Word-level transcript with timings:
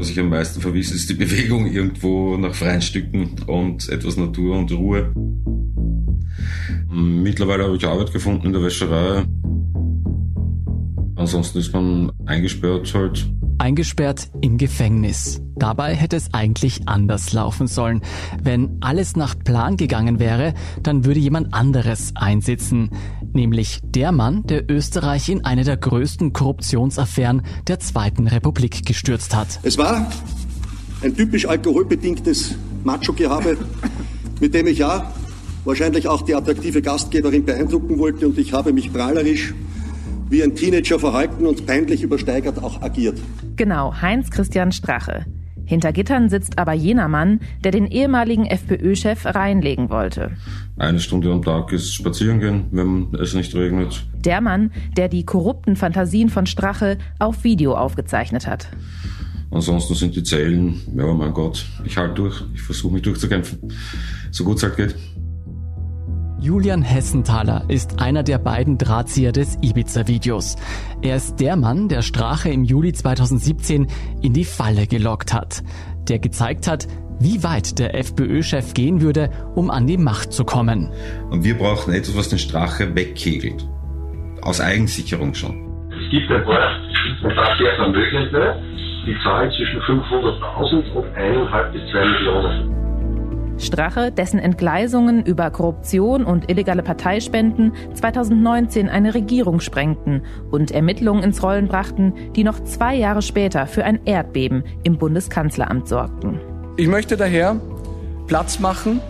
Was 0.00 0.08
ich 0.08 0.18
am 0.18 0.30
meisten 0.30 0.62
vermisse, 0.62 0.94
ist 0.94 1.10
die 1.10 1.14
Bewegung 1.14 1.66
irgendwo 1.66 2.34
nach 2.38 2.54
freien 2.54 2.80
Stücken 2.80 3.36
und 3.46 3.86
etwas 3.90 4.16
Natur 4.16 4.56
und 4.56 4.72
Ruhe. 4.72 5.12
Mittlerweile 6.88 7.64
habe 7.64 7.76
ich 7.76 7.84
Arbeit 7.84 8.10
gefunden 8.10 8.46
in 8.46 8.54
der 8.54 8.62
Wäscherei. 8.62 9.26
Ansonsten 11.16 11.58
ist 11.58 11.74
man 11.74 12.10
eingesperrt 12.24 12.94
halt. 12.94 13.30
Eingesperrt 13.58 14.30
im 14.40 14.56
Gefängnis. 14.56 15.42
Dabei 15.56 15.94
hätte 15.94 16.16
es 16.16 16.32
eigentlich 16.32 16.88
anders 16.88 17.34
laufen 17.34 17.66
sollen. 17.66 18.00
Wenn 18.42 18.78
alles 18.80 19.16
nach 19.16 19.38
Plan 19.38 19.76
gegangen 19.76 20.18
wäre, 20.18 20.54
dann 20.82 21.04
würde 21.04 21.20
jemand 21.20 21.52
anderes 21.52 22.12
einsitzen. 22.16 22.88
Nämlich 23.32 23.80
der 23.84 24.12
Mann, 24.12 24.42
der 24.44 24.68
Österreich 24.70 25.28
in 25.28 25.44
eine 25.44 25.64
der 25.64 25.76
größten 25.76 26.32
Korruptionsaffären 26.32 27.42
der 27.68 27.78
Zweiten 27.78 28.26
Republik 28.26 28.84
gestürzt 28.84 29.34
hat. 29.36 29.60
Es 29.62 29.78
war 29.78 30.10
ein 31.02 31.14
typisch 31.14 31.46
alkoholbedingtes 31.46 32.56
Macho-Gehabe, 32.84 33.56
mit 34.40 34.54
dem 34.54 34.66
ich 34.66 34.78
ja 34.78 35.12
wahrscheinlich 35.64 36.08
auch 36.08 36.22
die 36.22 36.34
attraktive 36.34 36.82
Gastgeberin 36.82 37.44
beeindrucken 37.44 37.98
wollte 37.98 38.26
und 38.26 38.38
ich 38.38 38.52
habe 38.52 38.72
mich 38.72 38.92
prahlerisch 38.92 39.54
wie 40.28 40.42
ein 40.42 40.54
Teenager 40.54 40.98
verhalten 40.98 41.46
und 41.46 41.66
peinlich 41.66 42.02
übersteigert 42.02 42.62
auch 42.62 42.82
agiert. 42.82 43.20
Genau, 43.56 43.92
Heinz 44.00 44.30
Christian 44.30 44.72
Strache. 44.72 45.26
Hinter 45.70 45.92
Gittern 45.92 46.28
sitzt 46.28 46.58
aber 46.58 46.72
jener 46.72 47.06
Mann, 47.06 47.38
der 47.62 47.70
den 47.70 47.86
ehemaligen 47.86 48.44
FPÖ-Chef 48.44 49.24
reinlegen 49.24 49.88
wollte. 49.88 50.32
Eine 50.76 50.98
Stunde 50.98 51.30
am 51.30 51.42
Tag 51.42 51.70
ist 51.70 51.94
spazieren 51.94 52.40
gehen, 52.40 52.64
wenn 52.72 53.14
es 53.20 53.34
nicht 53.34 53.54
regnet. 53.54 54.04
Der 54.24 54.40
Mann, 54.40 54.72
der 54.96 55.06
die 55.06 55.24
korrupten 55.24 55.76
Fantasien 55.76 56.28
von 56.28 56.46
Strache 56.46 56.98
auf 57.20 57.44
Video 57.44 57.76
aufgezeichnet 57.76 58.48
hat. 58.48 58.66
Ansonsten 59.52 59.94
sind 59.94 60.16
die 60.16 60.24
Zellen, 60.24 60.80
ja 60.92 61.06
mein 61.14 61.32
Gott, 61.32 61.64
ich 61.84 61.96
halte 61.96 62.14
durch, 62.14 62.42
ich 62.52 62.62
versuche 62.62 62.94
mich 62.94 63.02
durchzukämpfen, 63.02 63.72
so 64.32 64.42
gut 64.42 64.56
es 64.56 64.64
halt 64.64 64.76
geht. 64.76 64.96
Julian 66.40 66.80
Hessenthaler 66.80 67.64
ist 67.68 68.00
einer 68.00 68.22
der 68.22 68.38
beiden 68.38 68.78
Drahtzieher 68.78 69.30
des 69.30 69.58
Ibiza-Videos. 69.60 70.56
Er 71.02 71.16
ist 71.16 71.38
der 71.38 71.54
Mann, 71.54 71.90
der 71.90 72.00
Strache 72.00 72.48
im 72.48 72.64
Juli 72.64 72.94
2017 72.94 73.88
in 74.22 74.32
die 74.32 74.46
Falle 74.46 74.86
gelockt 74.86 75.34
hat. 75.34 75.62
Der 76.08 76.18
gezeigt 76.18 76.66
hat, 76.66 76.88
wie 77.20 77.42
weit 77.44 77.78
der 77.78 77.94
FPÖ-Chef 77.94 78.72
gehen 78.72 79.02
würde, 79.02 79.28
um 79.54 79.70
an 79.70 79.86
die 79.86 79.98
Macht 79.98 80.32
zu 80.32 80.44
kommen. 80.44 80.90
Und 81.28 81.44
wir 81.44 81.58
brauchen 81.58 81.92
etwas, 81.92 82.16
was 82.16 82.30
den 82.30 82.38
Strache 82.38 82.94
wegkegelt. 82.94 83.68
Aus 84.40 84.62
Eigensicherung 84.62 85.34
schon. 85.34 85.90
Es 85.90 86.10
gibt 86.10 86.30
ein 86.30 86.42
paar 86.42 87.56
sehr 87.58 87.76
Vermögende, 87.76 88.62
die 89.06 89.16
zahlen 89.22 89.50
zwischen 89.50 89.78
500.000 89.82 90.90
und 90.92 91.04
1,5 91.04 91.72
bis 91.72 91.82
2 91.92 92.04
Millionen. 92.06 92.79
Strache, 93.60 94.10
dessen 94.10 94.38
Entgleisungen 94.38 95.24
über 95.24 95.50
Korruption 95.50 96.24
und 96.24 96.50
illegale 96.50 96.82
Parteispenden 96.82 97.72
2019 97.94 98.88
eine 98.88 99.14
Regierung 99.14 99.60
sprengten 99.60 100.22
und 100.50 100.70
Ermittlungen 100.70 101.22
ins 101.22 101.42
Rollen 101.42 101.68
brachten, 101.68 102.14
die 102.36 102.44
noch 102.44 102.62
zwei 102.64 102.94
Jahre 102.96 103.22
später 103.22 103.66
für 103.66 103.84
ein 103.84 104.00
Erdbeben 104.04 104.64
im 104.82 104.98
Bundeskanzleramt 104.98 105.88
sorgten. 105.88 106.40
Ich 106.76 106.88
möchte 106.88 107.16
daher 107.16 107.60
Platz 108.26 108.58
machen, 108.60 109.00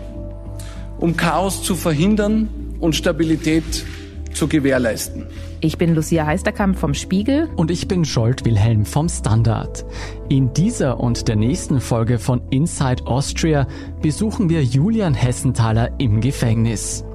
um 0.99 1.15
Chaos 1.15 1.63
zu 1.63 1.75
verhindern 1.75 2.49
und 2.79 2.95
Stabilität 2.95 3.85
zu 4.33 4.47
gewährleisten. 4.47 5.27
Ich 5.59 5.77
bin 5.77 5.93
Lucia 5.93 6.25
Heisterkamp 6.25 6.77
vom 6.77 6.93
Spiegel. 6.93 7.49
Und 7.55 7.69
ich 7.69 7.87
bin 7.87 8.03
Scholt 8.05 8.45
Wilhelm 8.45 8.85
vom 8.85 9.09
Standard. 9.09 9.85
In 10.29 10.53
dieser 10.53 10.99
und 10.99 11.27
der 11.27 11.35
nächsten 11.35 11.79
Folge 11.79 12.17
von 12.17 12.41
Inside 12.49 13.05
Austria 13.05 13.67
besuchen 14.01 14.49
wir 14.49 14.63
Julian 14.63 15.13
Hessenthaler 15.13 15.91
im 15.99 16.21
Gefängnis. 16.21 17.05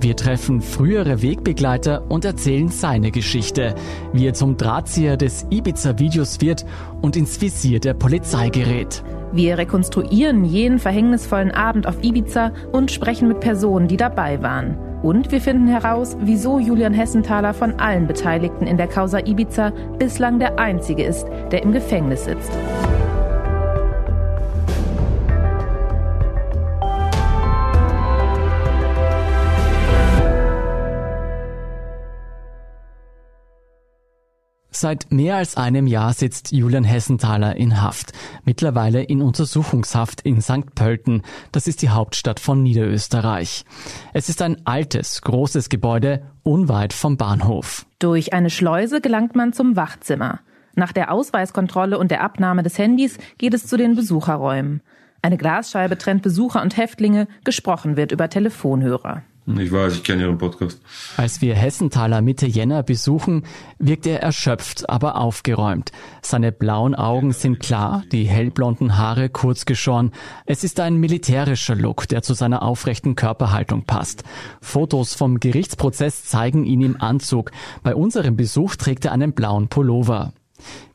Wir 0.00 0.14
treffen 0.14 0.60
frühere 0.60 1.22
Wegbegleiter 1.22 2.10
und 2.10 2.24
erzählen 2.24 2.68
seine 2.68 3.10
Geschichte, 3.10 3.74
wie 4.12 4.26
er 4.26 4.34
zum 4.34 4.56
Drahtzieher 4.56 5.16
des 5.16 5.46
Ibiza-Videos 5.50 6.40
wird 6.40 6.66
und 7.00 7.16
ins 7.16 7.40
Visier 7.40 7.80
der 7.80 7.94
Polizei 7.94 8.50
gerät. 8.50 9.02
Wir 9.32 9.58
rekonstruieren 9.58 10.44
jenen 10.44 10.78
verhängnisvollen 10.78 11.50
Abend 11.50 11.86
auf 11.86 12.02
Ibiza 12.02 12.52
und 12.72 12.90
sprechen 12.90 13.28
mit 13.28 13.40
Personen, 13.40 13.88
die 13.88 13.96
dabei 13.96 14.42
waren. 14.42 14.76
Und 15.06 15.30
wir 15.30 15.40
finden 15.40 15.68
heraus, 15.68 16.16
wieso 16.18 16.58
Julian 16.58 16.92
Hessenthaler 16.92 17.54
von 17.54 17.78
allen 17.78 18.08
Beteiligten 18.08 18.66
in 18.66 18.76
der 18.76 18.88
Causa 18.88 19.20
Ibiza 19.20 19.70
bislang 20.00 20.40
der 20.40 20.58
einzige 20.58 21.04
ist, 21.04 21.28
der 21.52 21.62
im 21.62 21.70
Gefängnis 21.70 22.24
sitzt. 22.24 22.50
Seit 34.78 35.10
mehr 35.10 35.36
als 35.36 35.56
einem 35.56 35.86
Jahr 35.86 36.12
sitzt 36.12 36.52
Julian 36.52 36.84
Hessenthaler 36.84 37.56
in 37.56 37.80
Haft, 37.80 38.12
mittlerweile 38.44 39.02
in 39.02 39.22
Untersuchungshaft 39.22 40.20
in 40.20 40.42
St. 40.42 40.74
Pölten, 40.74 41.22
das 41.50 41.66
ist 41.66 41.80
die 41.80 41.88
Hauptstadt 41.88 42.40
von 42.40 42.62
Niederösterreich. 42.62 43.64
Es 44.12 44.28
ist 44.28 44.42
ein 44.42 44.66
altes, 44.66 45.22
großes 45.22 45.70
Gebäude, 45.70 46.26
unweit 46.42 46.92
vom 46.92 47.16
Bahnhof. 47.16 47.86
Durch 47.98 48.34
eine 48.34 48.50
Schleuse 48.50 49.00
gelangt 49.00 49.34
man 49.34 49.54
zum 49.54 49.76
Wachzimmer. 49.76 50.40
Nach 50.74 50.92
der 50.92 51.10
Ausweiskontrolle 51.10 51.98
und 51.98 52.10
der 52.10 52.22
Abnahme 52.22 52.62
des 52.62 52.76
Handys 52.76 53.16
geht 53.38 53.54
es 53.54 53.66
zu 53.66 53.78
den 53.78 53.96
Besucherräumen. 53.96 54.82
Eine 55.22 55.38
Glasscheibe 55.38 55.96
trennt 55.96 56.20
Besucher 56.20 56.60
und 56.60 56.76
Häftlinge, 56.76 57.28
gesprochen 57.44 57.96
wird 57.96 58.12
über 58.12 58.28
Telefonhörer. 58.28 59.22
Ich 59.46 59.70
weiß, 59.70 59.94
ich 59.94 60.02
kenne 60.02 60.22
Ihren 60.22 60.38
Podcast. 60.38 60.80
Als 61.16 61.40
wir 61.40 61.54
Hessenthaler 61.54 62.20
Mitte 62.20 62.46
Jänner 62.46 62.82
besuchen, 62.82 63.44
wirkt 63.78 64.04
er 64.06 64.20
erschöpft, 64.20 64.90
aber 64.90 65.16
aufgeräumt. 65.16 65.92
Seine 66.20 66.50
blauen 66.50 66.96
Augen 66.96 67.32
sind 67.32 67.60
klar, 67.60 68.02
die 68.10 68.24
hellblonden 68.24 68.98
Haare 68.98 69.28
kurz 69.28 69.64
geschoren. 69.64 70.10
Es 70.46 70.64
ist 70.64 70.80
ein 70.80 70.96
militärischer 70.96 71.76
Look, 71.76 72.08
der 72.08 72.22
zu 72.22 72.34
seiner 72.34 72.62
aufrechten 72.62 73.14
Körperhaltung 73.14 73.84
passt. 73.84 74.24
Fotos 74.60 75.14
vom 75.14 75.38
Gerichtsprozess 75.38 76.24
zeigen 76.24 76.64
ihn 76.64 76.82
im 76.82 77.00
Anzug. 77.00 77.52
Bei 77.84 77.94
unserem 77.94 78.36
Besuch 78.36 78.74
trägt 78.74 79.04
er 79.04 79.12
einen 79.12 79.32
blauen 79.32 79.68
Pullover. 79.68 80.32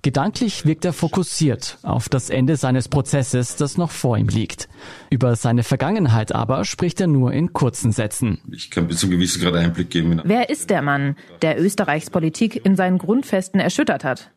Gedanklich 0.01 0.65
wirkt 0.65 0.85
er 0.85 0.93
fokussiert 0.93 1.77
auf 1.83 2.09
das 2.09 2.29
Ende 2.29 2.55
seines 2.55 2.89
Prozesses, 2.89 3.55
das 3.55 3.77
noch 3.77 3.91
vor 3.91 4.17
ihm 4.17 4.27
liegt. 4.27 4.67
Über 5.09 5.35
seine 5.35 5.63
Vergangenheit 5.63 6.33
aber 6.33 6.65
spricht 6.65 6.99
er 7.01 7.07
nur 7.07 7.33
in 7.33 7.53
kurzen 7.53 7.91
Sätzen. 7.91 8.39
Ich 8.51 8.71
kann 8.71 8.87
bis 8.87 8.99
zum 8.99 9.11
gewissen 9.11 9.41
Grad 9.41 9.55
Einblick 9.55 9.89
geben. 9.89 10.21
Wer 10.23 10.49
ist 10.49 10.69
der 10.69 10.81
Mann, 10.81 11.15
der 11.41 11.61
Österreichs 11.61 12.09
Politik 12.09 12.65
in 12.65 12.75
seinen 12.75 12.97
Grundfesten 12.97 13.59
erschüttert 13.59 14.03
hat? 14.03 14.31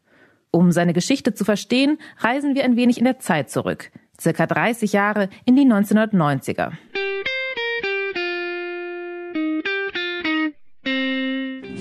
Um 0.51 0.71
seine 0.71 0.93
Geschichte 0.93 1.35
zu 1.35 1.45
verstehen, 1.45 1.99
reisen 2.19 2.55
wir 2.55 2.65
ein 2.65 2.77
wenig 2.77 2.99
in 2.99 3.05
der 3.05 3.19
Zeit 3.19 3.51
zurück. 3.51 3.91
Circa 4.21 4.47
30 4.47 4.93
Jahre 4.93 5.29
in 5.45 5.57
die 5.57 5.65
1990er. 5.65 6.73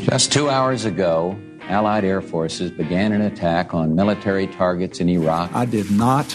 Just 0.09 0.33
two 0.33 0.49
hours 0.49 0.85
ago, 0.85 1.35
Allied 1.69 2.03
air 2.03 2.21
forces 2.21 2.71
began 2.71 3.11
an 3.13 3.21
attack 3.21 3.73
on 3.73 3.95
military 3.95 4.47
targets 4.47 4.99
in 4.99 5.09
Iraq. 5.09 5.49
I 5.55 5.65
did 5.65 5.89
not 5.91 6.25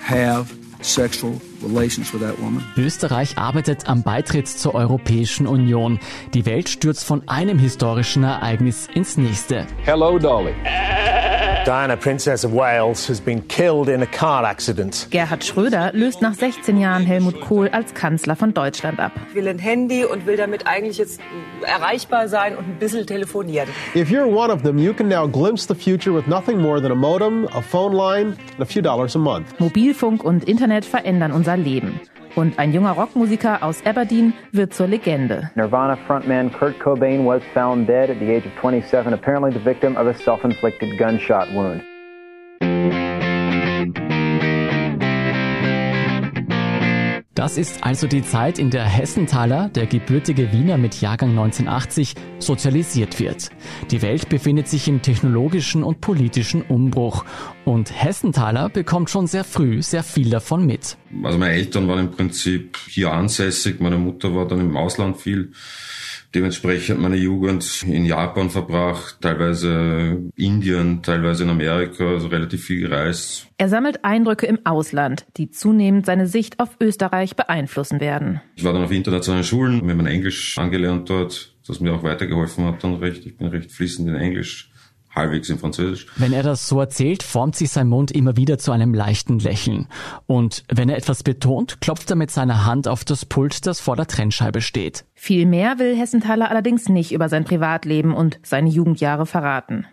have 0.00 0.52
sexual 0.82 1.40
relations 1.62 2.12
with 2.12 2.22
that 2.22 2.38
woman. 2.40 2.64
Österreich 2.76 3.38
arbeitet 3.38 3.88
am 3.88 4.02
Beitritt 4.02 4.48
zur 4.48 4.74
Europäischen 4.74 5.46
Union. 5.46 5.98
Die 6.34 6.44
Welt 6.44 6.68
stürzt 6.68 7.04
von 7.04 7.22
einem 7.28 7.58
historischen 7.58 8.24
Ereignis 8.24 8.88
ins 8.92 9.16
nächste. 9.16 9.66
Hello, 9.84 10.18
Dolly. 10.18 10.54
Diana, 11.64 11.96
Princess 11.96 12.42
of 12.44 12.52
Wales, 12.52 13.06
has 13.08 13.20
been 13.20 13.40
killed 13.46 13.88
in 13.88 14.02
a 14.02 14.06
car 14.06 14.44
accident. 14.44 15.06
Gerhard 15.10 15.44
Schröder 15.44 15.92
löst 15.92 16.20
nach 16.20 16.34
16 16.34 16.76
Jahren 16.76 17.06
Helmut 17.06 17.40
Kohl 17.40 17.68
als 17.68 17.94
Kanzler 17.94 18.34
von 18.34 18.52
Deutschland 18.52 18.98
ab. 18.98 19.12
Will 19.32 19.46
ein 19.46 19.60
Handy 19.60 20.04
und 20.04 20.26
will 20.26 20.36
damit 20.36 20.66
eigentlich 20.66 20.98
jetzt 20.98 21.20
erreichbar 21.62 22.26
sein 22.26 22.56
und 22.56 22.64
ein 22.64 22.78
bisschen 22.80 23.06
telefonieren. 23.06 23.68
If 23.94 24.10
you're 24.10 24.26
one 24.26 24.52
of 24.52 24.62
them, 24.62 24.76
you 24.76 24.92
can 24.92 25.06
now 25.06 25.28
glimpse 25.28 25.72
the 25.72 25.74
future 25.76 26.12
with 26.12 26.26
nothing 26.26 26.58
more 26.60 26.82
than 26.82 26.90
a 26.90 26.96
modem, 26.96 27.46
a 27.52 27.62
phone 27.62 27.94
line 27.94 28.36
and 28.54 28.60
a 28.60 28.66
few 28.66 28.82
dollars 28.82 29.14
a 29.14 29.20
month. 29.20 29.46
Mobilfunk 29.60 30.24
und 30.24 30.48
Internet 30.48 30.84
verändern 30.84 31.30
unser 31.30 31.56
Leben. 31.56 32.00
Und 32.34 32.58
ein 32.58 32.72
junger 32.72 32.92
Rockmusiker 32.92 33.62
aus 33.62 33.84
Aberdeen 33.84 34.32
wird 34.52 34.72
zur 34.72 34.86
Legende. 34.86 35.50
Nirvana 35.54 35.96
frontman 36.06 36.50
Kurt 36.50 36.80
Cobain 36.80 37.26
was 37.26 37.42
found 37.52 37.86
dead 37.86 38.08
at 38.08 38.18
the 38.20 38.30
age 38.30 38.46
of 38.46 38.52
27, 38.60 39.12
apparently 39.12 39.52
the 39.52 39.62
victim 39.62 39.96
of 39.96 40.06
a 40.06 40.14
self-inflicted 40.14 40.98
gunshot 40.98 41.52
wound. 41.52 41.82
Das 47.34 47.56
ist 47.56 47.82
also 47.82 48.06
die 48.06 48.22
Zeit, 48.22 48.58
in 48.58 48.68
der 48.68 48.84
Hessenthaler, 48.84 49.70
der 49.70 49.86
gebürtige 49.86 50.52
Wiener 50.52 50.76
mit 50.76 51.00
Jahrgang 51.00 51.30
1980, 51.30 52.14
sozialisiert 52.38 53.18
wird. 53.20 53.48
Die 53.90 54.02
Welt 54.02 54.28
befindet 54.28 54.68
sich 54.68 54.86
im 54.86 55.00
technologischen 55.00 55.82
und 55.82 56.02
politischen 56.02 56.60
Umbruch. 56.60 57.24
Und 57.64 57.90
Hessenthaler 57.90 58.68
bekommt 58.68 59.08
schon 59.08 59.26
sehr 59.26 59.44
früh 59.44 59.80
sehr 59.80 60.02
viel 60.02 60.28
davon 60.28 60.66
mit. 60.66 60.98
Also 61.22 61.38
meine 61.38 61.54
Eltern 61.54 61.88
waren 61.88 62.00
im 62.00 62.10
Prinzip 62.10 62.76
hier 62.86 63.12
ansässig, 63.12 63.80
meine 63.80 63.96
Mutter 63.96 64.34
war 64.34 64.46
dann 64.46 64.60
im 64.60 64.76
Ausland 64.76 65.16
viel 65.16 65.52
dementsprechend 66.34 67.00
meine 67.00 67.16
Jugend 67.16 67.84
in 67.86 68.04
Japan 68.04 68.50
verbracht, 68.50 69.18
teilweise 69.20 70.18
Indien, 70.36 71.02
teilweise 71.02 71.44
in 71.44 71.50
Amerika, 71.50 72.08
also 72.08 72.28
relativ 72.28 72.64
viel 72.64 72.80
gereist. 72.80 73.48
Er 73.58 73.68
sammelt 73.68 74.04
Eindrücke 74.04 74.46
im 74.46 74.64
Ausland, 74.64 75.26
die 75.36 75.50
zunehmend 75.50 76.06
seine 76.06 76.26
Sicht 76.26 76.60
auf 76.60 76.76
Österreich 76.80 77.36
beeinflussen 77.36 78.00
werden. 78.00 78.40
Ich 78.56 78.64
war 78.64 78.72
dann 78.72 78.84
auf 78.84 78.90
internationalen 78.90 79.44
Schulen, 79.44 79.84
mir 79.84 79.94
mein 79.94 80.06
Englisch 80.06 80.58
angelernt 80.58 81.08
dort, 81.10 81.54
das 81.66 81.80
mir 81.80 81.92
auch 81.92 82.02
weitergeholfen 82.02 82.64
hat 82.64 82.82
dann 82.82 82.94
recht. 82.94 83.24
Ich 83.26 83.36
bin 83.36 83.48
recht 83.48 83.70
fließend 83.70 84.08
in 84.08 84.16
Englisch 84.16 84.71
halbwegs 85.14 85.48
in 85.50 85.58
Französisch. 85.58 86.06
Wenn 86.16 86.32
er 86.32 86.42
das 86.42 86.68
so 86.68 86.80
erzählt, 86.80 87.22
formt 87.22 87.56
sich 87.56 87.70
sein 87.70 87.88
Mund 87.88 88.10
immer 88.10 88.36
wieder 88.36 88.58
zu 88.58 88.72
einem 88.72 88.94
leichten 88.94 89.38
Lächeln. 89.38 89.88
Und 90.26 90.64
wenn 90.72 90.88
er 90.88 90.96
etwas 90.96 91.22
betont, 91.22 91.80
klopft 91.80 92.10
er 92.10 92.16
mit 92.16 92.30
seiner 92.30 92.64
Hand 92.66 92.88
auf 92.88 93.04
das 93.04 93.24
Pult, 93.24 93.66
das 93.66 93.80
vor 93.80 93.96
der 93.96 94.06
Trennscheibe 94.06 94.60
steht. 94.60 95.04
Viel 95.14 95.46
mehr 95.46 95.78
will 95.78 95.96
Hessenthaler 95.96 96.50
allerdings 96.50 96.88
nicht 96.88 97.12
über 97.12 97.28
sein 97.28 97.44
Privatleben 97.44 98.14
und 98.14 98.38
seine 98.42 98.70
Jugendjahre 98.70 99.26
verraten. 99.26 99.86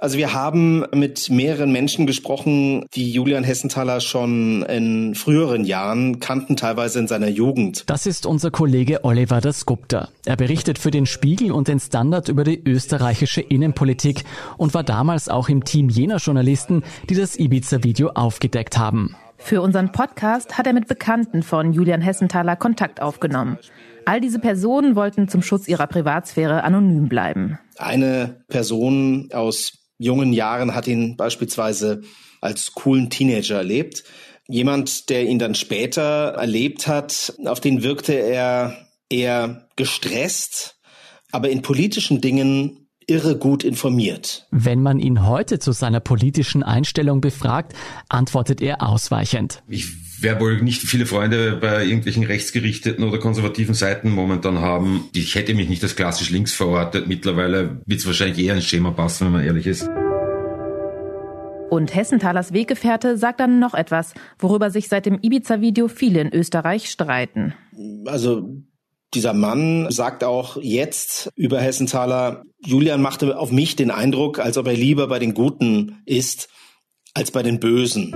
Also 0.00 0.16
wir 0.16 0.32
haben 0.32 0.86
mit 0.94 1.28
mehreren 1.28 1.72
Menschen 1.72 2.06
gesprochen, 2.06 2.86
die 2.94 3.12
Julian 3.12 3.44
Hessenthaler 3.44 4.00
schon 4.00 4.62
in 4.62 5.14
früheren 5.14 5.64
Jahren 5.64 6.20
kannten, 6.20 6.56
teilweise 6.56 7.00
in 7.00 7.06
seiner 7.06 7.28
Jugend. 7.28 7.84
Das 7.86 8.06
ist 8.06 8.24
unser 8.24 8.50
Kollege 8.50 9.04
Oliver 9.04 9.42
Dasgupta. 9.42 10.08
Er 10.24 10.36
berichtet 10.36 10.78
für 10.78 10.90
den 10.90 11.04
Spiegel 11.04 11.52
und 11.52 11.68
den 11.68 11.80
Standard 11.80 12.30
über 12.30 12.44
die 12.44 12.62
österreichische 12.64 13.42
Innenpolitik 13.42 14.24
und 14.56 14.72
war 14.72 14.84
damals 14.84 15.28
auch 15.28 15.50
im 15.50 15.64
Team 15.64 15.90
jener 15.90 16.16
Journalisten, 16.16 16.82
die 17.10 17.14
das 17.14 17.38
Ibiza-Video 17.38 18.12
aufgedeckt 18.14 18.78
haben. 18.78 19.14
Für 19.36 19.60
unseren 19.60 19.92
Podcast 19.92 20.56
hat 20.56 20.66
er 20.66 20.72
mit 20.72 20.88
Bekannten 20.88 21.42
von 21.42 21.74
Julian 21.74 22.00
Hessenthaler 22.00 22.56
Kontakt 22.56 23.02
aufgenommen. 23.02 23.58
All 24.06 24.22
diese 24.22 24.38
Personen 24.38 24.96
wollten 24.96 25.28
zum 25.28 25.42
Schutz 25.42 25.68
ihrer 25.68 25.86
Privatsphäre 25.86 26.64
anonym 26.64 27.08
bleiben. 27.10 27.58
Eine 27.76 28.42
Person 28.48 29.28
aus 29.32 29.79
jungen 30.00 30.32
Jahren 30.32 30.74
hat 30.74 30.88
ihn 30.88 31.16
beispielsweise 31.16 32.00
als 32.40 32.72
coolen 32.72 33.10
Teenager 33.10 33.56
erlebt. 33.56 34.02
Jemand, 34.48 35.10
der 35.10 35.26
ihn 35.26 35.38
dann 35.38 35.54
später 35.54 36.34
erlebt 36.36 36.86
hat, 36.86 37.34
auf 37.44 37.60
den 37.60 37.82
wirkte 37.82 38.14
er 38.14 38.88
eher 39.08 39.68
gestresst, 39.76 40.80
aber 41.30 41.50
in 41.50 41.62
politischen 41.62 42.20
Dingen 42.20 42.88
irre 43.06 43.36
gut 43.36 43.62
informiert. 43.62 44.46
Wenn 44.50 44.82
man 44.82 44.98
ihn 44.98 45.26
heute 45.26 45.58
zu 45.58 45.72
seiner 45.72 46.00
politischen 46.00 46.62
Einstellung 46.62 47.20
befragt, 47.20 47.74
antwortet 48.08 48.60
er 48.62 48.82
ausweichend. 48.82 49.62
Ich 49.68 49.86
werde 50.22 50.40
wohl 50.40 50.62
nicht 50.62 50.82
viele 50.82 51.06
Freunde 51.06 51.56
bei 51.60 51.84
irgendwelchen 51.84 52.24
rechtsgerichteten 52.24 53.04
oder 53.04 53.18
konservativen 53.18 53.74
Seiten 53.74 54.10
momentan 54.10 54.60
haben. 54.60 55.08
Ich 55.14 55.34
hätte 55.34 55.54
mich 55.54 55.68
nicht 55.68 55.82
als 55.82 55.96
klassisch 55.96 56.30
links 56.30 56.52
verortet. 56.54 57.06
Mittlerweile 57.06 57.80
wird 57.86 58.00
es 58.00 58.06
wahrscheinlich 58.06 58.44
eher 58.44 58.54
ins 58.54 58.66
Schema 58.66 58.90
passen, 58.90 59.26
wenn 59.26 59.32
man 59.32 59.44
ehrlich 59.44 59.66
ist. 59.66 59.88
Und 61.70 61.94
Hessenthalers 61.94 62.52
Weggefährte 62.52 63.16
sagt 63.16 63.38
dann 63.38 63.60
noch 63.60 63.74
etwas, 63.74 64.12
worüber 64.38 64.70
sich 64.70 64.88
seit 64.88 65.06
dem 65.06 65.20
Ibiza-Video 65.22 65.86
viele 65.86 66.20
in 66.20 66.34
Österreich 66.34 66.90
streiten. 66.90 67.54
Also 68.06 68.48
dieser 69.14 69.34
Mann 69.34 69.90
sagt 69.90 70.24
auch 70.24 70.56
jetzt 70.60 71.30
über 71.36 71.60
Hessenthaler, 71.60 72.42
Julian 72.64 73.00
machte 73.00 73.38
auf 73.38 73.52
mich 73.52 73.76
den 73.76 73.90
Eindruck, 73.90 74.40
als 74.40 74.58
ob 74.58 74.66
er 74.66 74.74
lieber 74.74 75.06
bei 75.06 75.18
den 75.20 75.34
Guten 75.34 76.02
ist 76.06 76.48
als 77.14 77.30
bei 77.30 77.42
den 77.42 77.60
Bösen. 77.60 78.14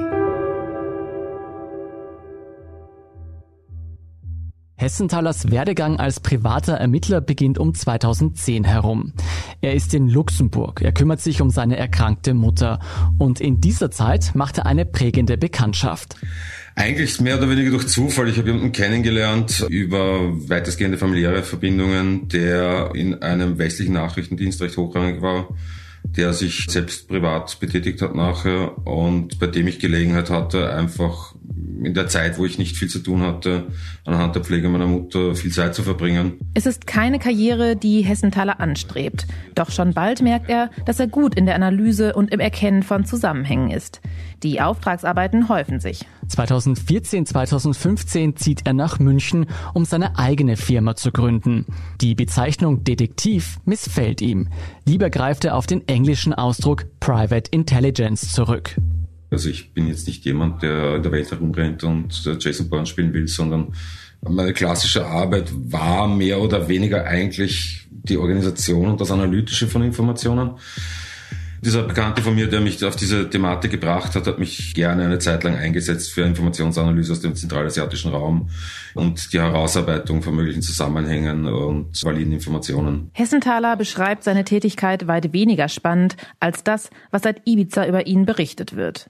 Hessenthalers 4.85 5.51
Werdegang 5.51 5.99
als 5.99 6.21
privater 6.21 6.75
Ermittler 6.75 7.23
beginnt 7.23 7.59
um 7.59 7.73
2010 7.73 8.65
herum. 8.65 9.15
Er 9.63 9.73
ist 9.73 9.95
in 9.95 10.11
Luxemburg, 10.11 10.83
er 10.83 10.93
kümmert 10.93 11.23
sich 11.23 11.41
um 11.41 11.49
seine 11.49 11.79
erkrankte 11.79 12.35
Mutter 12.35 12.81
und 13.17 13.41
in 13.41 13.63
dieser 13.63 13.91
Zeit 13.91 14.33
macht 14.35 14.59
er 14.59 14.67
eine 14.67 14.85
prägende 14.85 15.39
Bekanntschaft. 15.39 16.17
Eigentlich 16.75 17.19
mehr 17.19 17.39
oder 17.39 17.49
weniger 17.49 17.71
durch 17.71 17.87
Zufall. 17.87 18.29
Ich 18.29 18.37
habe 18.37 18.49
jemanden 18.49 18.73
kennengelernt 18.73 19.65
über 19.71 20.21
weitestgehende 20.51 20.99
familiäre 20.99 21.43
Verbindungen, 21.43 22.29
der 22.29 22.91
in 22.95 23.23
einem 23.23 23.57
westlichen 23.57 23.95
Nachrichtendienst 23.95 24.61
recht 24.61 24.77
hochrangig 24.77 25.23
war 25.23 25.49
der 26.05 26.33
sich 26.33 26.67
selbst 26.69 27.09
privat 27.09 27.59
betätigt 27.61 28.01
hat 28.03 28.15
nachher 28.15 28.87
und 28.87 29.39
bei 29.39 29.47
dem 29.47 29.67
ich 29.67 29.79
Gelegenheit 29.79 30.31
hatte, 30.31 30.73
einfach 30.73 31.35
in 31.83 31.95
der 31.95 32.09
Zeit, 32.09 32.39
wo 32.39 32.45
ich 32.45 32.59
nicht 32.59 32.77
viel 32.77 32.89
zu 32.89 33.01
tun 33.01 33.23
hatte, 33.23 33.67
anhand 34.05 34.35
der 34.35 34.43
Pflege 34.43 34.69
meiner 34.69 34.87
Mutter 34.87 35.35
viel 35.35 35.53
Zeit 35.53 35.75
zu 35.75 35.83
verbringen. 35.83 36.39
Es 36.55 36.67
ist 36.67 36.87
keine 36.87 37.19
Karriere, 37.19 37.77
die 37.77 38.03
Hessenthaler 38.03 38.61
anstrebt. 38.61 39.27
Doch 39.55 39.71
schon 39.71 39.93
bald 39.93 40.23
merkt 40.23 40.49
er, 40.49 40.71
dass 40.87 41.01
er 41.01 41.09
gut 41.09 41.35
in 41.35 41.47
der 41.47 41.57
Analyse 41.57 42.15
und 42.15 42.33
im 42.33 42.41
Erkennen 42.41 42.83
von 42.83 43.05
Zusammenhängen 43.05 43.71
ist. 43.71 44.01
Die 44.43 44.61
Auftragsarbeiten 44.61 45.49
häufen 45.49 45.81
sich. 45.81 46.05
2014, 46.29 47.27
2015 47.27 48.37
zieht 48.37 48.67
er 48.67 48.73
nach 48.73 48.99
München, 48.99 49.47
um 49.73 49.85
seine 49.85 50.19
eigene 50.19 50.57
Firma 50.57 50.97
zu 50.97 51.13
gründen. 51.13 51.67
Die 52.01 52.15
Bezeichnung 52.15 52.85
Detektiv 52.85 53.59
missfällt 53.65 54.21
ihm. 54.21 54.49
Lieber 54.85 55.11
greift 55.11 55.45
er 55.45 55.57
auf 55.57 55.67
den 55.67 55.87
englischen 55.89 56.35
Ausdruck 56.35 56.87
Private 57.01 57.51
Intelligence 57.51 58.33
zurück. 58.33 58.77
Also 59.31 59.49
ich 59.49 59.73
bin 59.73 59.89
jetzt 59.89 60.07
nicht 60.07 60.25
jemand, 60.25 60.63
der 60.63 60.97
in 60.97 61.03
der 61.03 61.13
Welt 61.13 61.31
herumrennt 61.31 61.83
und 61.85 62.25
Jason 62.39 62.69
Bourne 62.69 62.87
spielen 62.87 63.13
will, 63.13 63.27
sondern 63.27 63.75
meine 64.23 64.53
klassische 64.53 65.07
Arbeit 65.07 65.51
war 65.53 66.09
mehr 66.09 66.41
oder 66.41 66.69
weniger 66.69 67.05
eigentlich 67.05 67.89
die 67.91 68.17
Organisation 68.17 68.89
und 68.89 69.01
das 69.01 69.11
Analytische 69.11 69.67
von 69.67 69.83
Informationen. 69.83 70.53
Dieser 71.65 71.83
Bekannte 71.83 72.21
von 72.21 72.35
mir, 72.35 72.47
der 72.47 72.61
mich 72.61 72.85
auf 72.85 72.95
diese 72.95 73.31
Thematik 73.31 73.71
gebracht 73.71 74.15
hat, 74.15 74.27
hat 74.27 74.39
mich 74.39 74.75
gerne 74.75 75.05
eine 75.05 75.19
Zeit 75.19 75.45
lang 75.45 75.57
eingesetzt 75.57 76.13
für 76.13 76.21
Informationsanalyse 76.21 77.13
aus 77.13 77.21
dem 77.21 77.35
zentralasiatischen 77.35 78.11
Raum 78.11 78.51
und 78.93 79.33
die 79.33 79.41
Herausarbeitung 79.41 80.23
von 80.23 80.35
möglichen 80.35 80.61
Zusammenhängen 80.61 81.47
und 81.47 82.05
validen 82.05 82.35
Informationen. 82.35 83.11
Hessenthaler 83.15 83.77
beschreibt 83.77 84.25
seine 84.25 84.45
Tätigkeit 84.45 85.07
weit 85.07 85.33
weniger 85.33 85.69
spannend 85.69 86.17
als 86.39 86.65
das, 86.65 86.91
was 87.11 87.23
seit 87.23 87.41
Ibiza 87.47 87.87
über 87.87 88.07
ihn 88.07 88.27
berichtet 88.27 88.77
wird. 88.77 89.09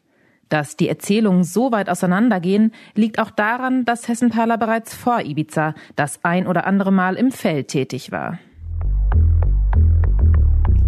Dass 0.49 0.77
die 0.77 0.89
Erzählungen 0.89 1.43
so 1.43 1.73
weit 1.73 1.89
auseinandergehen, 1.89 2.73
liegt 2.95 3.19
auch 3.19 3.33
daran, 3.33 3.85
dass 3.85 4.07
Hessenthaler 4.07 4.59
bereits 4.59 4.95
vor 4.95 5.23
Ibiza 5.23 5.75
das 5.97 6.21
ein 6.23 6.47
oder 6.47 6.69
andere 6.69 6.93
Mal 6.93 7.17
im 7.17 7.33
Feld 7.33 7.67
tätig 7.67 8.13
war. 8.13 8.39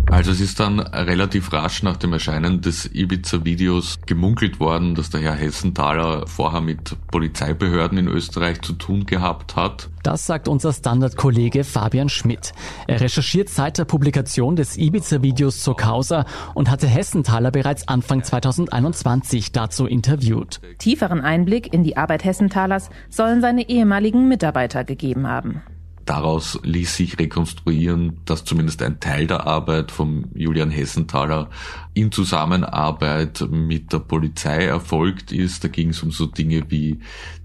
Also 0.08 0.30
es 0.30 0.40
ist 0.40 0.60
dann 0.60 0.78
relativ 0.78 1.52
rasch 1.52 1.82
nach 1.82 1.96
dem 1.96 2.12
Erscheinen 2.12 2.60
des 2.60 2.88
Ibiza-Videos 2.94 3.98
gemunkelt 4.06 4.60
worden, 4.60 4.94
dass 4.94 5.10
der 5.10 5.20
Herr 5.20 5.34
Hessenthaler 5.34 6.26
vorher 6.28 6.60
mit 6.60 6.96
Polizeibehörden 7.08 7.98
in 7.98 8.06
Österreich 8.08 8.62
zu 8.62 8.74
tun 8.74 9.04
gehabt 9.04 9.56
hat. 9.56 9.90
Das 10.04 10.24
sagt 10.24 10.46
unser 10.46 10.72
Standardkollege 10.72 11.64
Fabian 11.64 12.08
Schmidt. 12.08 12.52
Er 12.86 13.00
recherchiert 13.00 13.48
seit 13.48 13.78
der 13.78 13.84
Publikation 13.84 14.54
des 14.54 14.78
Ibiza-Videos 14.78 15.60
zur 15.60 15.76
Causa 15.76 16.24
und 16.54 16.70
hatte 16.70 16.86
Hessenthaler 16.86 17.50
bereits 17.50 17.88
Anfang 17.88 18.22
2021 18.22 19.50
dazu 19.50 19.86
interviewt. 19.86 20.60
Tieferen 20.78 21.20
Einblick 21.20 21.72
in 21.74 21.82
die 21.82 21.96
Arbeit 21.96 22.24
Hessenthalers 22.24 22.90
sollen 23.10 23.40
seine 23.40 23.68
ehemaligen 23.68 24.28
Mitarbeiter 24.28 24.84
gegeben 24.84 25.26
haben. 25.26 25.62
Daraus 26.06 26.60
ließ 26.62 26.96
sich 26.96 27.18
rekonstruieren, 27.18 28.20
dass 28.24 28.44
zumindest 28.44 28.80
ein 28.80 29.00
Teil 29.00 29.26
der 29.26 29.44
Arbeit 29.48 29.90
von 29.90 30.30
Julian 30.34 30.70
Hessenthaler 30.70 31.50
in 31.94 32.12
Zusammenarbeit 32.12 33.44
mit 33.50 33.92
der 33.92 33.98
Polizei 33.98 34.66
erfolgt 34.66 35.32
ist. 35.32 35.64
Da 35.64 35.68
ging 35.68 35.88
es 35.88 36.04
um 36.04 36.12
so 36.12 36.26
Dinge 36.26 36.70
wie 36.70 37.00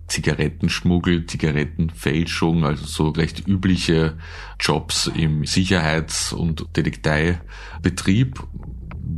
Zigarettenschmuggel, 0.06 1.26
Zigarettenfälschung, 1.26 2.64
also 2.64 2.86
so 2.86 3.10
recht 3.10 3.48
übliche 3.48 4.18
Jobs 4.60 5.08
im 5.08 5.46
Sicherheits- 5.46 6.32
und 6.32 6.68
Detekteibetrieb, 6.76 8.44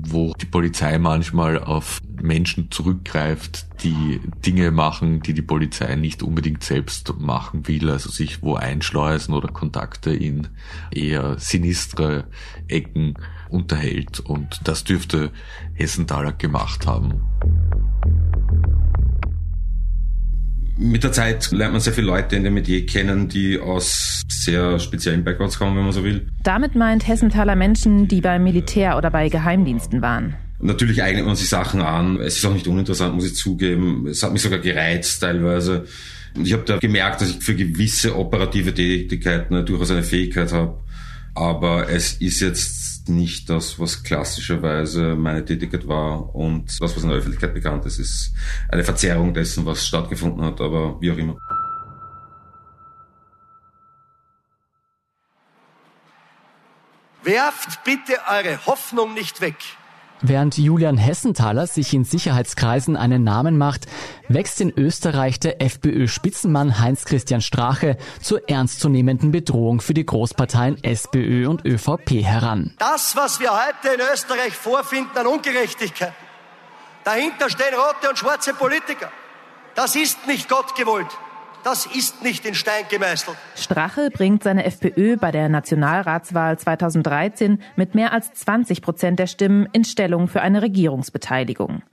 wo 0.05 0.33
die 0.33 0.45
Polizei 0.45 0.97
manchmal 0.97 1.59
auf 1.63 2.01
Menschen 2.21 2.71
zurückgreift, 2.71 3.65
die 3.83 4.19
Dinge 4.45 4.71
machen, 4.71 5.21
die 5.21 5.33
die 5.33 5.41
Polizei 5.41 5.95
nicht 5.95 6.23
unbedingt 6.23 6.63
selbst 6.63 7.13
machen 7.19 7.67
will, 7.67 7.89
also 7.89 8.09
sich 8.09 8.41
wo 8.41 8.55
einschleusen 8.55 9.33
oder 9.33 9.47
Kontakte 9.49 10.13
in 10.13 10.47
eher 10.91 11.37
sinistre 11.39 12.25
Ecken 12.67 13.15
unterhält. 13.49 14.19
Und 14.19 14.61
das 14.65 14.83
dürfte 14.83 15.31
Hessenthaler 15.73 16.33
gemacht 16.33 16.85
haben 16.87 17.21
Mit 20.77 21.03
der 21.03 21.11
Zeit 21.11 21.51
lernt 21.51 21.73
man 21.73 21.81
sehr 21.81 21.93
viele 21.93 22.07
Leute 22.07 22.35
in 22.35 22.43
dem 22.43 22.55
Metier 22.55 22.85
kennen, 22.85 23.29
die 23.29 23.59
aus 23.59 24.23
sehr 24.27 24.79
speziellen 24.79 25.23
Backgrounds 25.23 25.59
kommen, 25.59 25.75
wenn 25.77 25.83
man 25.83 25.93
so 25.93 26.03
will. 26.03 26.27
Damit 26.43 26.75
meint 26.75 27.07
Hessenthaler 27.07 27.55
Menschen, 27.55 28.07
die 28.07 28.21
beim 28.21 28.43
Militär 28.43 28.97
oder 28.97 29.11
bei 29.11 29.29
Geheimdiensten 29.29 30.01
waren. 30.01 30.35
Natürlich 30.59 31.03
eignet 31.03 31.25
man 31.25 31.35
sich 31.35 31.49
Sachen 31.49 31.81
an. 31.81 32.19
Es 32.19 32.37
ist 32.37 32.45
auch 32.45 32.53
nicht 32.53 32.67
uninteressant, 32.67 33.13
muss 33.13 33.25
ich 33.25 33.35
zugeben. 33.35 34.07
Es 34.07 34.23
hat 34.23 34.33
mich 34.33 34.41
sogar 34.41 34.59
gereizt 34.59 35.21
teilweise. 35.21 35.85
Und 36.35 36.47
ich 36.47 36.53
habe 36.53 36.63
da 36.63 36.77
gemerkt, 36.77 37.21
dass 37.21 37.29
ich 37.29 37.43
für 37.43 37.53
gewisse 37.53 38.17
operative 38.17 38.73
Tätigkeiten 38.73 39.65
durchaus 39.65 39.91
eine 39.91 40.03
Fähigkeit 40.03 40.51
habe. 40.53 40.79
Aber 41.35 41.89
es 41.89 42.13
ist 42.13 42.39
jetzt 42.39 42.92
nicht 43.09 43.49
das, 43.49 43.79
was 43.79 44.03
klassischerweise 44.03 45.15
meine 45.15 45.43
Tätigkeit 45.43 45.87
war 45.87 46.33
und 46.35 46.69
das, 46.81 46.95
was 46.95 47.03
in 47.03 47.09
der 47.09 47.17
Öffentlichkeit 47.17 47.53
bekannt 47.53 47.85
ist, 47.85 47.99
ist 47.99 48.33
eine 48.69 48.83
Verzerrung 48.83 49.33
dessen, 49.33 49.65
was 49.65 49.85
stattgefunden 49.87 50.43
hat, 50.43 50.61
aber 50.61 50.99
wie 51.01 51.11
auch 51.11 51.17
immer. 51.17 51.37
Werft 57.23 57.83
bitte 57.83 58.19
eure 58.29 58.65
Hoffnung 58.65 59.13
nicht 59.13 59.39
weg. 59.39 59.55
Während 60.21 60.57
Julian 60.57 60.97
Hessenthaler 60.97 61.67
sich 61.67 61.93
in 61.93 62.05
Sicherheitskreisen 62.05 62.95
einen 62.95 63.23
Namen 63.23 63.57
macht, 63.57 63.87
wächst 64.29 64.61
in 64.61 64.71
Österreich 64.77 65.39
der 65.39 65.61
FPÖ-Spitzenmann 65.61 66.79
Heinz-Christian 66.79 67.41
Strache 67.41 67.97
zur 68.21 68.49
ernstzunehmenden 68.49 69.31
Bedrohung 69.31 69.81
für 69.81 69.93
die 69.93 70.05
Großparteien 70.05 70.81
SPÖ 70.83 71.47
und 71.47 71.65
ÖVP 71.65 72.23
heran. 72.23 72.73
Das, 72.79 73.15
was 73.15 73.39
wir 73.39 73.51
heute 73.51 73.95
in 73.95 74.01
Österreich 74.13 74.53
vorfinden 74.53 75.17
an 75.17 75.27
Ungerechtigkeit, 75.27 76.13
dahinter 77.03 77.49
stehen 77.49 77.73
rote 77.73 78.09
und 78.09 78.17
schwarze 78.17 78.53
Politiker. 78.53 79.11
Das 79.75 79.95
ist 79.95 80.25
nicht 80.27 80.47
Gott 80.47 80.75
gewollt. 80.75 81.07
Das 81.63 81.85
ist 81.85 82.21
nicht 82.21 82.45
in 82.45 82.55
Stein 82.55 82.83
gemeißelt. 82.89 83.37
Strache 83.55 84.09
bringt 84.11 84.43
seine 84.43 84.65
FPÖ 84.65 85.15
bei 85.15 85.31
der 85.31 85.47
Nationalratswahl 85.47 86.59
2013 86.59 87.61
mit 87.77 87.95
mehr 87.95 88.11
als 88.11 88.33
20 88.33 88.81
Prozent 88.81 89.17
der 89.17 89.27
Stimmen 89.27 89.69
in 89.71 89.85
Stellung 89.85 90.27
für 90.27 90.41
eine 90.41 90.61
Regierungsbeteiligung. 90.61 91.83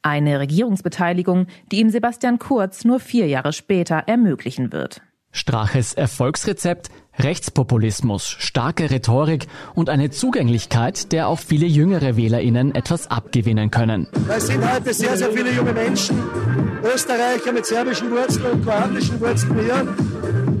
Eine 0.00 0.40
Regierungsbeteiligung, 0.40 1.46
die 1.70 1.80
ihm 1.80 1.90
Sebastian 1.90 2.38
Kurz 2.38 2.84
nur 2.84 3.00
vier 3.00 3.26
Jahre 3.26 3.52
später 3.52 4.04
ermöglichen 4.06 4.72
wird. 4.72 5.02
Straches 5.30 5.92
Erfolgsrezept 5.92 6.88
Rechtspopulismus, 7.18 8.28
starke 8.38 8.90
Rhetorik 8.90 9.46
und 9.74 9.90
eine 9.90 10.10
Zugänglichkeit, 10.10 11.12
der 11.12 11.28
auch 11.28 11.38
viele 11.38 11.66
jüngere 11.66 12.16
WählerInnen 12.16 12.74
etwas 12.74 13.10
abgewinnen 13.10 13.70
können. 13.70 14.06
Es 14.28 14.46
sind 14.46 14.62
heute 14.72 14.94
sehr, 14.94 15.16
sehr 15.16 15.30
viele 15.30 15.52
junge 15.52 15.72
Menschen, 15.72 16.22
Österreicher 16.82 17.52
mit 17.52 17.66
serbischen 17.66 18.10
Wurzeln 18.10 18.52
und 18.52 18.64
kroatischen 18.64 19.20
Wurzeln 19.20 19.58
hier. 19.58 19.96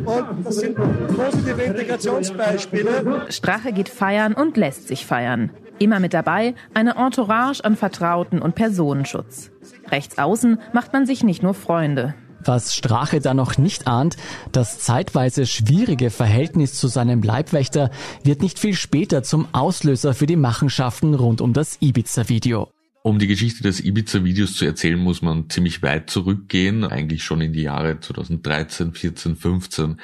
Und 0.04 0.44
das 0.44 0.56
sind 0.56 0.74
positive 0.74 1.62
Integrationsbeispiele. 1.62 3.26
Strache 3.28 3.72
geht 3.72 3.88
feiern 3.88 4.34
und 4.34 4.56
lässt 4.56 4.88
sich 4.88 5.06
feiern. 5.06 5.50
Immer 5.78 6.00
mit 6.00 6.12
dabei 6.12 6.54
eine 6.74 6.96
Entourage 6.96 7.64
an 7.64 7.76
Vertrauten 7.76 8.42
und 8.42 8.54
Personenschutz. 8.54 9.50
Rechts 9.90 10.18
außen 10.18 10.58
macht 10.72 10.92
man 10.92 11.06
sich 11.06 11.22
nicht 11.22 11.42
nur 11.42 11.54
Freunde. 11.54 12.14
Was 12.44 12.74
Strache 12.74 13.20
da 13.20 13.34
noch 13.34 13.58
nicht 13.58 13.86
ahnt, 13.86 14.16
das 14.52 14.78
zeitweise 14.78 15.46
schwierige 15.46 16.10
Verhältnis 16.10 16.74
zu 16.74 16.88
seinem 16.88 17.22
Leibwächter 17.22 17.90
wird 18.22 18.42
nicht 18.42 18.58
viel 18.58 18.74
später 18.74 19.22
zum 19.22 19.48
Auslöser 19.52 20.14
für 20.14 20.26
die 20.26 20.36
Machenschaften 20.36 21.14
rund 21.14 21.40
um 21.40 21.52
das 21.52 21.78
Ibiza-Video. 21.80 22.70
Um 23.02 23.18
die 23.18 23.26
Geschichte 23.26 23.62
des 23.62 23.82
Ibiza-Videos 23.82 24.54
zu 24.54 24.64
erzählen, 24.64 24.98
muss 24.98 25.22
man 25.22 25.48
ziemlich 25.48 25.82
weit 25.82 26.10
zurückgehen, 26.10 26.84
eigentlich 26.84 27.24
schon 27.24 27.40
in 27.40 27.52
die 27.52 27.62
Jahre 27.62 28.00
2013, 28.00 28.92
14, 28.92 29.36
15. 29.36 30.00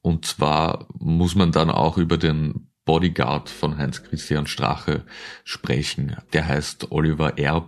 Und 0.00 0.26
zwar 0.26 0.86
muss 0.98 1.34
man 1.34 1.50
dann 1.50 1.70
auch 1.70 1.98
über 1.98 2.18
den 2.18 2.68
Bodyguard 2.84 3.50
von 3.50 3.76
Heinz 3.78 4.04
Christian 4.04 4.46
Strache 4.46 5.04
sprechen. 5.44 6.16
Der 6.32 6.46
heißt 6.46 6.92
Oliver 6.92 7.36
R. 7.36 7.60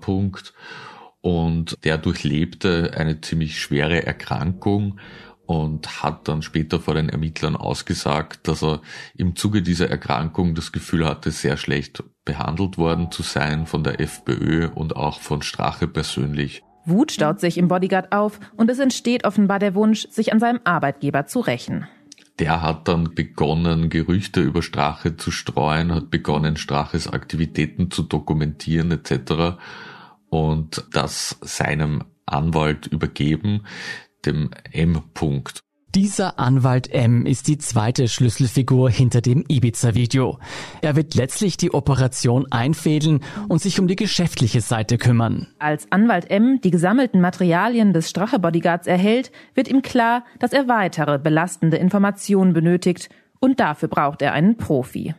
und 1.20 1.76
der 1.84 1.98
durchlebte 1.98 2.92
eine 2.96 3.20
ziemlich 3.20 3.60
schwere 3.60 4.06
Erkrankung 4.06 5.00
und 5.46 6.02
hat 6.02 6.28
dann 6.28 6.42
später 6.42 6.78
vor 6.78 6.94
den 6.94 7.08
Ermittlern 7.08 7.56
ausgesagt, 7.56 8.46
dass 8.46 8.62
er 8.62 8.82
im 9.14 9.34
Zuge 9.34 9.62
dieser 9.62 9.88
Erkrankung 9.88 10.54
das 10.54 10.72
Gefühl 10.72 11.06
hatte, 11.06 11.30
sehr 11.30 11.56
schlecht 11.56 12.04
behandelt 12.26 12.76
worden 12.76 13.10
zu 13.10 13.22
sein 13.22 13.64
von 13.64 13.82
der 13.82 13.98
FPÖ 13.98 14.68
und 14.68 14.94
auch 14.94 15.20
von 15.20 15.40
Strache 15.40 15.88
persönlich. 15.88 16.62
Wut 16.84 17.12
staut 17.12 17.40
sich 17.40 17.56
im 17.56 17.68
Bodyguard 17.68 18.12
auf 18.12 18.40
und 18.56 18.70
es 18.70 18.78
entsteht 18.78 19.24
offenbar 19.24 19.58
der 19.58 19.74
Wunsch, 19.74 20.06
sich 20.10 20.32
an 20.32 20.40
seinem 20.40 20.60
Arbeitgeber 20.64 21.26
zu 21.26 21.40
rächen. 21.40 21.86
Der 22.38 22.62
hat 22.62 22.86
dann 22.86 23.14
begonnen, 23.14 23.88
Gerüchte 23.88 24.40
über 24.40 24.62
Strache 24.62 25.16
zu 25.16 25.30
streuen, 25.30 25.94
hat 25.94 26.10
begonnen, 26.10 26.56
Straches 26.56 27.08
Aktivitäten 27.08 27.90
zu 27.90 28.02
dokumentieren 28.02 28.90
etc. 28.92 29.58
und 30.30 30.84
das 30.92 31.38
seinem 31.40 32.04
Anwalt 32.26 32.86
übergeben, 32.86 33.64
dem 34.24 34.50
M. 34.72 35.02
-Punkt. 35.14 35.62
Dieser 35.94 36.38
Anwalt 36.38 36.92
M 36.92 37.24
ist 37.24 37.48
die 37.48 37.56
zweite 37.56 38.08
Schlüsselfigur 38.08 38.90
hinter 38.90 39.22
dem 39.22 39.42
Ibiza-Video. 39.48 40.38
Er 40.82 40.96
wird 40.96 41.14
letztlich 41.14 41.56
die 41.56 41.72
Operation 41.72 42.46
einfädeln 42.50 43.20
und 43.48 43.62
sich 43.62 43.80
um 43.80 43.88
die 43.88 43.96
geschäftliche 43.96 44.60
Seite 44.60 44.98
kümmern. 44.98 45.46
Als 45.58 45.90
Anwalt 45.90 46.30
M 46.30 46.60
die 46.62 46.70
gesammelten 46.70 47.22
Materialien 47.22 47.94
des 47.94 48.10
Strache-Bodyguards 48.10 48.86
erhält, 48.86 49.32
wird 49.54 49.68
ihm 49.68 49.80
klar, 49.80 50.24
dass 50.40 50.52
er 50.52 50.68
weitere 50.68 51.18
belastende 51.18 51.78
Informationen 51.78 52.52
benötigt 52.52 53.08
und 53.40 53.58
dafür 53.58 53.88
braucht 53.88 54.20
er 54.20 54.34
einen 54.34 54.58
Profi. 54.58 55.14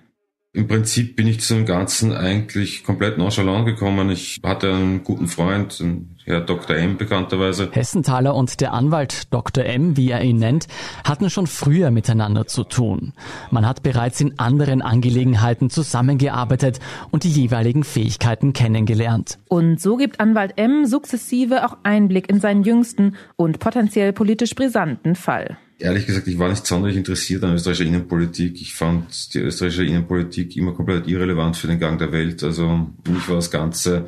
Im 0.52 0.68
Prinzip 0.68 1.16
bin 1.16 1.28
ich 1.28 1.42
zum 1.42 1.68
Ganzen 1.68 2.12
eigentlich 2.12 2.84
komplett 2.84 3.20
nonchalant 3.20 3.68
gekommen. 3.68 4.10
Ich 4.10 4.40
hatte 4.44 4.74
einen 4.74 5.04
guten 5.04 5.28
Freund, 5.28 5.80
Herr 6.24 6.42
Dr. 6.42 6.76
M 6.76 6.98
bekannterweise. 6.98 7.70
Hessenthaler 7.72 8.34
und 8.34 8.60
der 8.60 8.74
Anwalt 8.74 9.32
Dr. 9.32 9.64
M, 9.64 9.96
wie 9.96 10.10
er 10.10 10.24
ihn 10.24 10.38
nennt, 10.38 10.68
hatten 11.04 11.30
schon 11.30 11.46
früher 11.46 11.92
miteinander 11.92 12.48
zu 12.48 12.64
tun. 12.64 13.14
Man 13.52 13.68
hat 13.68 13.84
bereits 13.84 14.22
in 14.22 14.40
anderen 14.40 14.82
Angelegenheiten 14.82 15.70
zusammengearbeitet 15.70 16.80
und 17.12 17.26
die 17.26 17.32
jeweiligen 17.32 17.84
Fähigkeiten 17.84 18.52
kennengelernt. 18.52 19.38
Und 19.50 19.80
so 19.80 19.98
gibt 19.98 20.20
Anwalt 20.20 20.54
M 20.56 20.88
sukzessive 20.88 21.64
auch 21.64 21.78
Einblick 21.84 22.28
in 22.28 22.40
seinen 22.40 22.64
jüngsten 22.64 23.18
und 23.36 23.60
potenziell 23.60 24.14
politisch 24.14 24.56
brisanten 24.56 25.14
Fall. 25.14 25.60
Ehrlich 25.80 26.06
gesagt, 26.06 26.28
ich 26.28 26.38
war 26.38 26.50
nicht 26.50 26.68
sonderlich 26.68 26.98
interessiert 26.98 27.44
an 27.44 27.54
österreichischer 27.54 27.88
Innenpolitik. 27.88 28.62
Ich 28.62 28.74
fand 28.74 29.34
die 29.34 29.40
österreichische 29.40 29.86
Innenpolitik 29.86 30.58
immer 30.58 30.74
komplett 30.74 31.08
irrelevant 31.08 31.56
für 31.56 31.68
den 31.68 31.80
Gang 31.80 31.98
der 31.98 32.12
Welt. 32.12 32.44
Also 32.44 32.88
mich 33.08 33.28
war 33.30 33.38
das 33.38 33.50
Ganze 33.50 34.08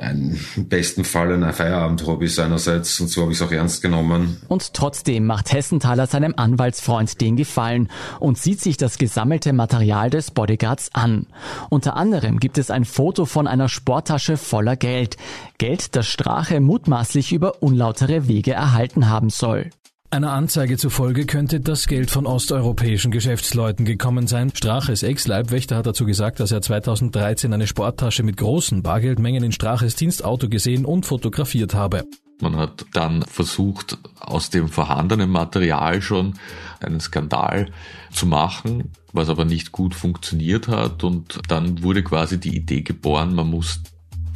ein, 0.00 0.38
im 0.56 0.68
besten 0.68 1.04
Fall 1.04 1.32
ein 1.32 1.52
Feierabend-Hobby 1.52 2.28
seinerseits 2.28 3.00
und 3.00 3.08
so 3.08 3.22
habe 3.22 3.32
ich 3.32 3.38
es 3.40 3.46
auch 3.46 3.52
ernst 3.52 3.82
genommen. 3.82 4.38
Und 4.48 4.72
trotzdem 4.72 5.26
macht 5.26 5.52
Hessenthaler 5.52 6.06
seinem 6.06 6.34
Anwaltsfreund 6.36 7.20
den 7.20 7.36
Gefallen 7.36 7.88
und 8.18 8.38
sieht 8.38 8.60
sich 8.60 8.76
das 8.76 8.96
gesammelte 8.96 9.52
Material 9.52 10.08
des 10.08 10.30
Bodyguards 10.30 10.90
an. 10.94 11.26
Unter 11.68 11.96
anderem 11.96 12.38
gibt 12.40 12.58
es 12.58 12.70
ein 12.70 12.84
Foto 12.84 13.26
von 13.26 13.46
einer 13.46 13.68
Sporttasche 13.68 14.36
voller 14.36 14.76
Geld. 14.76 15.16
Geld, 15.58 15.96
das 15.96 16.06
Strache 16.06 16.60
mutmaßlich 16.60 17.32
über 17.32 17.62
unlautere 17.62 18.28
Wege 18.28 18.52
erhalten 18.52 19.08
haben 19.08 19.30
soll. 19.30 19.70
Einer 20.12 20.32
Anzeige 20.32 20.76
zufolge 20.76 21.24
könnte 21.24 21.60
das 21.60 21.86
Geld 21.86 22.10
von 22.10 22.26
osteuropäischen 22.26 23.12
Geschäftsleuten 23.12 23.84
gekommen 23.84 24.26
sein. 24.26 24.50
Straches 24.52 25.04
Ex-Leibwächter 25.04 25.76
hat 25.76 25.86
dazu 25.86 26.04
gesagt, 26.04 26.40
dass 26.40 26.50
er 26.50 26.60
2013 26.60 27.52
eine 27.52 27.68
Sporttasche 27.68 28.24
mit 28.24 28.36
großen 28.36 28.82
Bargeldmengen 28.82 29.44
in 29.44 29.52
Straches 29.52 29.94
Dienstauto 29.94 30.48
gesehen 30.48 30.84
und 30.84 31.06
fotografiert 31.06 31.74
habe. 31.74 32.06
Man 32.40 32.56
hat 32.56 32.86
dann 32.92 33.22
versucht, 33.22 33.98
aus 34.18 34.50
dem 34.50 34.66
vorhandenen 34.66 35.30
Material 35.30 36.02
schon 36.02 36.34
einen 36.80 36.98
Skandal 36.98 37.70
zu 38.10 38.26
machen, 38.26 38.90
was 39.12 39.28
aber 39.28 39.44
nicht 39.44 39.70
gut 39.70 39.94
funktioniert 39.94 40.66
hat. 40.66 41.04
Und 41.04 41.38
dann 41.46 41.84
wurde 41.84 42.02
quasi 42.02 42.40
die 42.40 42.56
Idee 42.56 42.82
geboren, 42.82 43.36
man 43.36 43.48
muss 43.48 43.80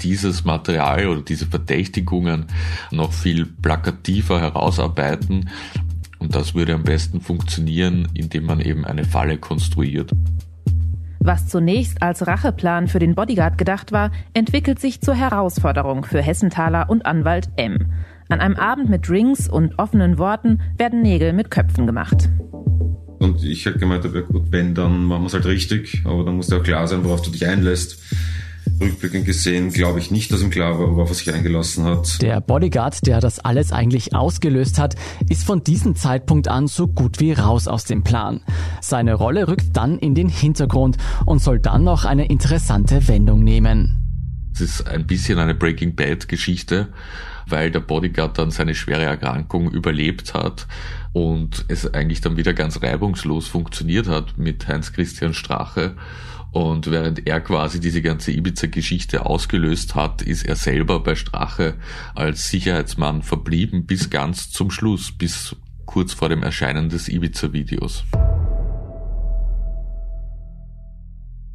dieses 0.02 0.44
Material 0.44 1.06
oder 1.08 1.22
diese 1.22 1.46
Verdächtigungen 1.46 2.46
noch 2.90 3.12
viel 3.12 3.46
plakativer 3.46 4.40
herausarbeiten. 4.40 5.48
Und 6.18 6.34
das 6.34 6.54
würde 6.54 6.74
am 6.74 6.84
besten 6.84 7.20
funktionieren, 7.20 8.08
indem 8.14 8.46
man 8.46 8.60
eben 8.60 8.84
eine 8.84 9.04
Falle 9.04 9.38
konstruiert. 9.38 10.10
Was 11.20 11.48
zunächst 11.48 12.02
als 12.02 12.26
Racheplan 12.26 12.86
für 12.86 12.98
den 12.98 13.14
Bodyguard 13.14 13.56
gedacht 13.56 13.92
war, 13.92 14.10
entwickelt 14.34 14.78
sich 14.78 15.00
zur 15.00 15.14
Herausforderung 15.14 16.04
für 16.04 16.20
Hessenthaler 16.20 16.90
und 16.90 17.06
Anwalt 17.06 17.48
M. 17.56 17.92
An 18.28 18.40
einem 18.40 18.56
Abend 18.56 18.90
mit 18.90 19.08
Drinks 19.08 19.48
und 19.48 19.78
offenen 19.78 20.18
Worten 20.18 20.60
werden 20.76 21.00
Nägel 21.00 21.32
mit 21.32 21.50
Köpfen 21.50 21.86
gemacht. 21.86 22.28
Und 23.18 23.42
ich 23.42 23.64
hätte 23.64 23.78
gemeint, 23.78 24.04
ja 24.04 24.20
gut, 24.20 24.52
wenn, 24.52 24.74
dann 24.74 25.04
machen 25.04 25.22
wir 25.22 25.26
es 25.28 25.34
halt 25.34 25.46
richtig, 25.46 26.02
aber 26.04 26.24
dann 26.24 26.36
muss 26.36 26.50
ja 26.50 26.58
auch 26.58 26.62
klar 26.62 26.86
sein, 26.86 27.04
worauf 27.04 27.22
du 27.22 27.30
dich 27.30 27.46
einlässt. 27.46 28.02
Rückblickend 28.80 29.24
gesehen 29.24 29.70
glaube 29.70 29.98
ich 29.98 30.10
nicht, 30.10 30.32
dass 30.32 30.42
ihm 30.42 30.50
klar 30.50 30.78
war, 30.78 30.90
worauf 30.90 31.10
er 31.10 31.14
sich 31.14 31.32
eingelassen 31.32 31.84
hat. 31.84 32.20
Der 32.22 32.40
Bodyguard, 32.40 33.06
der 33.06 33.20
das 33.20 33.38
alles 33.38 33.72
eigentlich 33.72 34.14
ausgelöst 34.14 34.78
hat, 34.78 34.96
ist 35.28 35.44
von 35.44 35.62
diesem 35.62 35.94
Zeitpunkt 35.96 36.48
an 36.48 36.66
so 36.66 36.88
gut 36.88 37.20
wie 37.20 37.32
raus 37.32 37.68
aus 37.68 37.84
dem 37.84 38.02
Plan. 38.02 38.40
Seine 38.80 39.14
Rolle 39.14 39.48
rückt 39.48 39.76
dann 39.76 39.98
in 39.98 40.14
den 40.14 40.28
Hintergrund 40.28 40.96
und 41.24 41.40
soll 41.40 41.60
dann 41.60 41.84
noch 41.84 42.04
eine 42.04 42.26
interessante 42.26 43.06
Wendung 43.08 43.44
nehmen. 43.44 44.00
Es 44.54 44.60
ist 44.60 44.86
ein 44.86 45.06
bisschen 45.06 45.38
eine 45.38 45.54
Breaking 45.54 45.96
Bad 45.96 46.28
Geschichte, 46.28 46.88
weil 47.46 47.70
der 47.70 47.80
Bodyguard 47.80 48.38
dann 48.38 48.50
seine 48.50 48.74
schwere 48.74 49.02
Erkrankung 49.02 49.70
überlebt 49.70 50.34
hat 50.34 50.66
und 51.14 51.64
es 51.68 51.94
eigentlich 51.94 52.20
dann 52.20 52.36
wieder 52.36 52.52
ganz 52.52 52.82
reibungslos 52.82 53.46
funktioniert 53.46 54.08
hat 54.08 54.36
mit 54.36 54.66
Heinz 54.68 54.92
Christian 54.92 55.32
Strache. 55.32 55.96
Und 56.50 56.90
während 56.90 57.26
er 57.26 57.40
quasi 57.40 57.80
diese 57.80 58.02
ganze 58.02 58.32
Ibiza-Geschichte 58.32 59.24
ausgelöst 59.24 59.94
hat, 59.94 60.22
ist 60.22 60.44
er 60.44 60.56
selber 60.56 61.00
bei 61.00 61.14
Strache 61.14 61.74
als 62.16 62.48
Sicherheitsmann 62.48 63.22
verblieben 63.22 63.86
bis 63.86 64.10
ganz 64.10 64.50
zum 64.50 64.70
Schluss, 64.72 65.12
bis 65.12 65.56
kurz 65.86 66.12
vor 66.12 66.28
dem 66.28 66.42
Erscheinen 66.42 66.88
des 66.88 67.08
Ibiza-Videos. 67.08 68.04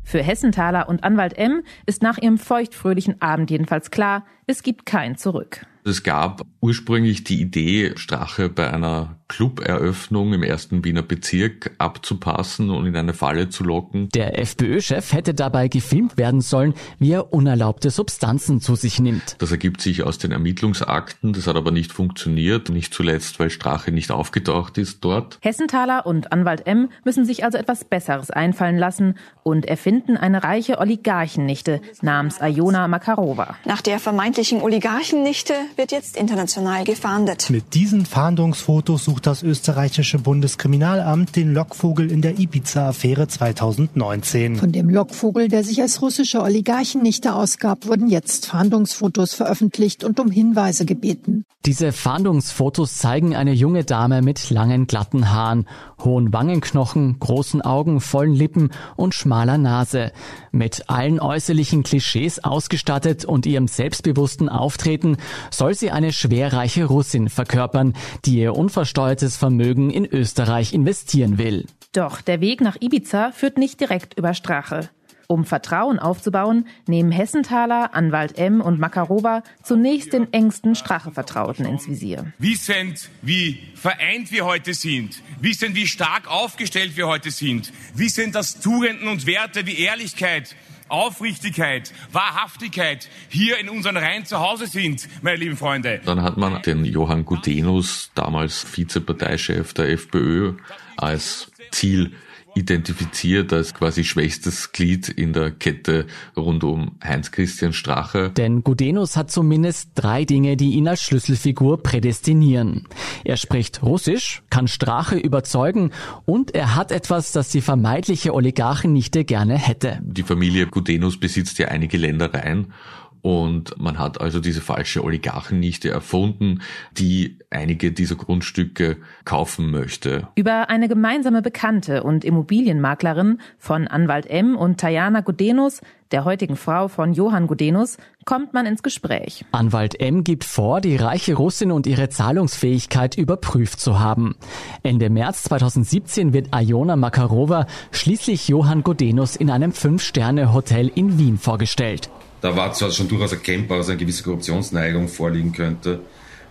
Für 0.03 0.23
Hessenthaler 0.23 0.87
und 0.87 1.03
Anwalt 1.03 1.37
M 1.37 1.63
ist 1.85 2.01
nach 2.01 2.17
ihrem 2.17 2.37
feuchtfröhlichen 2.37 3.21
Abend 3.21 3.51
jedenfalls 3.51 3.91
klar, 3.91 4.25
es 4.47 4.63
gibt 4.63 4.85
kein 4.85 5.17
Zurück. 5.17 5.65
Es 5.89 6.03
gab 6.03 6.45
ursprünglich 6.61 7.23
die 7.23 7.41
Idee, 7.41 7.93
Strache 7.95 8.47
bei 8.47 8.71
einer 8.71 9.15
Club-Eröffnung 9.29 10.33
im 10.33 10.43
ersten 10.43 10.83
Wiener 10.83 11.03
Bezirk 11.03 11.71
abzupassen 11.77 12.71
und 12.71 12.87
in 12.87 12.95
eine 12.95 13.13
Falle 13.13 13.49
zu 13.49 13.63
locken. 13.63 14.09
Der 14.09 14.39
FPÖ-Chef 14.39 15.13
hätte 15.13 15.33
dabei 15.33 15.67
gefilmt 15.67 16.17
werden 16.17 16.41
sollen, 16.41 16.73
wie 16.97 17.11
er 17.11 17.31
unerlaubte 17.31 17.91
Substanzen 17.91 18.59
zu 18.59 18.75
sich 18.75 18.99
nimmt. 18.99 19.35
Das 19.39 19.51
ergibt 19.51 19.81
sich 19.81 20.03
aus 20.03 20.17
den 20.17 20.31
Ermittlungsakten, 20.31 21.33
das 21.33 21.47
hat 21.47 21.55
aber 21.55 21.71
nicht 21.71 21.93
funktioniert, 21.93 22.69
nicht 22.69 22.93
zuletzt, 22.93 23.39
weil 23.39 23.51
Strache 23.51 23.91
nicht 23.91 24.11
aufgetaucht 24.11 24.77
ist 24.77 25.05
dort. 25.05 25.37
Hessenthaler 25.41 26.05
und 26.05 26.31
Anwalt 26.31 26.65
M 26.65 26.89
müssen 27.03 27.23
sich 27.23 27.43
also 27.43 27.57
etwas 27.57 27.85
Besseres 27.85 28.31
einfallen 28.31 28.77
lassen 28.77 29.15
und 29.43 29.65
erfinden 29.65 30.17
eine 30.17 30.43
reiche 30.43 30.79
Oligarchennichte 30.79 31.81
namens 32.01 32.41
Ayona 32.41 32.87
Makarova. 32.87 33.55
Nach 33.65 33.81
der 33.81 33.99
vermeintlichen 33.99 34.61
Oligarchennichte 34.61 35.53
wird 35.79 35.93
jetzt 35.93 36.17
international 36.17 36.83
gefahndet. 36.83 37.49
Mit 37.49 37.73
diesen 37.73 38.05
Fahndungsfotos 38.05 39.05
sucht 39.05 39.25
das 39.25 39.41
österreichische 39.41 40.19
Bundeskriminalamt 40.19 41.37
den 41.37 41.53
Lockvogel 41.53 42.11
in 42.11 42.21
der 42.21 42.37
Ibiza-Affäre 42.37 43.29
2019. 43.29 44.57
Von 44.57 44.73
dem 44.73 44.89
Lockvogel, 44.89 45.47
der 45.47 45.63
sich 45.63 45.81
als 45.81 46.01
russischer 46.01 46.43
Oligarchennichte 46.43 47.33
ausgab, 47.33 47.87
wurden 47.87 48.09
jetzt 48.09 48.47
Fahndungsfotos 48.47 49.33
veröffentlicht 49.33 50.03
und 50.03 50.19
um 50.19 50.29
Hinweise 50.29 50.83
gebeten. 50.83 51.45
Diese 51.65 51.91
Fahndungsfotos 51.91 52.95
zeigen 52.95 53.35
eine 53.35 53.51
junge 53.51 53.83
Dame 53.83 54.21
mit 54.21 54.49
langen 54.49 54.87
glatten 54.87 55.29
Haaren, 55.29 55.67
hohen 56.03 56.31
Wangenknochen, 56.31 57.19
großen 57.19 57.61
Augen, 57.61 57.99
vollen 57.99 58.33
Lippen 58.33 58.71
und 58.95 59.13
schmaler 59.13 59.57
Nase. 59.57 60.13
Mit 60.51 60.89
allen 60.89 61.19
äußerlichen 61.19 61.83
Klischees 61.83 62.43
ausgestattet 62.43 63.25
und 63.25 63.45
ihrem 63.45 63.67
selbstbewussten 63.67 64.47
Auftreten 64.47 65.17
soll 65.59 65.75
sie 65.75 65.91
eine 65.91 66.11
schwerreiche 66.13 66.85
Russin 66.85 67.29
verkörpern, 67.29 67.93
die 68.25 68.39
ihr 68.39 68.55
unversteuertes 68.55 69.37
Vermögen 69.37 69.91
in 69.91 70.05
Österreich 70.05 70.73
investieren 70.73 71.37
will. 71.37 71.67
Doch 71.91 72.21
der 72.21 72.39
Weg 72.39 72.61
nach 72.61 72.77
Ibiza 72.79 73.31
führt 73.31 73.57
nicht 73.57 73.79
direkt 73.79 74.17
über 74.17 74.33
Strache. 74.33 74.89
Um 75.27 75.45
Vertrauen 75.45 75.99
aufzubauen, 75.99 76.65
nehmen 76.87 77.11
Hessenthaler, 77.11 77.93
Anwalt 77.93 78.39
M 78.39 78.61
und 78.61 78.79
Makarova 78.79 79.43
zunächst 79.61 80.13
den 80.13 80.33
engsten 80.33 80.73
Strache-Vertrauten 80.73 81.65
ins 81.65 81.87
Visier. 81.87 82.33
Wissend, 82.39 83.09
wie 83.21 83.59
vereint 83.75 84.31
wir 84.31 84.45
heute 84.45 84.73
sind, 84.73 85.21
wissend, 85.39 85.75
wie 85.75 85.85
stark 85.85 86.27
aufgestellt 86.27 86.95
wir 86.95 87.07
heute 87.07 87.29
sind, 87.29 87.71
wissend, 87.93 88.33
dass 88.33 88.59
Tugenden 88.59 89.07
und 89.07 89.27
Werte 89.27 89.67
wie 89.67 89.77
Ehrlichkeit, 89.77 90.55
Aufrichtigkeit, 90.89 91.93
Wahrhaftigkeit 92.11 93.09
hier 93.29 93.57
in 93.59 93.69
unseren 93.69 93.97
Reihen 93.97 94.25
zu 94.25 94.39
Hause 94.39 94.67
sind, 94.67 95.07
meine 95.21 95.37
lieben 95.37 95.57
Freunde. 95.57 96.01
Dann 96.05 96.21
hat 96.21 96.37
man 96.37 96.61
den 96.61 96.85
Johann 96.85 97.25
Gudenus, 97.25 98.11
damals 98.15 98.65
Vizeparteichef 98.75 99.73
der 99.73 99.89
FPÖ, 99.89 100.53
als 100.97 101.51
Ziel 101.71 102.13
identifiziert 102.59 103.51
als 103.53 103.73
quasi 103.73 104.03
schwächstes 104.03 104.71
Glied 104.71 105.09
in 105.09 105.33
der 105.33 105.51
Kette 105.51 106.05
rund 106.37 106.63
um 106.63 106.97
Heinz-Christian 107.03 107.73
Strache. 107.73 108.29
Denn 108.29 108.63
Gudenus 108.63 109.15
hat 109.17 109.31
zumindest 109.31 109.91
drei 109.95 110.25
Dinge, 110.25 110.57
die 110.57 110.73
ihn 110.73 110.87
als 110.87 111.01
Schlüsselfigur 111.01 111.81
prädestinieren. 111.81 112.87
Er 113.23 113.37
spricht 113.37 113.81
Russisch, 113.81 114.43
kann 114.49 114.67
Strache 114.67 115.17
überzeugen 115.17 115.91
und 116.25 116.53
er 116.53 116.75
hat 116.75 116.91
etwas, 116.91 117.31
das 117.31 117.49
die 117.49 117.61
vermeintliche 117.61 118.33
Oligarchennichte 118.33 119.25
gerne 119.25 119.57
hätte. 119.57 119.99
Die 120.01 120.23
Familie 120.23 120.67
Gudenus 120.67 121.19
besitzt 121.19 121.59
ja 121.59 121.69
einige 121.69 121.97
Ländereien 121.97 122.73
und 123.21 123.79
man 123.79 123.99
hat 123.99 124.21
also 124.21 124.39
diese 124.39 124.61
falsche 124.61 125.03
Oligarchennichte 125.03 125.89
erfunden, 125.89 126.61
die 126.97 127.37
einige 127.49 127.91
dieser 127.91 128.15
Grundstücke 128.15 128.97
kaufen 129.25 129.71
möchte. 129.71 130.27
Über 130.35 130.69
eine 130.69 130.87
gemeinsame 130.87 131.41
Bekannte 131.41 132.03
und 132.03 132.23
Immobilienmaklerin 132.23 133.39
von 133.57 133.87
Anwalt 133.87 134.27
M 134.27 134.55
und 134.55 134.79
Tajana 134.79 135.21
Gudenus, 135.21 135.81
der 136.11 136.25
heutigen 136.25 136.55
Frau 136.55 136.87
von 136.87 137.13
Johann 137.13 137.47
Gudenus, 137.47 137.97
kommt 138.25 138.53
man 138.53 138.65
ins 138.65 138.83
Gespräch. 138.83 139.45
Anwalt 139.51 139.99
M 139.99 140.23
gibt 140.23 140.43
vor, 140.43 140.81
die 140.81 140.95
reiche 140.95 141.35
Russin 141.35 141.71
und 141.71 141.87
ihre 141.87 142.09
Zahlungsfähigkeit 142.09 143.17
überprüft 143.17 143.79
zu 143.79 143.99
haben. 143.99 144.35
Ende 144.83 145.09
März 145.09 145.43
2017 145.43 146.33
wird 146.33 146.47
Ayona 146.51 146.95
Makarova 146.95 147.67
schließlich 147.91 148.47
Johann 148.47 148.83
Gudenus 148.83 149.35
in 149.35 149.49
einem 149.49 149.71
Fünf-Sterne-Hotel 149.71 150.91
in 150.93 151.17
Wien 151.17 151.37
vorgestellt. 151.37 152.09
Da 152.41 152.55
war 152.55 152.73
zwar 152.73 152.91
schon 152.91 153.07
durchaus 153.07 153.31
erkennbar, 153.31 153.79
dass 153.79 153.89
eine 153.89 153.97
gewisse 153.97 154.23
Korruptionsneigung 154.23 155.07
vorliegen 155.07 155.51
könnte. 155.51 155.99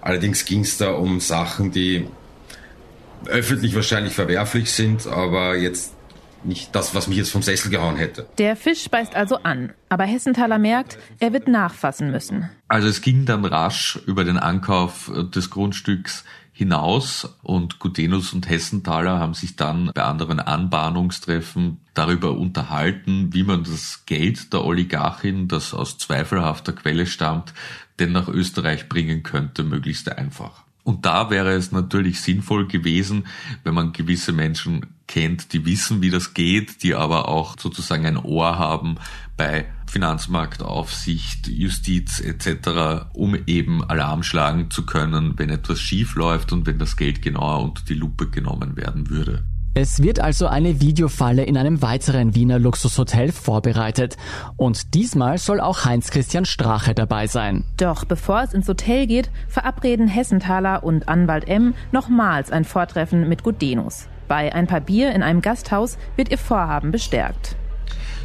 Allerdings 0.01 0.45
ging 0.45 0.61
es 0.61 0.77
da 0.77 0.91
um 0.93 1.21
Sachen, 1.21 1.73
die 1.73 2.07
öffentlich 3.27 3.75
wahrscheinlich 3.75 4.13
verwerflich 4.13 4.71
sind, 4.71 5.07
aber 5.07 5.57
jetzt 5.57 5.95
nicht 6.45 6.75
das, 6.75 6.95
was 6.95 7.09
mich 7.09 7.19
jetzt 7.19 7.31
vom 7.31 7.43
Sessel 7.43 7.71
gehauen 7.71 7.97
hätte. 7.97 8.27
Der 8.39 8.55
Fisch 8.55 8.89
beißt 8.89 9.17
also 9.17 9.39
an, 9.43 9.73
aber 9.89 10.05
Hessenthaler 10.05 10.59
merkt, 10.59 10.99
er 11.19 11.33
wird 11.33 11.49
nachfassen 11.49 12.11
müssen. 12.11 12.49
Also 12.69 12.87
es 12.87 13.01
ging 13.01 13.25
dann 13.25 13.45
rasch 13.45 13.99
über 14.07 14.25
den 14.25 14.37
Ankauf 14.37 15.11
des 15.35 15.51
Grundstücks 15.51 16.25
hinaus 16.59 17.37
und 17.45 17.79
Gudenus 17.79 18.33
und 18.33 18.51
Hessenthaler 18.51 19.21
haben 19.21 19.35
sich 19.35 19.55
dann 19.55 19.93
bei 19.95 20.03
anderen 20.03 20.41
Anbahnungstreffen 20.41 21.79
darüber 21.95 22.37
unterhalten, 22.37 23.33
wie 23.33 23.45
man 23.45 23.63
das 23.63 24.03
Geld 24.07 24.53
der 24.53 24.65
Oligarchin, 24.65 25.47
das 25.47 25.73
aus 25.73 25.99
zweifelhafter 25.99 26.73
Quelle 26.73 27.07
stammt, 27.07 27.55
denn 28.01 28.11
nach 28.11 28.27
Österreich 28.27 28.89
bringen 28.89 29.23
könnte, 29.23 29.63
möglichst 29.63 30.11
einfach. 30.11 30.65
Und 30.83 31.07
da 31.07 31.31
wäre 31.31 31.53
es 31.53 31.71
natürlich 31.71 32.23
sinnvoll 32.23 32.67
gewesen, 32.67 33.29
wenn 33.63 33.75
man 33.75 33.93
gewisse 33.93 34.33
Menschen 34.33 34.85
kennt, 35.09 35.53
die 35.53 35.67
wissen, 35.67 36.03
wie 36.03 36.11
das 36.11 36.35
geht, 36.35 36.83
die 36.83 36.95
aber 36.95 37.29
auch 37.29 37.57
sozusagen 37.59 38.07
ein 38.07 38.17
Ohr 38.17 38.59
haben 38.59 38.97
bei 39.37 39.67
Finanzmarktaufsicht, 39.87 41.49
Justiz 41.49 42.21
etc., 42.21 43.09
um 43.15 43.37
eben 43.47 43.83
Alarm 43.83 44.23
schlagen 44.23 44.71
zu 44.71 44.87
können, 44.87 45.35
wenn 45.37 45.51
etwas 45.51 45.81
schief 45.81 46.15
läuft 46.15 46.53
und 46.53 46.67
wenn 46.67 46.79
das 46.79 46.97
Geld 46.97 47.23
genauer 47.23 47.63
unter 47.63 47.83
die 47.85 47.95
Lupe 47.95 48.29
genommen 48.29 48.77
werden 48.77 49.09
würde. 49.09 49.45
Es 49.81 50.03
wird 50.03 50.19
also 50.19 50.49
eine 50.49 50.81
Videofalle 50.81 51.45
in 51.45 51.57
einem 51.57 51.83
weiteren 51.83 52.35
Wiener 52.35 52.59
Luxushotel 52.59 53.31
vorbereitet. 53.31 54.17
Und 54.57 54.95
diesmal 54.95 55.39
soll 55.39 55.61
auch 55.61 55.85
Heinz-Christian 55.85 56.47
Strache 56.47 56.95
dabei 56.95 57.29
sein. 57.29 57.65
Doch 57.77 58.05
bevor 58.05 58.43
es 58.43 58.55
ins 58.55 58.67
Hotel 58.67 59.07
geht, 59.07 59.31
verabreden 59.47 60.09
Hessenthaler 60.09 60.83
und 60.83 61.09
Anwalt 61.09 61.47
M 61.47 61.75
nochmals 61.93 62.51
ein 62.51 62.65
Vortreffen 62.65 63.29
mit 63.29 63.45
Gudenus. 63.45 64.09
Bei 64.29 64.55
ein 64.55 64.67
paar 64.67 64.81
Bier 64.81 65.13
in 65.13 65.23
einem 65.23 65.41
Gasthaus 65.41 65.99
wird 66.17 66.31
ihr 66.31 66.39
Vorhaben 66.39 66.91
bestärkt. 66.91 67.57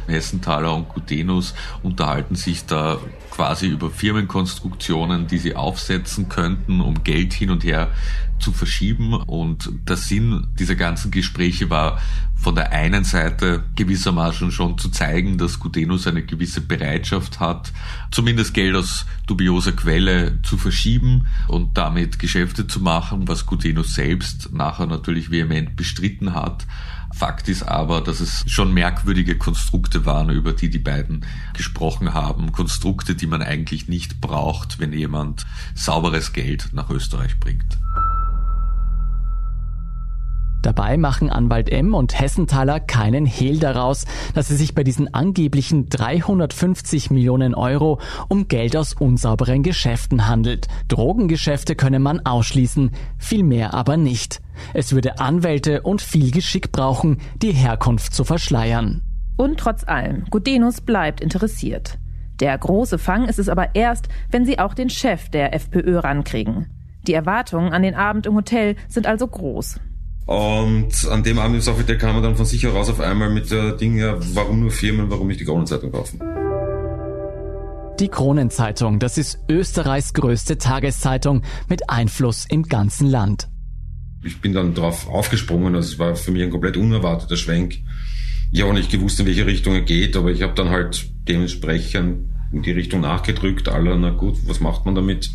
Hessenthaler 0.06 0.74
und 0.74 0.90
Gutenus 0.90 1.54
unterhalten 1.82 2.34
sich 2.36 2.66
da 2.66 2.98
quasi 3.34 3.66
über 3.66 3.90
Firmenkonstruktionen, 3.90 5.26
die 5.26 5.38
sie 5.38 5.56
aufsetzen 5.56 6.28
könnten, 6.28 6.80
um 6.80 7.02
Geld 7.02 7.32
hin 7.32 7.50
und 7.50 7.64
her 7.64 7.90
zu 8.38 8.52
verschieben. 8.52 9.14
Und 9.14 9.70
der 9.88 9.96
Sinn 9.96 10.46
dieser 10.56 10.76
ganzen 10.76 11.10
Gespräche 11.10 11.68
war 11.68 12.00
von 12.36 12.54
der 12.54 12.70
einen 12.70 13.02
Seite 13.02 13.64
gewissermaßen 13.74 14.52
schon 14.52 14.78
zu 14.78 14.88
zeigen, 14.88 15.36
dass 15.36 15.58
Gutenus 15.58 16.06
eine 16.06 16.22
gewisse 16.22 16.60
Bereitschaft 16.60 17.40
hat, 17.40 17.72
zumindest 18.12 18.54
Geld 18.54 18.76
aus 18.76 19.04
dubioser 19.26 19.72
Quelle 19.72 20.40
zu 20.42 20.56
verschieben 20.56 21.26
und 21.48 21.76
damit 21.76 22.20
Geschäfte 22.20 22.68
zu 22.68 22.80
machen, 22.80 23.26
was 23.26 23.46
Gutenus 23.46 23.94
selbst 23.94 24.52
nachher 24.52 24.86
natürlich 24.86 25.30
vehement 25.30 25.74
bestritten 25.74 26.34
hat 26.34 26.66
Fakt 27.14 27.48
ist 27.48 27.62
aber, 27.62 28.00
dass 28.00 28.18
es 28.18 28.42
schon 28.48 28.74
merkwürdige 28.74 29.38
Konstrukte 29.38 30.04
waren, 30.04 30.30
über 30.30 30.52
die 30.52 30.68
die 30.68 30.80
beiden 30.80 31.24
gesprochen 31.52 32.12
haben. 32.12 32.50
Konstrukte, 32.50 33.14
die 33.14 33.28
man 33.28 33.40
eigentlich 33.40 33.88
nicht 33.88 34.20
braucht, 34.20 34.80
wenn 34.80 34.92
jemand 34.92 35.46
sauberes 35.76 36.32
Geld 36.32 36.70
nach 36.72 36.90
Österreich 36.90 37.38
bringt. 37.38 37.78
Dabei 40.60 40.96
machen 40.96 41.30
Anwalt 41.30 41.70
M 41.70 41.94
und 41.94 42.18
Hessenthaler 42.18 42.80
keinen 42.80 43.26
Hehl 43.26 43.60
daraus, 43.60 44.06
dass 44.32 44.50
es 44.50 44.58
sich 44.58 44.74
bei 44.74 44.82
diesen 44.82 45.12
angeblichen 45.14 45.88
350 45.90 47.10
Millionen 47.10 47.54
Euro 47.54 48.00
um 48.28 48.48
Geld 48.48 48.76
aus 48.76 48.92
unsauberen 48.92 49.62
Geschäften 49.62 50.26
handelt. 50.26 50.66
Drogengeschäfte 50.88 51.76
könne 51.76 52.00
man 52.00 52.26
ausschließen, 52.26 52.90
viel 53.18 53.44
mehr 53.44 53.72
aber 53.72 53.96
nicht. 53.96 54.40
Es 54.72 54.92
würde 54.92 55.18
Anwälte 55.18 55.82
und 55.82 56.02
viel 56.02 56.30
Geschick 56.30 56.72
brauchen, 56.72 57.18
die 57.42 57.52
Herkunft 57.52 58.14
zu 58.14 58.24
verschleiern. 58.24 59.02
Und 59.36 59.58
trotz 59.58 59.84
allem, 59.84 60.24
Gudenus 60.30 60.80
bleibt 60.80 61.20
interessiert. 61.20 61.98
Der 62.40 62.56
große 62.56 62.98
Fang 62.98 63.26
ist 63.26 63.38
es 63.38 63.48
aber 63.48 63.74
erst, 63.74 64.08
wenn 64.30 64.44
sie 64.44 64.58
auch 64.58 64.74
den 64.74 64.90
Chef 64.90 65.28
der 65.28 65.54
FPÖ 65.54 65.98
rankriegen. 65.98 66.66
Die 67.06 67.14
Erwartungen 67.14 67.72
an 67.72 67.82
den 67.82 67.94
Abend 67.94 68.26
im 68.26 68.34
Hotel 68.34 68.76
sind 68.88 69.06
also 69.06 69.26
groß. 69.26 69.78
Und 70.26 71.06
an 71.10 71.22
dem 71.22 71.38
Abend 71.38 71.56
im 71.56 71.60
Sofitel 71.60 71.98
kam 71.98 72.14
man 72.14 72.22
dann 72.22 72.36
von 72.36 72.46
sich 72.46 72.62
heraus 72.62 72.88
auf 72.88 73.00
einmal 73.00 73.30
mit 73.30 73.50
der 73.50 73.72
Ding, 73.72 73.96
ja, 73.96 74.16
warum 74.34 74.60
nur 74.60 74.70
Firmen, 74.70 75.10
warum 75.10 75.28
nicht 75.28 75.40
die 75.40 75.44
Kronenzeitung 75.44 75.92
kaufen? 75.92 76.20
Die 78.00 78.08
Kronenzeitung, 78.08 78.98
das 78.98 79.18
ist 79.18 79.38
Österreichs 79.48 80.14
größte 80.14 80.58
Tageszeitung 80.58 81.42
mit 81.68 81.90
Einfluss 81.90 82.46
im 82.48 82.64
ganzen 82.64 83.08
Land. 83.08 83.48
Ich 84.24 84.40
bin 84.40 84.52
dann 84.52 84.74
drauf 84.74 85.08
aufgesprungen, 85.08 85.74
also 85.74 85.92
es 85.92 85.98
war 85.98 86.16
für 86.16 86.30
mich 86.30 86.42
ein 86.42 86.50
komplett 86.50 86.76
unerwarteter 86.76 87.36
Schwenk. 87.36 87.78
Ich 88.52 88.60
habe 88.60 88.70
auch 88.70 88.76
nicht 88.76 88.90
gewusst, 88.90 89.20
in 89.20 89.26
welche 89.26 89.46
Richtung 89.46 89.74
er 89.74 89.82
geht, 89.82 90.16
aber 90.16 90.30
ich 90.30 90.42
habe 90.42 90.54
dann 90.54 90.70
halt 90.70 91.06
dementsprechend 91.28 92.28
in 92.52 92.62
die 92.62 92.72
Richtung 92.72 93.00
nachgedrückt, 93.00 93.68
aller, 93.68 93.96
na 93.96 94.10
gut, 94.10 94.36
was 94.46 94.60
macht 94.60 94.86
man 94.86 94.94
damit? 94.94 95.30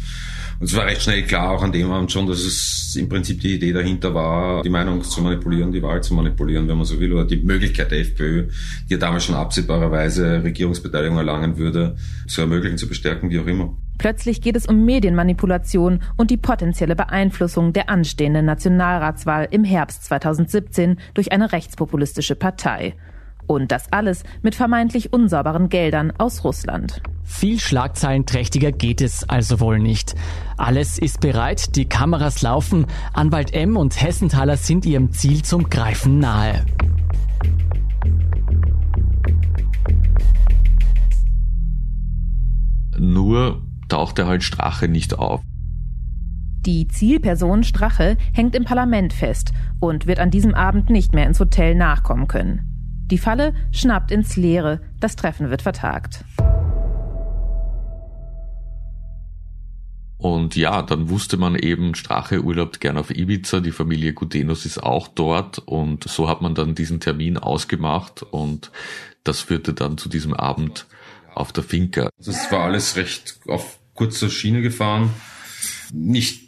Und 0.60 0.66
es 0.66 0.76
war 0.76 0.86
recht 0.86 1.02
schnell 1.02 1.24
klar, 1.24 1.52
auch 1.52 1.64
an 1.64 1.72
dem 1.72 1.90
Abend 1.92 2.12
schon, 2.12 2.28
dass 2.28 2.40
es 2.40 2.96
im 2.98 3.08
Prinzip 3.08 3.40
die 3.40 3.56
Idee 3.56 3.72
dahinter 3.72 4.14
war, 4.14 4.62
die 4.64 4.70
Meinung 4.70 5.04
zu 5.04 5.22
manipulieren, 5.22 5.72
die 5.72 5.82
Wahl 5.82 6.02
zu 6.02 6.14
manipulieren, 6.14 6.68
wenn 6.68 6.78
man 6.78 6.86
so 6.86 7.00
will, 7.00 7.14
oder 7.14 7.26
die 7.26 7.38
Möglichkeit 7.38 7.92
der 7.92 8.00
FPÖ, 8.00 8.48
die 8.90 8.94
ja 8.94 8.98
damals 8.98 9.26
schon 9.26 9.36
absehbarerweise 9.36 10.44
Regierungsbeteiligung 10.44 11.18
erlangen 11.18 11.58
würde, 11.58 11.96
zu 12.28 12.42
ermöglichen, 12.42 12.78
zu 12.78 12.90
bestärken, 12.90 13.30
wie 13.30 13.40
auch 13.40 13.48
immer. 13.48 13.78
Plötzlich 14.00 14.42
geht 14.42 14.56
es 14.56 14.66
um 14.66 14.86
Medienmanipulation 14.86 16.00
und 16.16 16.32
die 16.32 16.38
potenzielle 16.38 16.96
Beeinflussung 16.96 17.74
der 17.74 17.90
anstehenden 17.90 18.46
Nationalratswahl 18.46 19.48
im 19.52 19.66
Herbst 19.66 20.06
2017 20.06 20.98
durch 21.14 21.34
eine 21.34 21.52
rechtspopulistische 21.52 22.36
Partei. 22.36 22.96
Und 23.46 23.74
das 23.74 23.92
alles 23.92 24.24
mit 24.42 24.56
vermeintlich 24.56 25.12
unsauberen 25.12 25.68
Geldern 25.68 26.14
aus 26.18 26.46
Russland. 26.46 27.02
Viel 27.24 27.60
schlagzeilenträchtiger 27.60 28.72
geht 28.72 29.02
es 29.02 29.28
also 29.28 29.60
wohl 29.60 29.80
nicht. 29.80 30.16
Alles 30.56 30.98
ist 30.98 31.20
bereit, 31.20 31.76
die 31.76 31.86
Kameras 31.86 32.42
laufen, 32.42 32.86
Anwalt 33.14 33.54
M 33.54 33.76
und 33.76 34.02
Hessenthaler 34.02 34.56
sind 34.56 34.86
ihrem 34.86 35.12
Ziel 35.12 35.44
zum 35.44 35.70
Greifen 35.70 36.20
nahe. 36.20 36.66
Nur 42.98 43.69
tauchte 43.90 44.28
halt 44.28 44.44
Strache 44.44 44.88
nicht 44.88 45.18
auf. 45.18 45.42
Die 46.66 46.88
Zielperson 46.88 47.64
Strache 47.64 48.18
hängt 48.34 48.54
im 48.54 48.66
Parlament 48.66 49.14
fest 49.14 49.52
und 49.80 50.08
wird 50.08 50.20
an 50.20 50.30
diesem 50.30 50.54
Abend 50.54 50.90
nicht 50.90 51.14
mehr 51.14 51.26
ins 51.26 51.40
Hotel 51.40 51.74
nachkommen 51.74 52.28
können. 52.28 52.62
Die 53.10 53.18
Falle 53.18 53.54
schnappt 53.72 54.12
ins 54.12 54.36
Leere, 54.36 54.82
das 55.00 55.16
Treffen 55.16 55.50
wird 55.50 55.62
vertagt. 55.62 56.24
Und 60.20 60.58
ja, 60.58 60.82
dann 60.82 61.10
wusste 61.10 61.38
man 61.38 61.56
eben, 61.56 61.96
Strache 61.96 62.44
urlaubt 62.44 62.82
gern 62.82 62.98
auf 62.98 63.10
Ibiza, 63.10 63.62
die 63.62 63.72
Familie 63.72 64.14
Gudenus 64.14 64.66
ist 64.66 64.84
auch 64.84 65.08
dort 65.08 65.60
und 65.60 66.04
so 66.04 66.28
hat 66.28 66.42
man 66.42 66.56
dann 66.56 66.76
diesen 66.76 67.00
Termin 67.00 67.38
ausgemacht 67.38 68.24
und 68.24 68.70
das 69.24 69.40
führte 69.40 69.74
dann 69.74 69.98
zu 69.98 70.10
diesem 70.10 70.34
Abend 70.34 70.88
auf 71.34 71.54
der 71.54 71.64
Finca. 71.64 72.10
Das 72.18 72.52
war 72.52 72.66
alles 72.66 72.98
recht 72.98 73.40
auf 73.48 73.79
kurzer 74.00 74.30
Schiene 74.30 74.62
gefahren. 74.62 75.14
Nicht 75.92 76.44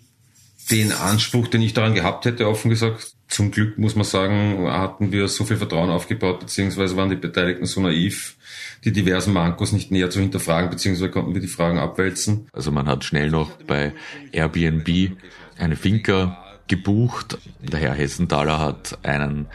den 0.72 0.94
Anspruch, 0.94 1.50
den 1.50 1.62
ich 1.62 1.74
daran 1.74 1.94
gehabt 1.94 2.24
hätte, 2.24 2.48
offen 2.48 2.70
gesagt. 2.70 3.12
Zum 3.28 3.52
Glück 3.52 3.78
muss 3.78 3.96
man 3.96 4.06
sagen, 4.06 4.68
hatten 4.70 5.12
wir 5.12 5.28
so 5.28 5.44
viel 5.44 5.58
Vertrauen 5.58 5.90
aufgebaut, 5.90 6.40
beziehungsweise 6.40 6.96
waren 6.96 7.10
die 7.10 7.16
Beteiligten 7.18 7.66
so 7.66 7.82
naiv, 7.82 8.38
die 8.86 8.94
diversen 8.94 9.34
Mankos 9.34 9.74
nicht 9.74 9.92
näher 9.92 10.10
zu 10.10 10.20
hinterfragen, 10.22 10.70
beziehungsweise 10.70 11.12
konnten 11.12 11.34
wir 11.34 11.42
die 11.42 11.48
Fragen 11.48 11.78
abwälzen. 11.78 12.48
Also 12.54 12.72
man 12.72 12.88
hat 12.88 13.04
schnell 13.04 13.30
noch 13.30 13.52
bei 13.64 13.94
Airbnb 14.32 15.18
eine 15.58 15.76
Finca 15.76 16.41
gebucht. 16.68 17.38
Der 17.60 17.80
Herr 17.80 17.94
Hessenthaler 17.94 18.60
hat 18.60 18.98
einen 19.04 19.48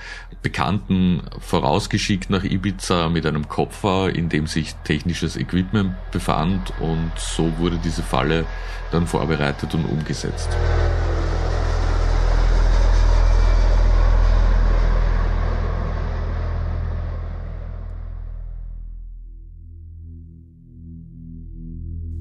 Bekannten 0.42 1.22
vorausgeschickt 1.40 2.30
nach 2.30 2.44
Ibiza 2.44 3.08
mit 3.08 3.26
einem 3.26 3.48
Koffer, 3.48 4.14
in 4.14 4.28
dem 4.28 4.46
sich 4.46 4.74
technisches 4.84 5.36
Equipment 5.36 5.94
befand 6.12 6.72
und 6.80 7.10
so 7.16 7.58
wurde 7.58 7.78
diese 7.82 8.02
Falle 8.02 8.46
dann 8.92 9.06
vorbereitet 9.06 9.74
und 9.74 9.84
umgesetzt. 9.86 10.48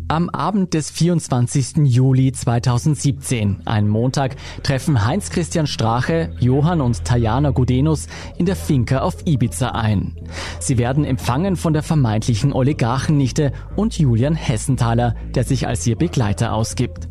Am 0.08 0.30
Abend 0.30 0.76
des 0.76 0.91
24. 0.91 1.78
Juli 1.78 2.32
2017, 2.32 3.63
ein 3.65 3.88
Montag, 3.88 4.36
treffen 4.62 5.04
Heinz-Christian 5.04 5.65
Strache, 5.65 6.32
Johann 6.39 6.80
und 6.82 7.04
Tajana 7.04 7.50
Gudenus 7.50 8.06
in 8.38 8.46
der 8.46 8.56
Finca 8.56 9.00
auf 9.00 9.26
Ibiza 9.26 9.70
ein. 9.70 10.15
Sie 10.60 10.78
werden 10.78 11.06
empfangen 11.06 11.56
von 11.56 11.74
der 11.74 11.82
vermeintlichen 11.82 12.54
Oligarchennichte 12.54 13.52
und 13.76 13.98
Julian 13.98 14.36
Hessenthaler, 14.36 15.15
der 15.34 15.44
sich 15.44 15.68
als 15.68 15.88
ihr 15.88 15.96
Begleiter 15.96 16.54
ausgibt. 16.54 17.08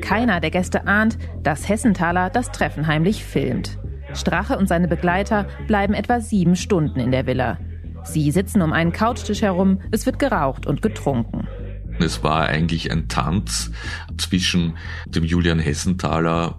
Keiner 0.00 0.40
der 0.40 0.50
Gäste 0.50 0.88
ahnt, 0.88 1.18
dass 1.44 1.68
Hessenthaler 1.68 2.30
das 2.30 2.50
Treffen 2.50 2.88
heimlich 2.88 3.24
filmt. 3.24 3.78
Strache 4.12 4.58
und 4.58 4.66
seine 4.66 4.88
Begleiter 4.88 5.46
bleiben 5.68 5.94
etwa 5.94 6.20
sieben 6.20 6.56
Stunden 6.56 6.98
in 6.98 7.12
der 7.12 7.26
Villa. 7.26 7.58
Sie 8.02 8.30
sitzen 8.32 8.62
um 8.62 8.72
einen 8.72 8.92
Couchtisch 8.92 9.42
herum, 9.42 9.80
es 9.92 10.04
wird 10.04 10.18
geraucht 10.18 10.66
und 10.66 10.82
getrunken. 10.82 11.46
Es 12.00 12.22
war 12.22 12.46
eigentlich 12.46 12.90
ein 12.90 13.08
Tanz 13.08 13.70
zwischen 14.16 14.76
dem 15.06 15.24
Julian 15.24 15.58
Hessenthaler 15.58 16.58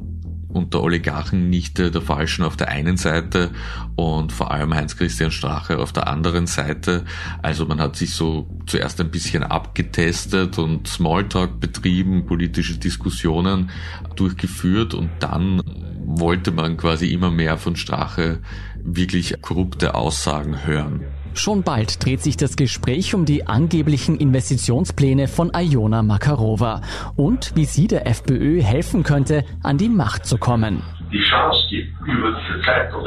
und 0.50 0.74
der 0.74 0.82
Oligarchennichte 0.82 1.92
der 1.92 2.02
Falschen 2.02 2.44
auf 2.44 2.58
der 2.58 2.70
einen 2.70 2.98
Seite 2.98 3.52
und 3.96 4.32
vor 4.32 4.52
allem 4.52 4.74
Heinz-Christian 4.74 5.32
Strache 5.32 5.78
auf 5.78 5.94
der 5.94 6.08
anderen 6.08 6.48
Seite. 6.48 7.06
Also 7.42 7.66
man 7.66 7.80
hat 7.80 7.96
sich 7.96 8.16
so 8.16 8.50
zuerst 8.66 9.00
ein 9.00 9.12
bisschen 9.12 9.44
abgetestet 9.44 10.58
und 10.58 10.88
Smalltalk 10.88 11.60
betrieben, 11.60 12.26
politische 12.26 12.78
Diskussionen 12.78 13.70
durchgeführt 14.16 14.96
und 14.96 15.12
dann 15.20 15.62
wollte 16.04 16.52
man 16.52 16.78
quasi 16.78 17.14
immer 17.14 17.30
mehr 17.30 17.58
von 17.58 17.76
Strache 17.76 18.40
wirklich 18.84 19.42
korrupte 19.42 19.94
Aussagen 19.94 20.66
hören. 20.66 21.06
Schon 21.34 21.64
bald 21.64 22.04
dreht 22.04 22.22
sich 22.22 22.38
das 22.38 22.56
Gespräch 22.56 23.16
um 23.16 23.26
die 23.26 23.48
angeblichen 23.48 24.18
Investitionspläne 24.18 25.28
von 25.28 25.52
Iona 25.56 26.04
Makarova 26.04 26.82
und 27.16 27.56
wie 27.56 27.66
sie 27.66 27.88
der 27.88 28.08
FPÖ 28.08 28.62
helfen 28.62 29.04
könnte, 29.04 29.46
an 29.64 29.78
die 29.78 29.90
Macht 29.90 30.26
zu 30.26 30.38
kommen. 30.38 30.82
Die 31.12 31.22
Chance 31.22 31.68
gibt 31.70 31.90
über 32.02 32.32
diese 32.32 32.62
Zeitung. 32.66 33.04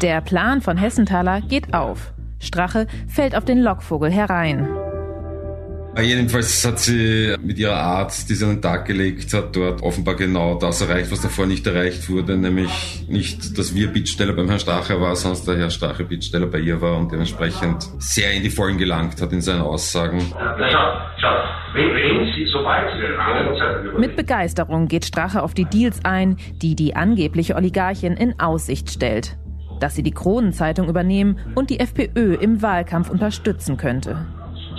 Der 0.00 0.20
Plan 0.20 0.60
von 0.60 0.76
Hessenthaler 0.76 1.40
geht 1.40 1.74
auf. 1.74 2.12
Strache 2.38 2.86
fällt 3.06 3.36
auf 3.36 3.44
den 3.44 3.60
Lockvogel 3.62 4.10
herein. 4.10 4.68
Jedenfalls 6.00 6.64
hat 6.64 6.78
sie 6.78 7.34
mit 7.42 7.58
ihrer 7.58 7.76
Art, 7.76 8.28
die 8.28 8.34
sie 8.34 8.44
an 8.44 8.52
den 8.52 8.62
Tag 8.62 8.86
gelegt 8.86 9.34
hat, 9.34 9.54
dort 9.54 9.82
offenbar 9.82 10.14
genau 10.14 10.58
das 10.58 10.80
erreicht, 10.80 11.12
was 11.12 11.20
davor 11.20 11.46
nicht 11.46 11.66
erreicht 11.66 12.08
wurde, 12.08 12.36
nämlich 12.38 13.04
nicht, 13.08 13.58
dass 13.58 13.74
wir 13.74 13.88
Bittsteller 13.88 14.32
beim 14.32 14.48
Herrn 14.48 14.58
Strache 14.58 15.00
war, 15.00 15.14
sondern 15.16 15.44
der 15.44 15.56
Herr 15.58 15.70
Strache 15.70 16.04
Bittsteller 16.04 16.46
bei 16.46 16.60
ihr 16.60 16.80
war 16.80 16.96
und 16.96 17.12
dementsprechend 17.12 17.88
sehr 17.98 18.32
in 18.32 18.42
die 18.42 18.50
Vollen 18.50 18.78
gelangt 18.78 19.20
hat 19.20 19.32
in 19.32 19.42
seinen 19.42 19.60
Aussagen. 19.60 20.18
Mit 23.98 24.16
Begeisterung 24.16 24.88
geht 24.88 25.04
Strache 25.04 25.42
auf 25.42 25.52
die 25.52 25.66
Deals 25.66 26.00
ein, 26.04 26.36
die 26.62 26.74
die 26.74 26.96
angebliche 26.96 27.54
Oligarchin 27.54 28.14
in 28.14 28.40
Aussicht 28.40 28.90
stellt. 28.90 29.36
Dass 29.78 29.94
sie 29.94 30.02
die 30.02 30.12
Kronenzeitung 30.12 30.88
übernehmen 30.88 31.38
und 31.54 31.68
die 31.70 31.80
FPÖ 31.80 32.34
im 32.34 32.62
Wahlkampf 32.62 33.10
unterstützen 33.10 33.76
könnte. 33.76 34.26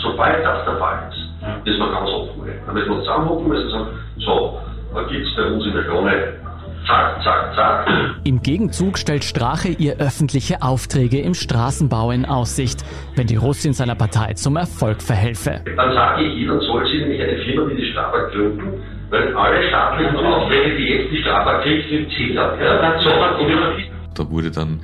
Sobald 0.03 0.45
das 0.45 0.65
der 0.65 0.77
Fall 0.77 1.09
ist, 1.09 1.67
ist 1.67 1.79
man 1.79 1.91
ganz 1.91 2.09
offen. 2.09 2.43
Da 2.65 2.73
müssen 2.73 2.89
wir 2.89 2.99
zusammenhocken 2.99 3.47
müssen 3.47 3.65
und 3.65 3.71
sagen, 3.71 3.87
so, 4.19 4.59
da 4.93 5.03
gibt 5.03 5.25
es 5.25 5.35
bei 5.35 5.43
uns 5.43 5.65
in 5.65 5.73
der 5.73 5.83
Krone 5.83 6.43
Zack, 6.85 7.23
zack, 7.23 7.55
zack. 7.55 7.87
Im 8.25 8.41
Gegenzug 8.41 8.97
stellt 8.97 9.23
Strache 9.23 9.69
ihr 9.69 9.99
öffentliche 9.99 10.61
Aufträge 10.61 11.21
im 11.21 11.33
Straßenbau 11.33 12.11
in 12.11 12.25
Aussicht, 12.25 12.83
wenn 13.15 13.25
die 13.25 13.37
Russin 13.37 13.71
seiner 13.71 13.95
Partei 13.95 14.33
zum 14.33 14.57
Erfolg 14.57 15.01
verhelfe. 15.01 15.61
Dann 15.77 15.93
sage 15.93 16.23
ich, 16.23 16.45
dann 16.45 16.59
soll 16.59 16.85
sie 16.87 16.97
nämlich 16.97 17.21
eine 17.21 17.37
Firma 17.37 17.69
wie 17.69 17.75
die 17.75 17.89
Strabag 17.91 18.31
gründen, 18.33 18.83
weil 19.09 19.33
alle 19.33 19.63
staatlichen 19.69 20.17
Aufträge, 20.17 20.75
die 20.75 20.83
jetzt 20.83 21.11
die 21.11 21.21
Strabag 21.21 21.63
kriegt, 21.63 21.89
sind 21.89 22.37
hat. 22.37 22.59
Ja, 22.59 22.99
so, 22.99 23.09
da 24.15 24.29
wurde 24.29 24.51
dann 24.51 24.81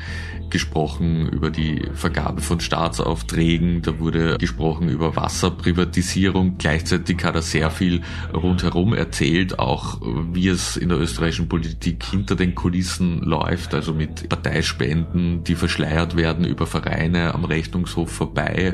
gesprochen 0.49 1.29
über 1.29 1.51
die 1.51 1.85
Vergabe 1.93 2.41
von 2.41 2.59
Staatsaufträgen, 2.59 3.81
da 3.81 3.99
wurde 3.99 4.37
gesprochen 4.37 4.89
über 4.89 5.15
Wasserprivatisierung. 5.15 6.57
Gleichzeitig 6.57 7.23
hat 7.23 7.35
er 7.35 7.41
sehr 7.41 7.69
viel 7.69 8.01
rundherum 8.33 8.93
erzählt, 8.93 9.59
auch 9.59 9.99
wie 10.31 10.47
es 10.47 10.77
in 10.77 10.89
der 10.89 10.99
österreichischen 10.99 11.49
Politik 11.49 12.03
hinter 12.03 12.35
den 12.35 12.55
Kulissen 12.55 13.21
läuft, 13.21 13.73
also 13.73 13.93
mit 13.93 14.27
Parteispenden, 14.29 15.43
die 15.43 15.55
verschleiert 15.55 16.15
werden 16.17 16.45
über 16.45 16.65
Vereine 16.65 17.33
am 17.33 17.45
Rechnungshof 17.45 18.11
vorbei. 18.11 18.73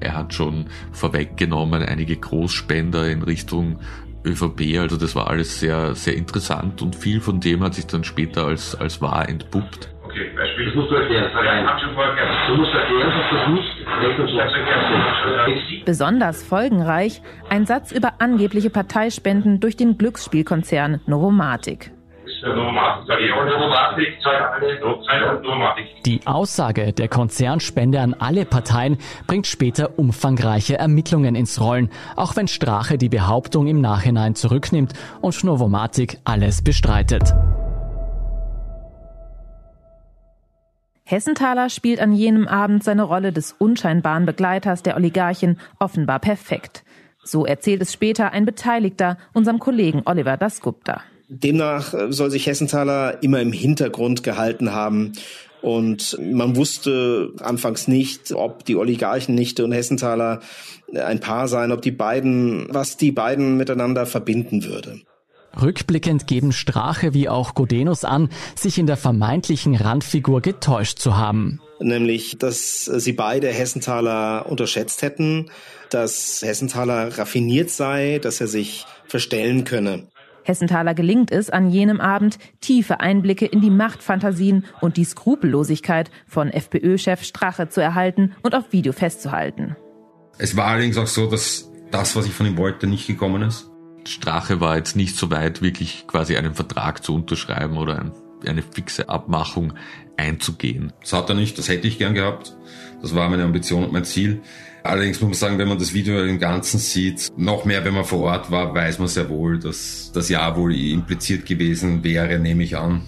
Er 0.00 0.16
hat 0.16 0.34
schon 0.34 0.66
vorweggenommen 0.90 1.82
einige 1.82 2.16
Großspender 2.16 3.08
in 3.08 3.22
Richtung 3.22 3.78
ÖVP. 4.24 4.78
Also 4.78 4.96
das 4.96 5.14
war 5.14 5.28
alles 5.28 5.60
sehr, 5.60 5.94
sehr 5.94 6.16
interessant 6.16 6.82
und 6.82 6.96
viel 6.96 7.20
von 7.20 7.40
dem 7.40 7.62
hat 7.62 7.74
sich 7.74 7.86
dann 7.86 8.04
später 8.04 8.46
als, 8.46 8.74
als 8.74 9.00
wahr 9.00 9.28
entpuppt. 9.28 9.88
Okay, 10.04 10.30
Beispiel, 10.36 10.66
das 10.66 10.74
musst 10.74 10.90
du 10.90 10.94
erklären. 10.96 11.30
Du 12.48 12.56
musst 12.56 12.74
erklären, 12.74 13.10
dass 13.10 13.30
das 13.30 13.48
nicht 13.54 13.72
Besonders 15.84 16.42
folgenreich 16.42 17.22
ein 17.48 17.66
Satz 17.66 17.92
über 17.92 18.14
angebliche 18.18 18.70
Parteispenden 18.70 19.60
durch 19.60 19.76
den 19.76 19.98
Glücksspielkonzern 19.98 21.00
Novomatic. 21.06 21.91
Die 26.04 26.20
Aussage 26.26 26.92
der 26.92 27.08
Konzernspende 27.08 28.00
an 28.00 28.14
alle 28.14 28.44
Parteien 28.44 28.98
bringt 29.28 29.46
später 29.46 29.96
umfangreiche 29.98 30.76
Ermittlungen 30.76 31.36
ins 31.36 31.60
Rollen, 31.60 31.90
auch 32.16 32.34
wenn 32.34 32.48
Strache 32.48 32.98
die 32.98 33.08
Behauptung 33.08 33.68
im 33.68 33.80
Nachhinein 33.80 34.34
zurücknimmt 34.34 34.92
und 35.20 35.44
Novomatic 35.44 36.18
alles 36.24 36.62
bestreitet. 36.62 37.32
Hessenthaler 41.04 41.68
spielt 41.68 42.00
an 42.00 42.12
jenem 42.12 42.48
Abend 42.48 42.82
seine 42.82 43.04
Rolle 43.04 43.32
des 43.32 43.52
unscheinbaren 43.52 44.26
Begleiters 44.26 44.82
der 44.82 44.96
Oligarchen 44.96 45.60
offenbar 45.78 46.18
perfekt. 46.18 46.84
So 47.22 47.46
erzählt 47.46 47.82
es 47.82 47.92
später 47.92 48.32
ein 48.32 48.46
Beteiligter, 48.46 49.16
unserem 49.32 49.60
Kollegen 49.60 50.02
Oliver 50.06 50.36
Dasgupta. 50.36 51.02
Demnach 51.32 51.94
äh, 51.94 52.12
soll 52.12 52.30
sich 52.30 52.46
Hessenthaler 52.46 53.22
immer 53.22 53.40
im 53.40 53.52
Hintergrund 53.52 54.22
gehalten 54.22 54.72
haben. 54.72 55.12
Und 55.62 56.18
man 56.20 56.56
wusste 56.56 57.32
anfangs 57.40 57.86
nicht, 57.86 58.32
ob 58.32 58.64
die 58.64 58.74
Oligarchennichte 58.76 59.64
und 59.64 59.70
Hessenthaler 59.70 60.40
ein 60.92 61.20
Paar 61.20 61.46
seien, 61.46 61.70
ob 61.70 61.82
die 61.82 61.92
beiden, 61.92 62.66
was 62.70 62.96
die 62.96 63.12
beiden 63.12 63.56
miteinander 63.56 64.04
verbinden 64.04 64.64
würde. 64.64 65.00
Rückblickend 65.60 66.26
geben 66.26 66.52
Strache 66.52 67.14
wie 67.14 67.28
auch 67.28 67.54
Godenus 67.54 68.04
an, 68.04 68.30
sich 68.56 68.78
in 68.78 68.86
der 68.86 68.96
vermeintlichen 68.96 69.76
Randfigur 69.76 70.40
getäuscht 70.40 70.98
zu 70.98 71.16
haben. 71.16 71.60
Nämlich, 71.78 72.38
dass 72.38 72.84
sie 72.84 73.12
beide 73.12 73.48
Hessenthaler 73.48 74.46
unterschätzt 74.48 75.02
hätten, 75.02 75.50
dass 75.90 76.42
Hessenthaler 76.42 77.18
raffiniert 77.18 77.70
sei, 77.70 78.18
dass 78.20 78.40
er 78.40 78.46
sich 78.48 78.86
verstellen 79.06 79.64
könne. 79.64 80.08
Hessenthaler 80.44 80.94
gelingt 80.94 81.30
es 81.30 81.50
an 81.50 81.70
jenem 81.70 82.00
Abend, 82.00 82.38
tiefe 82.60 83.00
Einblicke 83.00 83.46
in 83.46 83.60
die 83.60 83.70
Machtfantasien 83.70 84.64
und 84.80 84.96
die 84.96 85.04
Skrupellosigkeit 85.04 86.10
von 86.26 86.50
FPÖ-Chef 86.50 87.22
Strache 87.22 87.68
zu 87.68 87.80
erhalten 87.80 88.34
und 88.42 88.54
auf 88.54 88.72
Video 88.72 88.92
festzuhalten. 88.92 89.76
Es 90.38 90.56
war 90.56 90.66
allerdings 90.66 90.96
auch 90.98 91.06
so, 91.06 91.28
dass 91.28 91.70
das, 91.90 92.16
was 92.16 92.26
ich 92.26 92.32
von 92.32 92.46
ihm 92.46 92.56
wollte, 92.56 92.86
nicht 92.86 93.06
gekommen 93.06 93.42
ist. 93.42 93.70
Strache 94.04 94.60
war 94.60 94.76
jetzt 94.76 94.96
nicht 94.96 95.16
so 95.16 95.30
weit, 95.30 95.62
wirklich 95.62 96.06
quasi 96.06 96.36
einen 96.36 96.54
Vertrag 96.54 97.04
zu 97.04 97.14
unterschreiben 97.14 97.76
oder 97.76 98.12
eine 98.46 98.62
fixe 98.62 99.08
Abmachung 99.08 99.74
einzugehen. 100.16 100.92
Das 101.00 101.12
hat 101.12 101.28
er 101.28 101.36
nicht, 101.36 101.58
das 101.58 101.68
hätte 101.68 101.86
ich 101.86 101.98
gern 101.98 102.14
gehabt. 102.14 102.56
Das 103.00 103.14
war 103.14 103.28
meine 103.28 103.44
Ambition 103.44 103.84
und 103.84 103.92
mein 103.92 104.04
Ziel. 104.04 104.42
Allerdings 104.84 105.20
muss 105.20 105.28
man 105.30 105.34
sagen, 105.34 105.58
wenn 105.58 105.68
man 105.68 105.78
das 105.78 105.94
Video 105.94 106.24
im 106.24 106.38
Ganzen 106.40 106.78
sieht, 106.78 107.30
noch 107.36 107.64
mehr, 107.64 107.84
wenn 107.84 107.94
man 107.94 108.04
vor 108.04 108.20
Ort 108.20 108.50
war, 108.50 108.74
weiß 108.74 108.98
man 108.98 109.06
sehr 109.06 109.28
wohl, 109.28 109.58
dass 109.58 110.10
das 110.12 110.28
Ja 110.28 110.56
wohl 110.56 110.74
impliziert 110.74 111.46
gewesen 111.46 112.02
wäre, 112.02 112.38
nehme 112.40 112.64
ich 112.64 112.76
an. 112.76 113.02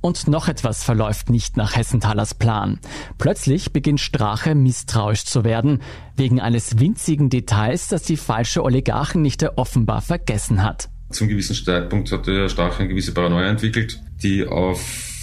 Und 0.00 0.28
noch 0.28 0.48
etwas 0.48 0.84
verläuft 0.84 1.30
nicht 1.30 1.56
nach 1.56 1.76
Hessenthalers 1.76 2.34
Plan. 2.34 2.78
Plötzlich 3.16 3.72
beginnt 3.72 4.00
Strache 4.00 4.54
misstrauisch 4.54 5.24
zu 5.24 5.44
werden, 5.44 5.80
wegen 6.14 6.40
eines 6.40 6.78
winzigen 6.78 7.30
Details, 7.30 7.88
das 7.88 8.02
die 8.02 8.18
falsche 8.18 8.62
Oligarchennichte 8.62 9.56
offenbar 9.56 10.02
vergessen 10.02 10.62
hat. 10.62 10.90
Zum 11.10 11.28
gewissen 11.28 11.54
Zeitpunkt 11.54 12.12
hatte 12.12 12.48
Strache 12.50 12.80
eine 12.80 12.88
gewisse 12.88 13.12
Paranoia 13.12 13.48
entwickelt, 13.48 14.02
die 14.22 14.46
auf 14.46 15.13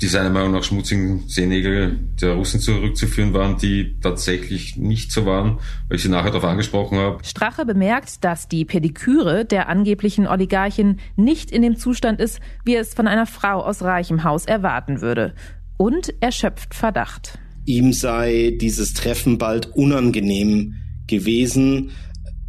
die 0.00 0.06
seiner 0.06 0.30
Meinung 0.30 0.52
nach 0.52 0.64
schmutzigen 0.64 1.28
Seenägel 1.28 1.98
der 2.20 2.32
Russen 2.32 2.60
zurückzuführen 2.60 3.34
waren, 3.34 3.58
die 3.58 3.98
tatsächlich 4.00 4.76
nicht 4.76 5.12
so 5.12 5.26
waren, 5.26 5.58
weil 5.88 5.96
ich 5.96 6.02
sie 6.02 6.08
nachher 6.08 6.30
darauf 6.30 6.44
angesprochen 6.44 6.98
habe. 6.98 7.24
Strache 7.24 7.66
bemerkt, 7.66 8.24
dass 8.24 8.48
die 8.48 8.64
Pediküre 8.64 9.44
der 9.44 9.68
angeblichen 9.68 10.26
Oligarchin 10.26 10.98
nicht 11.16 11.50
in 11.50 11.62
dem 11.62 11.76
Zustand 11.76 12.20
ist, 12.20 12.40
wie 12.64 12.76
es 12.76 12.94
von 12.94 13.06
einer 13.06 13.26
Frau 13.26 13.62
aus 13.62 13.82
reichem 13.82 14.24
Haus 14.24 14.46
erwarten 14.46 15.02
würde. 15.02 15.34
Und 15.76 16.14
er 16.20 16.32
schöpft 16.32 16.74
Verdacht. 16.74 17.38
Ihm 17.66 17.92
sei 17.92 18.56
dieses 18.60 18.94
Treffen 18.94 19.38
bald 19.38 19.66
unangenehm 19.74 20.76
gewesen. 21.06 21.90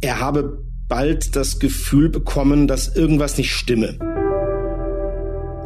Er 0.00 0.20
habe 0.20 0.64
bald 0.88 1.36
das 1.36 1.58
Gefühl 1.58 2.08
bekommen, 2.08 2.66
dass 2.66 2.94
irgendwas 2.96 3.38
nicht 3.38 3.52
stimme. 3.52 4.11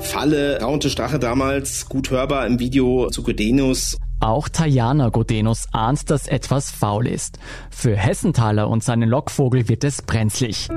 Falle 0.06 0.60
raunte 0.60 0.88
Strache 0.88 1.18
damals 1.18 1.88
gut 1.88 2.10
hörbar 2.10 2.46
im 2.46 2.60
Video 2.60 3.10
zu 3.10 3.24
Godenus. 3.24 3.98
Auch 4.20 4.48
Tajana 4.48 5.08
Godenus 5.08 5.66
ahnt, 5.72 6.10
dass 6.10 6.28
etwas 6.28 6.70
faul 6.70 7.08
ist. 7.08 7.38
Für 7.70 7.96
Hessenthaler 7.96 8.70
und 8.70 8.84
seinen 8.84 9.08
Lockvogel 9.08 9.68
wird 9.68 9.82
es 9.82 10.02
brenzlig. 10.02 10.68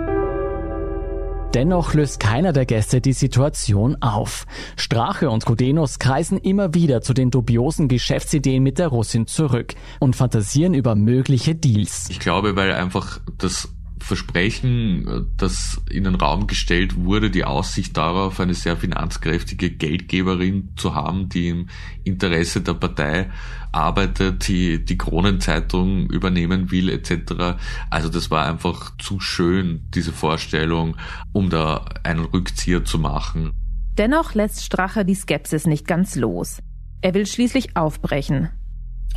Dennoch 1.53 1.93
löst 1.93 2.19
keiner 2.19 2.53
der 2.53 2.65
Gäste 2.65 3.01
die 3.01 3.13
Situation 3.13 3.97
auf. 4.01 4.45
Strache 4.75 5.29
und 5.29 5.45
Godenus 5.45 5.99
kreisen 5.99 6.37
immer 6.37 6.73
wieder 6.73 7.01
zu 7.01 7.13
den 7.13 7.31
dubiosen 7.31 7.87
Geschäftsideen 7.87 8.61
mit 8.61 8.77
der 8.77 8.87
Russin 8.87 9.25
zurück 9.25 9.73
und 9.99 10.15
fantasieren 10.15 10.73
über 10.73 10.95
mögliche 10.95 11.55
Deals. 11.55 12.07
Ich 12.09 12.19
glaube, 12.19 12.55
weil 12.55 12.73
einfach 12.73 13.19
das 13.37 13.69
Versprechen, 14.01 15.27
das 15.37 15.81
in 15.89 16.03
den 16.03 16.15
Raum 16.15 16.47
gestellt 16.47 16.95
wurde, 16.95 17.29
die 17.29 17.45
Aussicht 17.45 17.95
darauf, 17.97 18.39
eine 18.39 18.53
sehr 18.53 18.77
finanzkräftige 18.77 19.69
Geldgeberin 19.69 20.69
zu 20.75 20.95
haben, 20.95 21.29
die 21.29 21.49
im 21.49 21.69
Interesse 22.03 22.61
der 22.61 22.73
Partei 22.73 23.29
arbeitet, 23.71 24.47
die 24.47 24.83
die 24.83 24.97
Kronenzeitung 24.97 26.09
übernehmen 26.09 26.71
will, 26.71 26.89
etc. 26.89 27.57
Also 27.89 28.09
das 28.09 28.31
war 28.31 28.45
einfach 28.45 28.97
zu 28.97 29.19
schön, 29.19 29.87
diese 29.93 30.11
Vorstellung, 30.11 30.97
um 31.33 31.49
da 31.49 31.85
einen 32.03 32.25
Rückzieher 32.25 32.85
zu 32.85 32.99
machen. 32.99 33.51
Dennoch 33.97 34.33
lässt 34.33 34.63
Strache 34.63 35.05
die 35.05 35.15
Skepsis 35.15 35.65
nicht 35.65 35.85
ganz 35.85 36.15
los. 36.15 36.59
Er 37.01 37.13
will 37.13 37.25
schließlich 37.25 37.75
aufbrechen. 37.75 38.49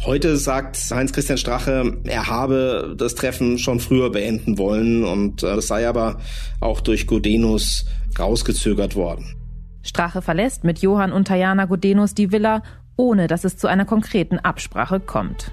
Heute 0.04 0.36
sagt 0.36 0.76
Heinz-Christian 0.90 1.38
Strache, 1.38 1.98
er 2.04 2.26
habe 2.26 2.94
das 2.98 3.14
Treffen 3.14 3.58
schon 3.58 3.78
früher 3.78 4.10
beenden 4.10 4.58
wollen 4.58 5.04
und 5.04 5.42
äh, 5.42 5.54
das 5.54 5.68
sei 5.68 5.86
aber 5.86 6.18
auch 6.60 6.80
durch 6.80 7.06
Godenus 7.06 7.86
rausgezögert 8.18 8.96
worden. 8.96 9.36
Strache 9.82 10.22
verlässt 10.22 10.64
mit 10.64 10.80
Johann 10.80 11.12
und 11.12 11.28
Tajana 11.28 11.66
Godenus 11.66 12.14
die 12.14 12.32
Villa, 12.32 12.62
ohne 12.96 13.26
dass 13.26 13.44
es 13.44 13.56
zu 13.56 13.68
einer 13.68 13.84
konkreten 13.84 14.38
Absprache 14.38 15.00
kommt. 15.00 15.52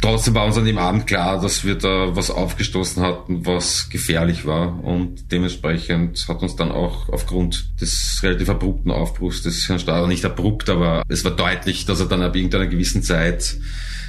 Trotzdem 0.00 0.34
war 0.34 0.46
uns 0.46 0.56
an 0.56 0.64
dem 0.64 0.78
Abend 0.78 1.06
klar, 1.06 1.40
dass 1.40 1.62
wir 1.62 1.74
da 1.74 2.16
was 2.16 2.30
aufgestoßen 2.30 3.02
hatten, 3.02 3.44
was 3.44 3.90
gefährlich 3.90 4.46
war. 4.46 4.82
Und 4.82 5.30
dementsprechend 5.30 6.26
hat 6.26 6.42
uns 6.42 6.56
dann 6.56 6.72
auch 6.72 7.10
aufgrund 7.10 7.80
des 7.80 8.20
relativ 8.22 8.48
abrupten 8.48 8.90
Aufbruchs 8.90 9.42
des 9.42 9.68
Herrn 9.68 9.78
Stadler, 9.78 10.06
nicht 10.06 10.24
abrupt, 10.24 10.70
aber 10.70 11.02
es 11.08 11.24
war 11.24 11.32
deutlich, 11.32 11.84
dass 11.84 12.00
er 12.00 12.06
dann 12.06 12.22
ab 12.22 12.34
irgendeiner 12.34 12.66
gewissen 12.66 13.02
Zeit 13.02 13.56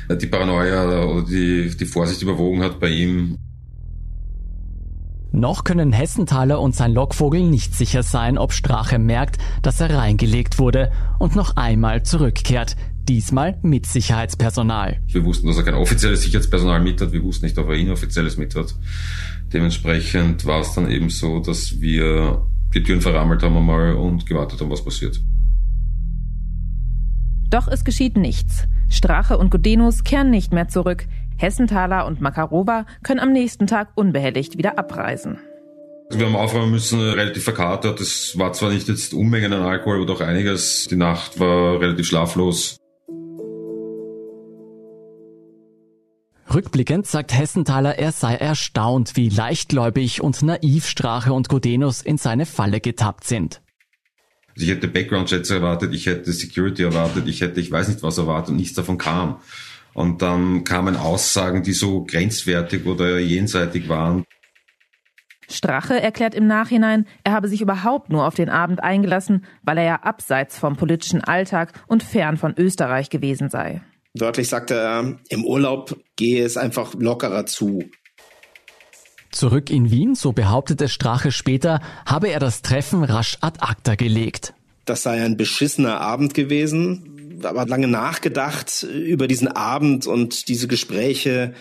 die 0.10 0.28
Paranoia 0.28 1.04
oder 1.04 1.26
die, 1.26 1.76
die 1.76 1.86
Vorsicht 1.86 2.22
überwogen 2.22 2.64
hat 2.64 2.80
bei 2.80 2.90
ihm. 2.90 3.38
Noch 5.34 5.64
können 5.64 5.94
Hessenthaler 5.94 6.60
und 6.60 6.76
sein 6.76 6.94
Lockvogel 6.94 7.42
nicht 7.42 7.74
sicher 7.74 8.04
sein, 8.04 8.38
ob 8.38 8.52
Strache 8.52 9.00
merkt, 9.00 9.38
dass 9.62 9.80
er 9.80 9.96
reingelegt 9.96 10.60
wurde 10.60 10.92
und 11.20 11.36
noch 11.38 11.56
einmal 11.56 12.04
zurückkehrt 12.04 12.76
diesmal 13.08 13.58
mit 13.62 13.86
Sicherheitspersonal. 13.86 15.00
Wir 15.08 15.24
wussten, 15.26 15.48
dass 15.48 15.58
er 15.58 15.64
kein 15.64 15.74
offizielles 15.76 16.24
Sicherheitspersonal 16.24 16.82
mit 16.82 17.02
hat, 17.02 17.12
wir 17.12 17.24
wussten 17.24 17.46
nicht, 17.46 17.58
ob 17.58 17.70
er 17.70 17.76
inoffizielles 17.76 18.38
mit 18.38 18.56
hat. 18.56 18.76
Dementsprechend 19.54 20.46
war 20.46 20.62
es 20.62 20.74
dann 20.74 20.90
eben 20.90 21.10
so, 21.10 21.40
dass 21.40 21.82
wir 21.82 22.46
die 22.74 22.84
Türen 22.84 23.02
verrammelt 23.02 23.44
haben 23.44 23.58
einmal 23.58 23.94
und 23.94 24.26
gewartet 24.26 24.62
haben, 24.62 24.70
was 24.70 24.84
passiert. 24.84 25.22
Doch 27.50 27.68
es 27.68 27.84
geschieht 27.84 28.16
nichts. 28.16 28.66
Strache 28.90 29.38
und 29.38 29.52
Gudenus 29.52 30.04
kehren 30.04 30.30
nicht 30.30 30.54
mehr 30.54 30.70
zurück. 30.70 31.06
Hessenthaler 31.38 32.06
und 32.06 32.22
Makarova 32.22 32.86
können 33.04 33.20
am 33.20 33.34
nächsten 33.34 33.68
Tag 33.68 33.90
unbehelligt 33.96 34.58
wieder 34.58 34.78
abreisen. 34.80 35.38
Wir 36.14 36.26
haben 36.26 36.36
aufräumen 36.36 36.72
müssen, 36.72 37.00
relativ 37.00 37.44
verkatert. 37.44 38.02
Es 38.02 38.38
war 38.38 38.54
zwar 38.54 38.70
nicht 38.70 38.88
jetzt 38.88 39.14
Unmengen 39.14 39.54
an 39.54 39.62
Alkohol, 39.62 39.98
aber 39.98 40.06
doch 40.06 40.22
einiges. 40.22 40.88
Die 40.90 40.98
Nacht 40.98 41.40
war 41.40 41.80
relativ 41.80 42.08
schlaflos. 42.08 42.81
Rückblickend 46.54 47.08
sagt 47.08 47.34
Hessenthaler, 47.34 47.98
er 47.98 48.12
sei 48.12 48.36
erstaunt, 48.36 49.16
wie 49.16 49.30
leichtgläubig 49.30 50.22
und 50.22 50.42
naiv 50.42 50.86
Strache 50.86 51.32
und 51.32 51.48
Godenus 51.48 52.02
in 52.02 52.18
seine 52.18 52.46
Falle 52.46 52.82
getappt 52.82 53.24
sind. 53.24 53.62
Also 54.50 54.66
ich 54.66 54.70
hätte 54.70 54.90
Background-Checks 54.90 55.50
erwartet, 55.50 55.94
ich 55.94 56.08
hätte 56.08 56.34
Security 56.34 56.84
erwartet, 56.84 57.28
ich 57.28 57.40
hätte 57.40 57.62
ich 57.62 57.72
weiß 57.72 57.88
nicht 57.88 58.04
was 58.04 58.18
erwartet 58.18 58.50
und 58.50 58.58
nichts 58.58 58.74
davon 58.74 58.98
kam. 58.98 59.40
Und 59.94 60.22
dann 60.22 60.66
kamen 60.66 60.98
Aussagen, 60.98 61.64
die 61.64 61.74
so 61.74 62.04
grenzwertig 62.04 62.86
oder 62.86 63.20
jenseitig 63.20 63.88
waren. 63.88 64.26
Strache 65.50 66.02
erklärt 66.02 66.34
im 66.36 66.48
Nachhinein, 66.48 67.06
er 67.24 67.34
habe 67.34 67.48
sich 67.48 67.62
überhaupt 67.62 68.10
nur 68.10 68.26
auf 68.26 68.36
den 68.36 68.50
Abend 68.50 68.84
eingelassen, 68.84 69.46
weil 69.64 69.78
er 69.78 69.84
ja 69.84 69.96
abseits 70.04 70.58
vom 70.60 70.76
politischen 70.76 71.22
Alltag 71.22 71.74
und 71.88 72.04
fern 72.04 72.38
von 72.38 72.54
Österreich 72.58 73.10
gewesen 73.10 73.50
sei. 73.50 73.82
Wörtlich 74.14 74.50
sagte 74.50 74.76
er, 74.76 75.20
im 75.30 75.46
Urlaub 75.46 75.98
gehe 76.16 76.44
es 76.44 76.58
einfach 76.58 76.94
lockerer 76.96 77.46
zu. 77.46 77.86
Zurück 79.32 79.70
in 79.70 79.90
Wien, 79.90 80.16
so 80.16 80.34
behauptete 80.34 80.90
Strache 80.90 81.32
später, 81.32 81.80
habe 82.06 82.30
er 82.30 82.40
das 82.40 82.62
Treffen 82.62 83.04
rasch 83.04 83.38
ad 83.40 83.60
acta 83.62 83.96
gelegt. 83.96 84.54
Das 84.86 85.04
sei 85.04 85.24
ein 85.24 85.38
beschissener 85.38 86.02
Abend 86.02 86.34
gewesen, 86.34 87.40
aber 87.46 87.66
lange 87.66 87.88
nachgedacht 87.88 88.84
über 88.84 89.28
diesen 89.28 89.48
Abend 89.48 90.06
und 90.08 90.50
diese 90.50 90.68
Gespräche 90.68 91.54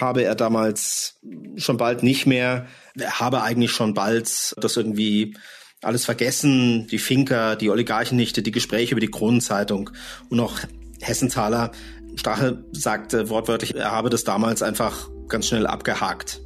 habe 0.00 0.22
er 0.22 0.34
damals 0.34 1.18
schon 1.56 1.76
bald 1.76 2.02
nicht 2.02 2.26
mehr, 2.26 2.66
er 2.98 3.20
habe 3.20 3.42
eigentlich 3.42 3.72
schon 3.72 3.94
bald 3.94 4.54
das 4.58 4.76
irgendwie 4.76 5.36
alles 5.82 6.04
vergessen, 6.04 6.86
die 6.88 6.98
Finker, 6.98 7.56
die 7.56 7.70
Oligarchennichte, 7.70 8.42
die 8.42 8.50
Gespräche 8.50 8.92
über 8.92 9.00
die 9.00 9.10
Kronenzeitung 9.10 9.90
und 10.28 10.40
auch 10.40 10.58
Hessenthaler. 11.00 11.72
Strache 12.16 12.64
sagte 12.72 13.28
wortwörtlich, 13.28 13.74
er 13.74 13.92
habe 13.92 14.10
das 14.10 14.24
damals 14.24 14.62
einfach 14.62 15.08
ganz 15.28 15.46
schnell 15.46 15.66
abgehakt. 15.66 16.40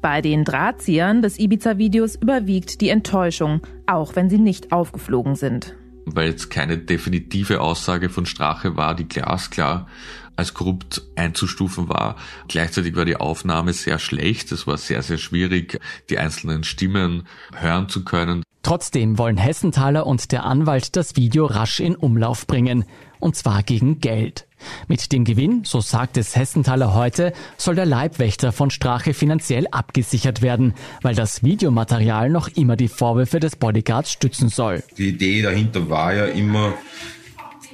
Bei 0.00 0.20
den 0.20 0.44
Drahtziehern 0.44 1.22
des 1.22 1.38
Ibiza-Videos 1.38 2.16
überwiegt 2.16 2.80
die 2.80 2.88
Enttäuschung, 2.88 3.60
auch 3.86 4.16
wenn 4.16 4.28
sie 4.28 4.38
nicht 4.38 4.72
aufgeflogen 4.72 5.36
sind. 5.36 5.76
Weil 6.06 6.30
jetzt 6.30 6.50
keine 6.50 6.78
definitive 6.78 7.60
Aussage 7.60 8.08
von 8.08 8.26
Strache 8.26 8.76
war, 8.76 8.96
die 8.96 9.06
glasklar 9.06 9.86
als 10.34 10.54
korrupt 10.54 11.02
einzustufen 11.14 11.88
war. 11.88 12.16
Gleichzeitig 12.48 12.96
war 12.96 13.04
die 13.04 13.16
Aufnahme 13.16 13.72
sehr 13.72 14.00
schlecht. 14.00 14.50
Es 14.50 14.66
war 14.66 14.78
sehr, 14.78 15.02
sehr 15.02 15.18
schwierig, 15.18 15.78
die 16.10 16.18
einzelnen 16.18 16.64
Stimmen 16.64 17.28
hören 17.54 17.88
zu 17.88 18.04
können. 18.04 18.42
Trotzdem 18.62 19.18
wollen 19.18 19.36
Hessenthaler 19.36 20.06
und 20.06 20.30
der 20.30 20.44
Anwalt 20.44 20.94
das 20.94 21.16
Video 21.16 21.46
rasch 21.46 21.80
in 21.80 21.96
Umlauf 21.96 22.46
bringen. 22.46 22.84
Und 23.18 23.34
zwar 23.36 23.62
gegen 23.62 24.00
Geld. 24.00 24.46
Mit 24.86 25.10
dem 25.12 25.24
Gewinn, 25.24 25.62
so 25.64 25.80
sagt 25.80 26.16
es 26.16 26.36
Hessenthaler 26.36 26.94
heute, 26.94 27.32
soll 27.56 27.74
der 27.74 27.86
Leibwächter 27.86 28.52
von 28.52 28.70
Strache 28.70 29.14
finanziell 29.14 29.66
abgesichert 29.70 30.42
werden, 30.42 30.74
weil 31.02 31.14
das 31.16 31.42
Videomaterial 31.42 32.30
noch 32.30 32.48
immer 32.48 32.76
die 32.76 32.88
Vorwürfe 32.88 33.40
des 33.40 33.56
Bodyguards 33.56 34.12
stützen 34.12 34.48
soll. 34.48 34.84
Die 34.96 35.08
Idee 35.08 35.42
dahinter 35.42 35.90
war 35.90 36.14
ja 36.14 36.26
immer, 36.26 36.74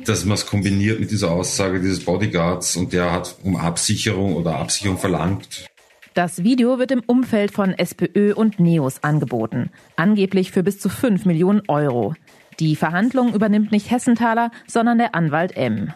dass 0.07 0.25
man 0.25 0.35
es 0.35 0.47
kombiniert 0.47 1.01
mit 1.01 1.11
dieser 1.11 1.31
Aussage 1.31 1.81
dieses 1.81 2.05
Bodyguards 2.05 2.77
und 2.77 2.93
der 2.93 3.13
hat 3.13 3.37
um 3.43 3.57
Absicherung 3.57 4.37
oder 4.37 4.57
Absicherung 4.57 4.99
verlangt. 4.99 5.68
Das 6.19 6.43
Video 6.43 6.81
wird 6.81 6.91
im 6.91 7.05
Umfeld 7.07 7.53
von 7.53 7.71
SPÖ 7.75 8.35
und 8.35 8.59
NEOS 8.59 9.05
angeboten, 9.05 9.71
angeblich 9.95 10.51
für 10.51 10.65
bis 10.65 10.81
zu 10.81 10.89
5 10.89 11.27
Millionen 11.27 11.63
Euro. 11.69 12.13
Die 12.59 12.75
Verhandlung 12.75 13.33
übernimmt 13.33 13.71
nicht 13.71 13.89
Hessenthaler, 13.89 14.51
sondern 14.67 14.99
der 14.99 15.15
Anwalt 15.15 15.57
M. 15.57 15.93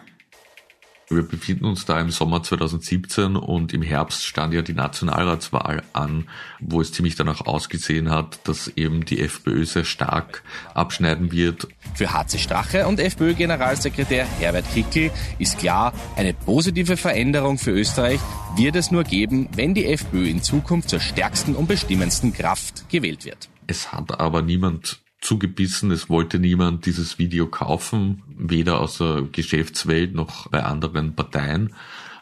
Wir 1.09 1.23
befinden 1.23 1.65
uns 1.65 1.85
da 1.85 1.99
im 1.99 2.11
Sommer 2.11 2.41
2017 2.41 3.35
und 3.35 3.73
im 3.73 3.81
Herbst 3.81 4.25
stand 4.25 4.53
ja 4.53 4.61
die 4.61 4.73
Nationalratswahl 4.73 5.83
an, 5.93 6.29
wo 6.59 6.81
es 6.81 6.91
ziemlich 6.91 7.15
danach 7.15 7.41
ausgesehen 7.41 8.09
hat, 8.09 8.39
dass 8.47 8.69
eben 8.69 9.05
die 9.05 9.19
FPÖ 9.19 9.65
sehr 9.65 9.83
stark 9.83 10.43
abschneiden 10.73 11.31
wird. 11.31 11.67
Für 11.93 12.13
HC 12.13 12.39
Strache 12.39 12.87
und 12.87 12.99
FPÖ-Generalsekretär 12.99 14.25
Herbert 14.39 14.65
Kickl 14.73 15.11
ist 15.39 15.59
klar, 15.59 15.93
eine 16.15 16.33
positive 16.33 16.97
Veränderung 16.97 17.57
für 17.57 17.71
Österreich 17.71 18.19
wird 18.55 18.75
es 18.75 18.91
nur 18.91 19.03
geben, 19.03 19.49
wenn 19.55 19.73
die 19.73 19.85
FPÖ 19.85 20.27
in 20.27 20.41
Zukunft 20.41 20.89
zur 20.89 20.99
stärksten 20.99 21.55
und 21.55 21.67
bestimmendsten 21.67 22.33
Kraft 22.33 22.89
gewählt 22.89 23.25
wird. 23.25 23.49
Es 23.67 23.91
hat 23.91 24.19
aber 24.19 24.41
niemand 24.41 25.02
zugebissen. 25.23 25.91
Es 25.91 26.09
wollte 26.09 26.39
niemand 26.39 26.85
dieses 26.85 27.17
Video 27.17 27.47
kaufen, 27.47 28.21
weder 28.37 28.79
aus 28.79 28.99
der 28.99 29.23
Geschäftswelt 29.31 30.13
noch 30.13 30.49
bei 30.49 30.63
anderen 30.63 31.15
Parteien. 31.15 31.73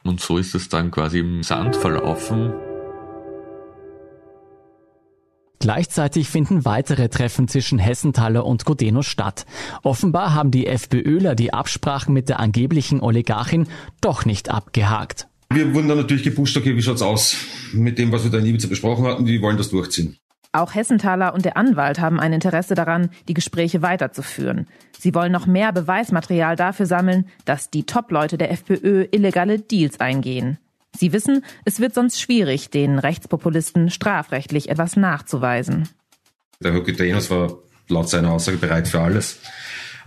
Und 0.04 0.22
so 0.22 0.38
ist 0.38 0.56
es 0.56 0.70
dann 0.70 0.92
quasi 0.92 1.20
im 1.20 1.44
Sand 1.44 1.76
verlaufen. 1.76 2.54
Gleichzeitig 5.60 6.28
finden 6.28 6.66
weitere 6.66 7.08
Treffen 7.08 7.48
zwischen 7.48 7.78
Hessenthaler 7.78 8.48
und 8.48 8.66
Godeno 8.66 9.04
statt. 9.04 9.46
Offenbar 9.84 10.34
haben 10.34 10.50
die 10.50 10.66
FPÖler 10.66 11.36
die 11.36 11.54
Absprachen 11.54 12.16
mit 12.16 12.30
der 12.30 12.40
angeblichen 12.40 13.00
Oligarchin 13.00 13.68
doch 14.02 14.26
nicht 14.26 14.50
abgehakt. 14.50 15.28
Wir 15.54 15.72
wurden 15.76 15.88
dann 15.88 15.98
natürlich 15.98 16.24
gepusht, 16.24 16.58
okay, 16.58 16.76
wie 16.76 16.82
schaut's 16.82 17.04
aus 17.04 17.36
mit 17.74 18.00
dem, 18.00 18.12
was 18.12 18.24
wir 18.24 18.32
da 18.32 18.40
in 18.40 18.46
Ibiza 18.46 18.70
besprochen 18.70 19.06
hatten, 19.06 19.26
die 19.26 19.42
wollen 19.42 19.58
das 19.58 19.70
durchziehen. 19.70 20.18
Auch 20.54 20.76
Hessenthaler 20.76 21.34
und 21.34 21.46
der 21.46 21.56
Anwalt 21.56 22.00
haben 22.02 22.20
ein 22.20 22.34
Interesse 22.34 22.76
daran, 22.76 23.10
die 23.30 23.34
Gespräche 23.34 23.82
weiterzuführen. 23.82 24.68
Sie 25.00 25.16
wollen 25.16 25.32
noch 25.32 25.46
mehr 25.46 25.72
Beweismaterial 25.72 26.58
dafür 26.58 26.86
sammeln, 26.86 27.26
dass 27.46 27.70
die 27.70 27.86
Top-Leute 27.86 28.38
der 28.38 28.52
FPÖ 28.52 29.08
illegale 29.12 29.60
Deals 29.60 30.02
eingehen. 30.02 30.58
Sie 30.94 31.14
wissen, 31.14 31.46
es 31.64 31.80
wird 31.80 31.94
sonst 31.94 32.20
schwierig, 32.20 32.70
den 32.70 33.00
Rechtspopulisten 33.00 33.90
strafrechtlich 33.90 34.68
etwas 34.68 34.98
nachzuweisen. 34.98 35.88
Der 36.60 36.74
Hokutenos 36.74 37.30
war 37.30 37.58
laut 37.88 38.10
seiner 38.10 38.32
Aussage 38.32 38.58
bereit 38.58 38.90
für 38.90 39.00
alles. 39.00 39.40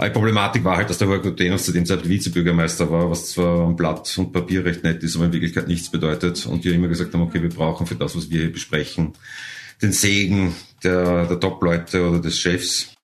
Die 0.02 0.10
Problematik 0.10 0.62
war 0.64 0.76
halt, 0.76 0.90
dass 0.90 0.98
der 0.98 1.08
Hokutenos 1.08 1.64
zu 1.64 1.72
dem 1.72 1.86
Zeitpunkt 1.86 2.10
Vizebürgermeister 2.10 2.90
war, 2.90 3.10
was 3.10 3.30
zwar 3.30 3.60
am 3.60 3.76
Blatt 3.76 4.12
und 4.18 4.32
Papier 4.32 4.64
recht 4.64 4.82
nett 4.82 5.02
ist, 5.02 5.16
aber 5.16 5.26
in 5.26 5.32
Wirklichkeit 5.32 5.68
nichts 5.68 5.88
bedeutet. 5.88 6.44
Und 6.46 6.64
die 6.64 6.70
immer 6.70 6.88
gesagt 6.88 7.14
haben, 7.14 7.22
okay, 7.22 7.40
wir 7.40 7.48
brauchen 7.48 7.86
für 7.86 7.94
das, 7.94 8.16
was 8.16 8.28
wir 8.28 8.40
hier 8.40 8.52
besprechen, 8.52 9.14
den 9.82 9.92
Segen 9.92 10.54
der, 10.82 11.26
der 11.26 11.40
Top-Leute 11.40 12.08
oder 12.08 12.20
des 12.20 12.38
Chefs. 12.38 12.94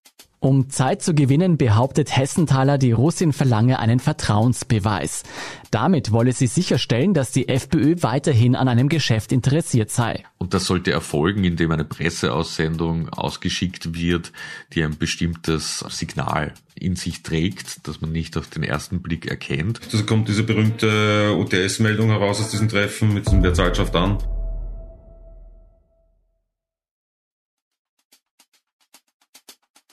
Um 0.42 0.70
Zeit 0.70 1.02
zu 1.02 1.12
gewinnen, 1.12 1.58
behauptet 1.58 2.16
Hessenthaler, 2.16 2.78
die 2.78 2.92
Russin 2.92 3.34
verlange 3.34 3.78
einen 3.78 4.00
Vertrauensbeweis. 4.00 5.22
Damit 5.70 6.12
wolle 6.12 6.32
sie 6.32 6.46
sicherstellen, 6.46 7.12
dass 7.12 7.30
die 7.30 7.48
FPÖ 7.48 7.96
weiterhin 8.00 8.56
an 8.56 8.66
einem 8.66 8.88
Geschäft 8.88 9.32
interessiert 9.32 9.90
sei. 9.90 10.24
Und 10.38 10.54
das 10.54 10.64
sollte 10.64 10.92
erfolgen, 10.92 11.44
indem 11.44 11.72
eine 11.72 11.84
Presseaussendung 11.84 13.10
ausgeschickt 13.10 13.94
wird, 13.94 14.32
die 14.72 14.82
ein 14.82 14.96
bestimmtes 14.96 15.84
Signal 15.90 16.54
in 16.74 16.96
sich 16.96 17.22
trägt, 17.22 17.86
das 17.86 18.00
man 18.00 18.10
nicht 18.10 18.38
auf 18.38 18.48
den 18.48 18.62
ersten 18.62 19.02
Blick 19.02 19.26
erkennt. 19.26 19.80
Also 19.92 20.06
kommt 20.06 20.26
diese 20.28 20.44
berühmte 20.44 21.36
UTS-Meldung 21.38 22.08
heraus 22.08 22.40
aus 22.40 22.50
diesem 22.50 22.70
Treffen 22.70 23.12
mit 23.12 23.26
zahlt 23.54 23.76
schafft 23.76 23.94
an. 23.94 24.16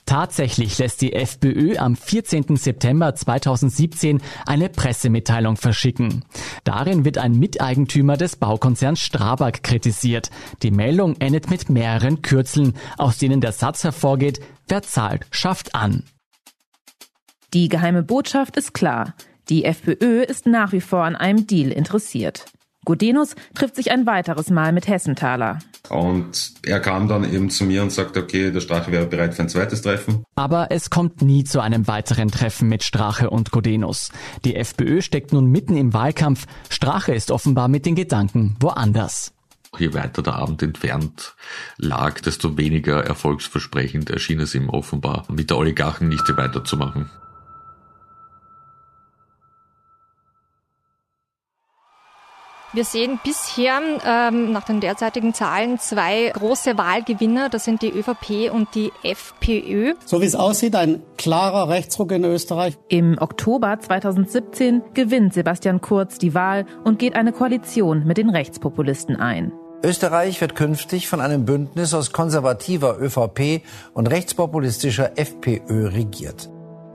Tatsächlich 0.07 0.77
lässt 0.77 1.01
die 1.01 1.11
FPÖ 1.11 1.75
am 1.77 1.97
14. 1.97 2.55
September 2.55 3.13
2017 3.13 4.21
eine 4.45 4.69
Pressemitteilung 4.69 5.57
verschicken. 5.57 6.23
Darin 6.63 7.03
wird 7.03 7.17
ein 7.17 7.33
Miteigentümer 7.33 8.15
des 8.15 8.37
Baukonzerns 8.37 9.01
Strabag 9.01 9.63
kritisiert. 9.63 10.29
Die 10.63 10.71
Meldung 10.71 11.17
endet 11.19 11.49
mit 11.49 11.69
mehreren 11.69 12.21
Kürzeln, 12.21 12.73
aus 12.97 13.17
denen 13.17 13.41
der 13.41 13.51
Satz 13.51 13.83
hervorgeht, 13.83 14.39
wer 14.69 14.81
zahlt, 14.81 15.27
schafft 15.29 15.75
an. 15.75 16.03
Die 17.53 17.67
geheime 17.67 18.01
Botschaft 18.01 18.55
ist 18.55 18.73
klar. 18.73 19.13
Die 19.49 19.65
FPÖ 19.65 20.21
ist 20.21 20.45
nach 20.45 20.71
wie 20.71 20.81
vor 20.81 21.03
an 21.03 21.17
einem 21.17 21.47
Deal 21.47 21.69
interessiert. 21.69 22.45
Gudenus 22.85 23.35
trifft 23.55 23.75
sich 23.75 23.91
ein 23.91 24.05
weiteres 24.05 24.49
Mal 24.51 24.71
mit 24.71 24.87
Hessenthaler. 24.87 25.59
Und 25.89 26.53
er 26.63 26.79
kam 26.79 27.07
dann 27.07 27.23
eben 27.23 27.49
zu 27.49 27.65
mir 27.65 27.81
und 27.83 27.91
sagte, 27.91 28.21
okay, 28.21 28.51
der 28.51 28.61
Strache 28.61 28.91
wäre 28.91 29.05
bereit 29.05 29.33
für 29.33 29.43
ein 29.43 29.49
zweites 29.49 29.81
Treffen. 29.81 30.23
Aber 30.35 30.67
es 30.71 30.89
kommt 30.89 31.21
nie 31.21 31.43
zu 31.43 31.61
einem 31.61 31.87
weiteren 31.87 32.29
Treffen 32.29 32.67
mit 32.67 32.83
Strache 32.83 33.29
und 33.29 33.51
Godenus. 33.51 34.11
Die 34.45 34.55
FPÖ 34.55 35.01
steckt 35.01 35.33
nun 35.33 35.45
mitten 35.45 35.77
im 35.77 35.93
Wahlkampf. 35.93 36.45
Strache 36.69 37.13
ist 37.13 37.31
offenbar 37.31 37.67
mit 37.67 37.85
den 37.85 37.95
Gedanken 37.95 38.55
woanders. 38.59 39.33
Je 39.77 39.93
weiter 39.93 40.21
der 40.21 40.35
Abend 40.35 40.63
entfernt 40.63 41.35
lag, 41.77 42.19
desto 42.21 42.57
weniger 42.57 43.03
erfolgsversprechend 43.03 44.09
erschien 44.09 44.39
es 44.39 44.55
ihm 44.55 44.69
offenbar, 44.69 45.25
mit 45.29 45.49
der 45.49 45.57
Oligarchennichte 45.57 46.37
weiterzumachen. 46.37 47.09
Wir 52.77 52.85
sehen 52.85 53.19
bisher 53.23 53.79
ähm, 54.05 54.51
nach 54.51 54.63
den 54.63 54.79
derzeitigen 54.81 55.33
Zahlen 55.33 55.79
zwei 55.79 56.29
große 56.31 56.77
Wahlgewinner. 56.77 57.49
Das 57.49 57.63
sind 57.63 57.81
die 57.81 57.89
ÖVP 57.89 58.53
und 58.53 58.75
die 58.75 58.91
FPÖ. 59.01 59.95
So 60.05 60.21
wie 60.21 60.25
es 60.25 60.35
aussieht, 60.35 60.75
ein 60.75 61.01
klarer 61.17 61.69
Rechtsruck 61.69 62.11
in 62.11 62.23
Österreich. 62.23 62.77
Im 62.87 63.17
Oktober 63.19 63.79
2017 63.79 64.83
gewinnt 64.93 65.33
Sebastian 65.33 65.81
Kurz 65.81 66.19
die 66.19 66.35
Wahl 66.35 66.67
und 66.83 66.99
geht 66.99 67.15
eine 67.15 67.31
Koalition 67.31 68.05
mit 68.05 68.17
den 68.17 68.29
Rechtspopulisten 68.29 69.15
ein. 69.15 69.51
Österreich 69.83 70.39
wird 70.39 70.53
künftig 70.53 71.07
von 71.07 71.19
einem 71.19 71.45
Bündnis 71.45 71.95
aus 71.95 72.11
konservativer 72.11 72.99
ÖVP 73.01 73.63
und 73.95 74.05
rechtspopulistischer 74.05 75.17
FPÖ 75.17 75.87
regiert. 75.87 76.47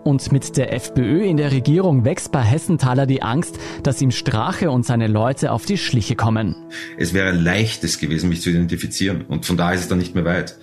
Und 0.04 0.32
mit 0.32 0.56
der 0.56 0.72
FPÖ 0.72 1.22
in 1.22 1.36
der 1.36 1.52
Regierung 1.52 2.04
wächst 2.04 2.32
bei 2.32 2.42
Hessenthaler 2.42 3.06
die 3.06 3.22
Angst, 3.22 3.58
dass 3.82 4.02
ihm 4.02 4.10
Strache 4.10 4.70
und 4.70 4.84
seine 4.84 5.06
Leute 5.06 5.52
auf 5.52 5.64
die 5.64 5.78
Schliche 5.78 6.16
kommen. 6.16 6.56
Es 6.98 7.14
wäre 7.14 7.30
leichtes 7.30 7.98
gewesen, 7.98 8.28
mich 8.28 8.42
zu 8.42 8.50
identifizieren. 8.50 9.22
Und 9.28 9.46
von 9.46 9.56
da 9.56 9.72
ist 9.72 9.82
es 9.82 9.88
dann 9.88 9.98
nicht 9.98 10.14
mehr 10.14 10.24
weit. 10.24 10.56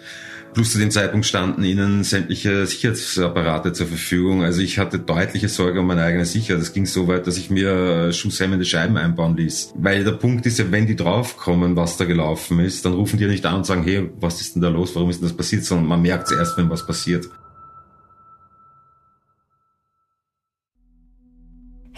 Plus 0.54 0.72
zu 0.72 0.80
dem 0.80 0.90
Zeitpunkt 0.90 1.28
standen 1.28 1.64
ihnen 1.64 2.04
sämtliche 2.04 2.66
Sicherheitsapparate 2.66 3.72
zur 3.72 3.86
Verfügung. 3.88 4.44
Also 4.44 4.62
ich 4.62 4.80
hatte 4.80 4.98
deutliche 4.98 5.48
Sorge 5.48 5.80
um 5.80 5.88
meine 5.88 6.02
eigene 6.02 6.26
Sicherheit. 6.26 6.62
Es 6.62 6.74
ging 6.74 6.88
so 6.88 7.08
weit, 7.08 7.28
dass 7.28 7.38
ich 7.38 7.52
mir 7.52 8.12
schusshemmende 8.12 8.66
Scheiben 8.66 8.98
einbauen 8.98 9.38
ließ. 9.38 9.74
Weil 9.76 10.04
der 10.04 10.14
Punkt 10.14 10.46
ist 10.48 10.58
ja, 10.58 10.72
wenn 10.72 10.88
die 10.88 10.96
draufkommen, 10.96 11.76
was 11.76 11.98
da 11.98 12.06
gelaufen 12.06 12.60
ist, 12.60 12.84
dann 12.84 12.94
rufen 12.94 13.18
die 13.18 13.26
ja 13.26 13.30
nicht 13.30 13.46
an 13.46 13.58
und 13.58 13.66
sagen, 13.66 13.84
hey, 13.84 14.10
was 14.20 14.42
ist 14.42 14.56
denn 14.56 14.62
da 14.62 14.70
los? 14.70 14.96
Warum 14.96 15.12
ist 15.12 15.22
denn 15.22 15.28
das 15.28 15.38
passiert? 15.38 15.64
Sondern 15.64 15.88
man 15.88 16.02
merkt 16.02 16.32
es 16.32 16.38
erst, 16.38 16.58
wenn 16.58 16.70
was 16.70 16.86
passiert. 16.86 17.30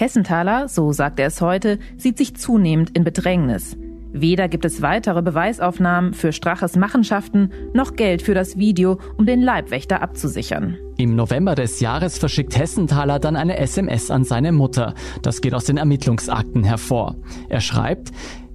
Hessenthaler, 0.01 0.67
so 0.67 0.91
sagt 0.91 1.19
er 1.19 1.27
es 1.27 1.41
heute, 1.41 1.77
sieht 1.95 2.17
sich 2.17 2.35
zunehmend 2.35 2.89
in 2.97 3.03
Bedrängnis. 3.03 3.77
Weder 4.11 4.47
gibt 4.47 4.65
es 4.65 4.81
weitere 4.81 5.21
Beweisaufnahmen 5.21 6.15
für 6.15 6.33
Straches 6.33 6.75
Machenschaften, 6.75 7.51
noch 7.75 7.95
Geld 7.95 8.23
für 8.23 8.33
das 8.33 8.57
Video, 8.57 8.97
um 9.19 9.27
den 9.27 9.43
Leibwächter 9.43 10.01
abzusichern. 10.01 10.75
Im 10.97 11.15
November 11.15 11.53
des 11.53 11.81
Jahres 11.81 12.17
verschickt 12.17 12.57
Hessenthaler 12.57 13.19
dann 13.19 13.35
eine 13.35 13.59
SMS 13.59 14.09
an 14.09 14.23
seine 14.23 14.51
Mutter. 14.51 14.95
Das 15.21 15.39
geht 15.39 15.53
aus 15.53 15.65
den 15.65 15.77
Ermittlungsakten 15.77 16.63
hervor. 16.63 17.15
Er 17.47 17.61
schreibt, 17.61 18.09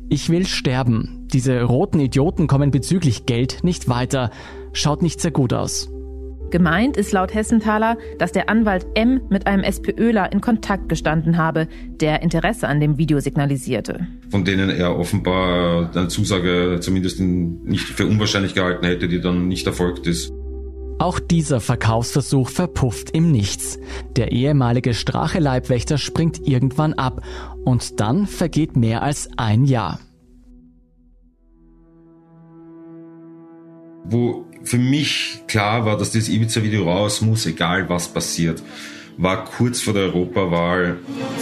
ich 0.08 0.28
will 0.28 0.48
sterben. 0.48 1.28
Diese 1.32 1.62
roten 1.62 2.00
Idioten 2.00 2.48
kommen 2.48 2.72
bezüglich 2.72 3.24
Geld 3.24 3.62
nicht 3.62 3.88
weiter. 3.88 4.30
Schaut 4.72 5.00
nicht 5.00 5.20
sehr 5.20 5.30
gut 5.30 5.52
aus. 5.52 5.90
Gemeint 6.50 6.96
ist 6.96 7.12
laut 7.12 7.34
Hessenthaler, 7.34 7.98
dass 8.18 8.30
der 8.30 8.48
Anwalt 8.48 8.86
M 8.94 9.20
mit 9.30 9.46
einem 9.46 9.64
SPÖler 9.64 10.30
in 10.32 10.40
Kontakt 10.40 10.88
gestanden 10.88 11.38
habe, 11.38 11.66
der 12.00 12.22
Interesse 12.22 12.68
an 12.68 12.78
dem 12.78 12.98
Video 12.98 13.18
signalisierte. 13.18 14.06
Von 14.30 14.44
denen 14.44 14.70
er 14.70 14.96
offenbar 14.96 15.90
eine 15.94 16.08
Zusage 16.08 16.78
zumindest 16.80 17.20
nicht 17.20 17.86
für 17.88 18.06
unwahrscheinlich 18.06 18.54
gehalten 18.54 18.86
hätte, 18.86 19.08
die 19.08 19.20
dann 19.20 19.48
nicht 19.48 19.66
erfolgt 19.66 20.06
ist. 20.06 20.32
Auch 20.98 21.18
dieser 21.18 21.60
Verkaufsversuch 21.60 22.48
verpufft 22.48 23.10
im 23.10 23.30
Nichts. 23.30 23.78
Der 24.16 24.32
ehemalige 24.32 24.94
Strache-Leibwächter 24.94 25.98
springt 25.98 26.46
irgendwann 26.46 26.94
ab 26.94 27.22
und 27.64 28.00
dann 28.00 28.26
vergeht 28.26 28.76
mehr 28.76 29.02
als 29.02 29.28
ein 29.36 29.64
Jahr. 29.64 29.98
Wo 34.04 34.45
für 34.66 34.78
mich 34.78 35.40
klar 35.46 35.84
war, 35.86 35.96
dass 35.96 36.12
das 36.12 36.28
Ibiza-Video 36.28 36.84
raus 36.84 37.20
muss, 37.20 37.46
egal 37.46 37.88
was 37.88 38.08
passiert, 38.08 38.62
war 39.18 39.44
kurz 39.44 39.80
vor 39.80 39.94
der 39.94 40.04
Europawahl. 40.04 40.98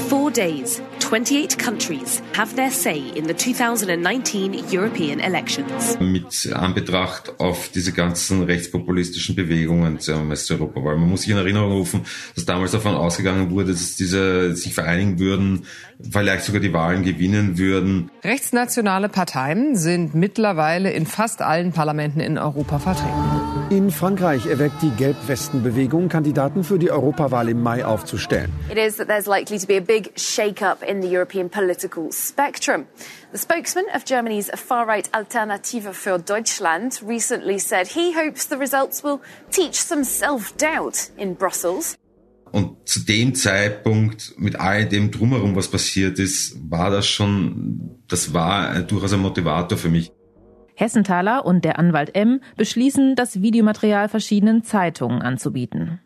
Four 0.09 0.31
days, 0.31 0.81
28 1.01 1.59
countries 1.59 2.23
have 2.37 2.55
their 2.55 2.71
say 2.71 3.03
in 3.15 3.27
the 3.27 3.35
2019 3.35 4.65
European 4.71 5.21
elections. 5.21 5.99
Mit 6.01 6.53
Anbetracht 6.53 7.39
auf 7.39 7.69
diese 7.69 7.93
ganzen 7.93 8.45
rechtspopulistischen 8.45 9.35
Bewegungen 9.35 10.01
zur 10.01 10.17
Europawahl. 10.17 10.97
Man 10.97 11.09
muss 11.09 11.23
sich 11.23 11.31
in 11.31 11.37
Erinnerung 11.37 11.73
rufen, 11.73 12.07
dass 12.35 12.45
damals 12.45 12.73
davon 12.73 12.95
ausgegangen 12.95 13.51
wurde, 13.51 13.73
dass 13.73 13.97
diese 13.97 14.55
sich 14.57 14.75
vereinigen 14.75 15.19
würden, 15.19 15.67
vielleicht 16.11 16.45
sogar 16.45 16.61
die 16.61 16.73
Wahlen 16.73 17.03
gewinnen 17.03 17.59
würden. 17.59 18.11
Rechtsnationale 18.23 19.09
Parteien 19.09 19.77
sind 19.77 20.15
mittlerweile 20.15 20.93
in 20.93 21.07
fast 21.07 21.43
allen 21.43 21.73
Parlamenten 21.73 22.21
in 22.21 22.39
Europa 22.39 22.79
vertreten. 22.79 23.34
In 23.71 23.91
Frankreich 23.91 24.45
erweckt 24.45 24.83
die 24.83 24.91
Gelbwestenbewegung, 24.91 26.11
Kandidaten 26.11 26.65
für 26.65 26.79
die 26.79 26.91
Europawahl 26.91 27.49
im 27.49 27.63
Mai 27.63 27.83
aufzustellen. 27.83 28.53
It 28.71 28.77
is 28.77 28.97
that 28.97 29.09
there's 29.09 29.27
likely 29.27 29.59
to 29.59 29.67
be 29.67 29.79
a 29.79 29.81
big 29.81 30.13
shake-up 30.17 30.83
in 30.87 31.01
the 31.01 31.09
European 31.09 31.49
political 31.49 32.13
spectrum. 32.13 32.85
The 33.33 33.39
spokesman 33.39 33.87
of 33.95 34.05
Germany's 34.05 34.51
far-right 34.55 35.09
Alternative 35.15 35.95
für 35.95 36.19
Deutschland 36.19 37.03
recently 37.07 37.59
said 37.59 37.89
he 37.89 38.13
hopes 38.13 38.47
the 38.47 38.57
results 38.57 39.03
will 39.03 39.21
teach 39.51 39.77
some 39.77 40.05
self-doubt 40.05 41.11
in 41.17 41.35
Brussels. 41.35 41.97
Und 42.53 42.87
zu 42.87 43.01
dem 43.01 43.35
Zeitpunkt, 43.35 44.35
mit 44.37 44.57
all 44.61 44.87
dem 44.87 45.11
drumherum, 45.11 45.57
was 45.57 45.69
passiert 45.69 46.19
ist, 46.19 46.55
war 46.71 46.91
das 46.91 47.07
schon, 47.07 48.03
das 48.09 48.35
war 48.35 48.83
durchaus 48.83 49.15
ein 49.15 49.21
Motivator 49.21 49.79
für 49.79 49.89
mich. 49.89 50.13
Hessenthaler 50.75 51.45
und 51.45 51.65
der 51.65 51.79
Anwalt 51.79 52.15
M 52.15 52.41
beschließen, 52.57 53.15
das 53.17 53.41
Videomaterial 53.41 54.09
verschiedenen 54.09 54.65
Zeitungen 54.65 55.23
anzubieten. 55.23 56.01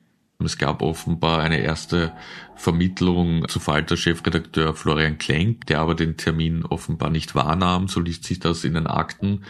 Es 0.45 0.57
gab 0.57 0.83
offenbar 0.83 1.41
eine 1.41 1.59
erste 1.59 2.13
Vermittlung 2.55 3.49
zu 3.49 3.59
Falter-Chefredakteur 3.59 4.73
Florian 4.73 5.19
Klenk, 5.19 5.67
der 5.67 5.81
aber 5.81 5.97
den 5.97 6.17
Termin 6.17 6.65
offenbar 6.65 7.11
nicht 7.11 7.35
wahrnahm, 7.35 7.89
so 7.89 7.99
liest 7.99 8.23
sich 8.23 8.39
das 8.39 8.63
in 8.63 8.75
den 8.75 8.87
Akten. 8.87 9.43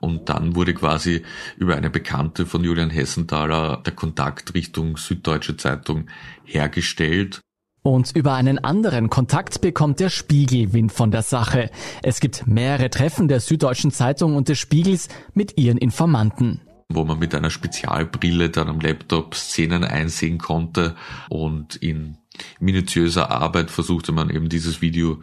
Und 0.00 0.30
dann 0.30 0.56
wurde 0.56 0.72
quasi 0.72 1.24
über 1.58 1.76
eine 1.76 1.90
Bekannte 1.90 2.46
von 2.46 2.64
Julian 2.64 2.88
Hessenthaler 2.88 3.82
der 3.84 3.92
Kontakt 3.92 4.54
Richtung 4.54 4.96
Süddeutsche 4.96 5.58
Zeitung 5.58 6.06
hergestellt. 6.44 7.42
Und 7.82 8.14
über 8.14 8.34
einen 8.34 8.58
anderen 8.58 9.08
Kontakt 9.08 9.60
bekommt 9.60 10.00
der 10.00 10.10
Spiegel 10.10 10.72
Wind 10.72 10.92
von 10.92 11.10
der 11.10 11.22
Sache. 11.22 11.70
Es 12.02 12.20
gibt 12.20 12.46
mehrere 12.46 12.90
Treffen 12.90 13.26
der 13.28 13.40
Süddeutschen 13.40 13.90
Zeitung 13.90 14.36
und 14.36 14.48
des 14.48 14.58
Spiegels 14.58 15.08
mit 15.34 15.56
ihren 15.56 15.78
Informanten 15.78 16.60
wo 16.92 17.04
man 17.04 17.20
mit 17.20 17.34
einer 17.36 17.50
Spezialbrille 17.50 18.50
dann 18.50 18.68
am 18.68 18.80
Laptop 18.80 19.36
Szenen 19.36 19.84
einsehen 19.84 20.38
konnte 20.38 20.96
und 21.28 21.76
in 21.76 22.18
minutiöser 22.58 23.30
Arbeit 23.30 23.70
versuchte 23.70 24.10
man 24.12 24.28
eben 24.28 24.48
dieses 24.48 24.82
Video 24.82 25.22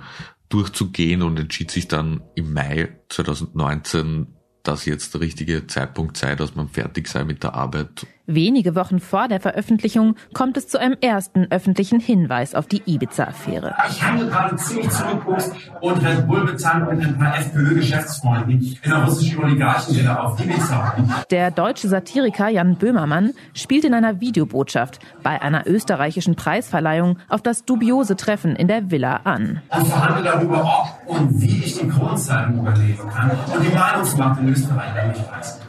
durchzugehen 0.50 1.22
und 1.22 1.38
entschied 1.38 1.72
sich 1.72 1.88
dann 1.90 2.24
im 2.36 2.54
Mai 2.54 2.90
2019, 3.10 4.28
dass 4.64 4.86
jetzt 4.86 5.14
der 5.14 5.22
richtige 5.22 5.68
Zeitpunkt 5.68 6.16
sei, 6.16 6.36
dass 6.36 6.56
man 6.56 6.70
fertig 6.70 7.10
sei 7.10 7.26
mit 7.26 7.44
der 7.44 7.54
Arbeit 7.54 8.08
Wenige 8.30 8.76
Wochen 8.76 9.00
vor 9.00 9.30
der 9.30 9.40
Veröffentlichung 9.40 10.16
kommt 10.34 10.58
es 10.58 10.68
zu 10.68 10.78
einem 10.78 10.98
ersten 11.00 11.48
öffentlichen 11.50 12.02
Hinweis 12.02 12.56
auf 12.56 12.68
die 12.68 12.82
Ibiza-Affäre. 12.86 13.74
Ich 13.90 14.04
handle 14.04 14.28
gerade 14.28 14.54
ziemlich 14.58 14.90
zurückguckst 14.90 15.54
und 15.80 16.06
Red 16.06 16.28
Bull 16.28 16.46
bezahlt 16.46 16.92
mit 16.92 17.08
ein 17.08 17.18
paar 17.18 17.38
FPÖ-Geschäftsfreunden 17.38 18.60
in 18.84 18.90
der 18.90 19.06
russischen 19.06 19.42
Oligarchenvilla 19.42 20.24
auf 20.24 20.44
Ibiza. 20.44 20.96
Der 21.32 21.52
deutsche 21.52 21.88
Satiriker 21.88 22.50
Jan 22.50 22.76
Böhmermann 22.76 23.32
spielt 23.54 23.86
in 23.86 23.94
einer 23.94 24.20
Videobotschaft 24.20 25.00
bei 25.24 25.42
einer 25.42 25.66
österreichischen 25.66 26.36
Preisverleihung 26.36 27.20
auf 27.30 27.42
das 27.42 27.64
dubiose 27.64 28.18
Treffen 28.18 28.58
in 28.58 28.68
der 28.68 28.92
Villa 28.92 29.22
an. 29.24 29.62
Und 29.70 29.88
verhandle 29.88 30.24
darüber, 30.26 30.90
ob 31.08 31.16
und 31.18 31.42
wie 31.42 31.64
ich 31.64 31.80
die 31.80 31.88
Kronzeitung 31.88 32.60
überleben 32.60 33.08
kann 33.08 33.32
und 33.32 33.66
die 33.66 33.74
Meinungsmacht 33.74 34.42
in 34.42 34.50
Österreich 34.50 34.94
nämlich 34.96 35.22
weiß. 35.32 35.67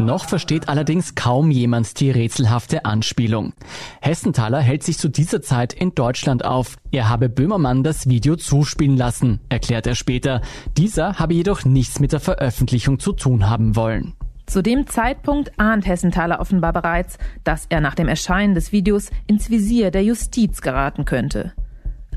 Noch 0.00 0.24
versteht 0.24 0.68
allerdings 0.70 1.14
kaum 1.14 1.50
jemand 1.50 2.00
die 2.00 2.10
rätselhafte 2.10 2.86
Anspielung. 2.86 3.52
Hessenthaler 4.00 4.60
hält 4.60 4.82
sich 4.82 4.96
zu 4.96 5.08
dieser 5.08 5.42
Zeit 5.42 5.74
in 5.74 5.94
Deutschland 5.94 6.42
auf. 6.42 6.76
Er 6.90 7.10
habe 7.10 7.28
Böhmermann 7.28 7.84
das 7.84 8.08
Video 8.08 8.36
zuspielen 8.36 8.96
lassen, 8.96 9.40
erklärt 9.50 9.86
er 9.86 9.94
später. 9.94 10.40
Dieser 10.78 11.18
habe 11.18 11.34
jedoch 11.34 11.66
nichts 11.66 12.00
mit 12.00 12.12
der 12.12 12.20
Veröffentlichung 12.20 12.98
zu 12.98 13.12
tun 13.12 13.50
haben 13.50 13.76
wollen. 13.76 14.14
Zu 14.46 14.62
dem 14.62 14.86
Zeitpunkt 14.86 15.60
ahnt 15.60 15.86
Hessenthaler 15.86 16.40
offenbar 16.40 16.72
bereits, 16.72 17.18
dass 17.44 17.66
er 17.68 17.82
nach 17.82 17.94
dem 17.94 18.08
Erscheinen 18.08 18.54
des 18.54 18.72
Videos 18.72 19.10
ins 19.26 19.50
Visier 19.50 19.90
der 19.90 20.02
Justiz 20.02 20.62
geraten 20.62 21.04
könnte. 21.04 21.52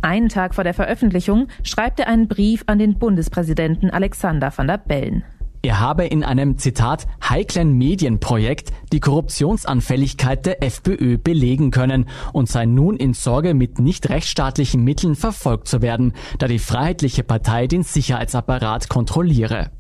Einen 0.01 0.29
Tag 0.29 0.55
vor 0.55 0.63
der 0.63 0.73
Veröffentlichung 0.73 1.47
schreibt 1.63 1.99
er 1.99 2.07
einen 2.07 2.27
Brief 2.27 2.63
an 2.67 2.79
den 2.79 2.97
Bundespräsidenten 2.97 3.89
Alexander 3.89 4.51
van 4.55 4.67
der 4.67 4.77
Bellen. 4.77 5.23
Er 5.66 5.80
habe 5.80 6.05
in 6.05 6.26
einem 6.26 6.57
Zitat 6.57 7.07
heiklen 7.24 7.78
Medienprojekt 7.78 8.74
die 8.91 8.99
Korruptionsanfälligkeit 8.99 10.45
der 10.45 10.61
FPÖ 10.61 11.18
belegen 11.18 11.72
können 11.72 12.09
und 12.34 12.49
sei 12.49 12.66
nun 12.66 12.97
in 12.97 13.14
Sorge, 13.14 13.53
mit 13.53 13.80
nicht 13.80 14.09
rechtsstaatlichen 14.09 14.84
Mitteln 14.84 15.16
verfolgt 15.16 15.70
zu 15.70 15.82
werden, 15.82 16.11
da 16.38 16.47
die 16.47 16.59
Freiheitliche 16.59 17.24
Partei 17.24 17.68
den 17.68 17.84
Sicherheitsapparat 17.84 18.89
kontrolliere. 18.89 19.72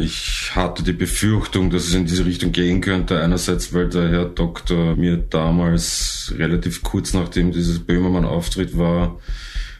Ich 0.00 0.52
hatte 0.54 0.82
die 0.82 0.94
Befürchtung, 0.94 1.68
dass 1.68 1.88
es 1.88 1.94
in 1.94 2.06
diese 2.06 2.24
Richtung 2.24 2.52
gehen 2.52 2.80
könnte. 2.80 3.20
Einerseits, 3.20 3.74
weil 3.74 3.90
der 3.90 4.08
Herr 4.08 4.24
Doktor 4.24 4.96
mir 4.96 5.18
damals 5.18 6.32
relativ 6.38 6.82
kurz 6.82 7.12
nachdem 7.12 7.52
dieses 7.52 7.80
Böhmermann-Auftritt 7.80 8.78
war, 8.78 9.18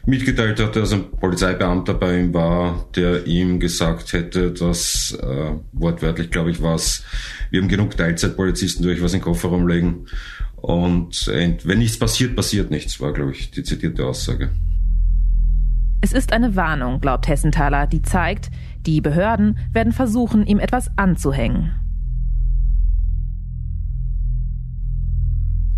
mitgeteilt 0.07 0.59
hatte, 0.59 0.79
dass 0.79 0.93
ein 0.93 1.11
Polizeibeamter 1.11 1.93
bei 1.93 2.19
ihm 2.19 2.33
war, 2.33 2.87
der 2.95 3.27
ihm 3.27 3.59
gesagt 3.59 4.13
hätte, 4.13 4.51
dass 4.51 5.17
äh, 5.21 5.51
wortwörtlich, 5.73 6.31
glaube 6.31 6.49
ich, 6.49 6.63
was, 6.63 7.03
wir 7.51 7.61
haben 7.61 7.67
genug 7.67 7.95
Teilzeitpolizisten, 7.97 8.83
durch 8.83 9.03
was 9.03 9.13
in 9.13 9.19
den 9.19 9.25
Kofferraum 9.25 9.67
legen. 9.67 10.05
Und 10.55 11.27
wenn 11.27 11.77
nichts 11.77 11.99
passiert, 11.99 12.35
passiert 12.35 12.71
nichts, 12.71 12.99
war, 12.99 13.13
glaube 13.13 13.31
ich, 13.31 13.51
die 13.51 13.63
zitierte 13.63 14.05
Aussage. 14.05 14.49
Es 16.01 16.13
ist 16.13 16.31
eine 16.31 16.55
Warnung, 16.55 17.01
glaubt 17.01 17.27
Hessenthaler, 17.27 17.85
die 17.85 18.01
zeigt, 18.01 18.49
die 18.85 19.01
Behörden 19.01 19.57
werden 19.73 19.91
versuchen, 19.91 20.45
ihm 20.47 20.59
etwas 20.59 20.89
anzuhängen. 20.95 21.86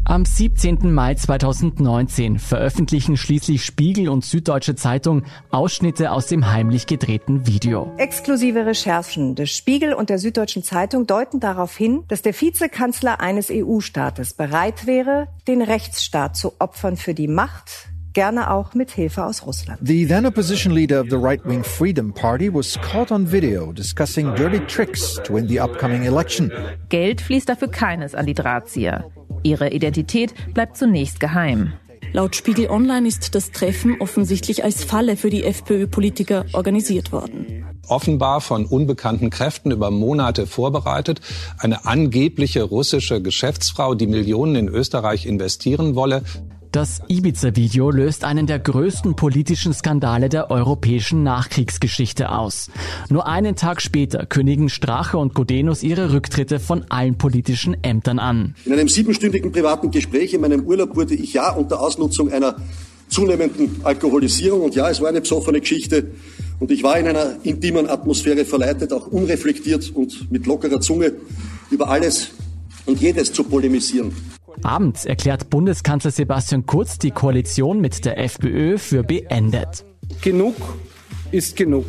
Am 0.10 0.26
17. 0.26 0.92
Mai 0.92 1.14
2019 1.14 2.40
veröffentlichen 2.40 3.16
schließlich 3.16 3.64
Spiegel 3.64 4.10
und 4.10 4.26
Süddeutsche 4.26 4.74
Zeitung 4.74 5.22
Ausschnitte 5.52 6.12
aus 6.12 6.26
dem 6.26 6.52
heimlich 6.52 6.88
gedrehten 6.88 7.46
Video. 7.46 7.94
Exklusive 7.98 8.66
Recherchen 8.66 9.36
des 9.36 9.52
Spiegel 9.52 9.94
und 9.94 10.10
der 10.10 10.18
Süddeutschen 10.18 10.64
Zeitung 10.64 11.06
deuten 11.06 11.40
darauf 11.40 11.78
hin, 11.78 12.06
dass 12.08 12.24
der 12.24 12.34
Vizekanzler 12.34 13.20
eines 13.20 13.52
EU-Staates 13.52 14.34
bereit 14.34 14.88
wäre, 14.88 15.28
den 15.48 15.62
Rechtsstaat 15.62 16.36
zu 16.36 16.54
opfern 16.58 16.98
für 16.98 17.14
die 17.14 17.28
Macht, 17.28 17.92
gerne 18.14 18.50
auch 18.50 18.74
mit 18.74 18.90
Hilfe 18.90 19.24
aus 19.24 19.46
Russland. 19.46 19.80
The 19.84 20.08
then 20.08 20.26
opposition 20.26 20.74
leader 20.74 21.02
of 21.02 21.12
the 21.12 21.18
right-wing 21.18 21.64
Freedom 21.64 22.12
Party 22.12 22.52
was 22.52 22.80
caught 22.82 23.12
on 23.12 23.32
video 23.32 23.72
discussing 23.72 24.34
dirty 24.34 24.60
tricks 24.62 25.22
to 25.24 25.36
win 25.36 25.48
the 25.48 25.62
upcoming 25.62 26.02
election. 26.06 26.52
Geld 26.90 27.22
fließt 27.22 27.48
dafür 27.48 27.68
keines 27.68 28.16
an 28.16 28.26
die 28.26 28.34
Drahtzieher. 28.34 29.06
Ihre 29.44 29.72
Identität 29.72 30.34
bleibt 30.54 30.78
zunächst 30.78 31.20
geheim. 31.20 31.74
Laut 32.12 32.36
Spiegel 32.36 32.70
Online 32.70 33.08
ist 33.08 33.36
das 33.36 33.52
Treffen 33.52 33.98
offensichtlich 34.00 34.64
als 34.64 34.84
Falle 34.84 35.16
für 35.16 35.30
die 35.30 35.44
FPÖ-Politiker 35.44 36.46
organisiert 36.54 37.12
worden. 37.12 37.66
Offenbar 37.88 38.42
von 38.42 38.66
unbekannten 38.66 39.30
Kräften 39.30 39.72
über 39.72 39.92
Monate 39.92 40.48
vorbereitet. 40.48 41.22
Eine 41.58 41.86
angebliche 41.86 42.64
russische 42.64 43.22
Geschäftsfrau, 43.22 43.94
die 43.94 44.08
Millionen 44.08 44.56
in 44.56 44.68
Österreich 44.68 45.26
investieren 45.26 45.96
wolle. 45.96 46.24
Das 46.72 47.02
Ibiza-Video 47.08 47.90
löst 47.90 48.24
einen 48.24 48.46
der 48.46 48.60
größten 48.60 49.16
politischen 49.16 49.74
Skandale 49.74 50.30
der 50.30 50.52
europäischen 50.52 51.24
Nachkriegsgeschichte 51.24 52.32
aus. 52.32 52.70
Nur 53.10 53.26
einen 53.26 53.56
Tag 53.56 53.82
später 53.82 54.28
kündigen 54.28 54.70
Strache 54.70 55.18
und 55.18 55.34
Godenus 55.34 55.82
ihre 55.82 56.14
Rücktritte 56.14 56.60
von 56.60 56.86
allen 56.90 57.18
politischen 57.18 57.76
Ämtern 57.84 58.20
an. 58.20 58.54
In 58.66 58.74
einem 58.74 58.88
siebenstündigen 58.88 59.52
privaten 59.52 59.90
Gespräch 59.90 60.36
in 60.36 60.42
meinem 60.42 60.64
Urlaub 60.64 60.96
wurde 60.96 61.16
ich 61.16 61.34
ja 61.34 61.52
unter 61.54 61.82
Ausnutzung 61.82 62.32
einer 62.32 62.58
zunehmenden 63.08 63.82
Alkoholisierung 63.84 64.62
und 64.62 64.76
ja, 64.76 64.92
es 64.92 65.02
war 65.02 65.10
eine 65.10 65.22
besoffene 65.22 65.62
Geschichte 65.62 66.12
und 66.60 66.70
ich 66.70 66.84
war 66.84 67.00
in 67.00 67.08
einer 67.08 67.38
intimen 67.42 67.90
Atmosphäre 67.90 68.46
verleitet, 68.46 68.94
auch 68.94 69.08
unreflektiert 69.08 69.90
und 69.96 70.32
mit 70.32 70.46
lockerer 70.46 70.80
Zunge 70.80 71.14
über 71.72 71.90
alles 71.90 72.30
und 72.86 73.02
jedes 73.02 73.34
zu 73.34 73.44
polemisieren. 73.44 74.14
Abends 74.64 75.06
erklärt 75.06 75.50
Bundeskanzler 75.50 76.12
Sebastian 76.12 76.66
Kurz 76.66 76.98
die 76.98 77.12
Koalition 77.12 77.80
mit 77.82 78.06
der 78.06 78.18
FPÖ 78.18 78.78
für 78.78 79.04
beendet. 79.04 79.86
Genug 80.22 80.56
ist 81.32 81.56
genug. 81.56 81.86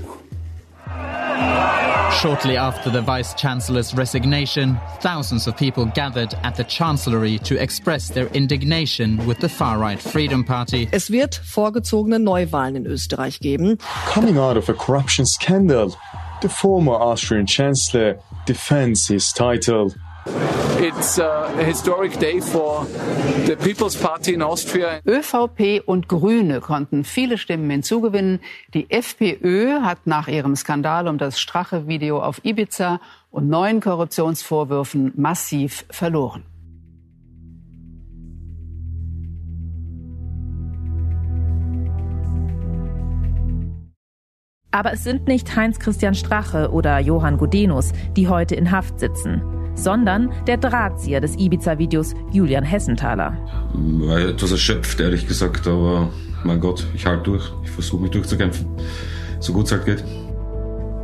Shortly 2.21 2.59
after 2.59 2.91
the 2.91 3.01
Vice 3.01 3.35
Chancellor's 3.35 3.97
resignation, 3.97 4.79
thousands 5.01 5.47
of 5.47 5.57
people 5.57 5.87
gathered 5.87 6.35
at 6.43 6.57
the 6.57 6.65
Chancellery 6.65 7.39
to 7.39 7.57
express 7.57 8.09
their 8.09 8.27
indignation 8.35 9.25
with 9.27 9.39
the 9.39 9.49
far-right 9.49 9.99
Freedom 9.99 10.45
Party. 10.45 10.89
Es 10.91 11.11
wird 11.11 11.41
vorgezogene 11.45 12.19
Neuwahlen 12.19 12.77
in 12.77 12.87
Österreich 12.87 13.41
geben. 13.41 13.79
Coming 14.13 14.37
out 14.39 14.57
of 14.57 14.69
a 14.69 14.75
corruption 14.75 15.25
scandal, 15.25 15.97
the 16.43 16.49
former 16.49 16.93
Austrian 16.93 17.47
Chancellor 17.47 18.19
defends 18.45 19.07
his 19.07 19.33
title. 19.33 19.95
It's 20.81 21.19
a 21.19 21.49
historic 21.63 22.19
day 22.19 22.41
for 22.41 22.87
the 23.47 23.55
People's 23.57 23.97
Party 23.97 24.33
in 24.33 24.43
Austria. 24.43 25.01
ÖVP 25.07 25.83
und 25.85 26.09
Grüne 26.09 26.61
konnten 26.61 27.05
viele 27.05 27.37
Stimmen 27.37 27.69
hinzugewinnen. 27.69 28.41
Die 28.73 28.91
FPÖ 28.91 29.83
hat 29.83 30.07
nach 30.07 30.27
ihrem 30.29 30.57
Skandal 30.57 31.07
um 31.09 31.19
das 31.19 31.39
Strache-Video 31.39 32.23
auf 32.23 32.45
Ibiza 32.45 33.01
und 33.31 33.49
neuen 33.49 33.81
Korruptionsvorwürfen 33.81 35.13
massiv 35.17 35.85
verloren. 35.91 36.45
Aber 44.71 44.93
es 44.93 45.05
sind 45.05 45.29
nicht 45.29 45.55
Heinz-Christian 45.57 46.15
Strache 46.15 46.71
oder 46.71 46.99
Johann 47.01 47.37
Gudenus, 47.37 47.93
die 48.17 48.29
heute 48.29 48.55
in 48.55 48.71
Haft 48.71 49.01
sitzen 49.01 49.60
sondern 49.83 50.31
der 50.47 50.57
Drahtzieher 50.57 51.21
des 51.21 51.37
Ibiza-Videos 51.37 52.15
Julian 52.33 52.65
Hessenthaler. 52.65 53.37
War 53.73 54.21
etwas 54.21 54.53
erschöpft, 54.53 55.01
ehrlich 55.01 55.27
gesagt, 55.27 55.67
aber 55.67 56.11
mein 56.45 56.61
Gott, 56.61 56.87
ich 56.95 57.07
halte 57.07 57.25
durch. 57.25 57.53
Ich 57.65 57.71
versuche 57.71 58.03
mich 58.03 58.11
durchzukämpfen, 58.11 58.67
so 59.41 59.53
gut 59.53 59.67
es 59.67 59.73
halt 59.73 59.85
geht. 59.85 60.05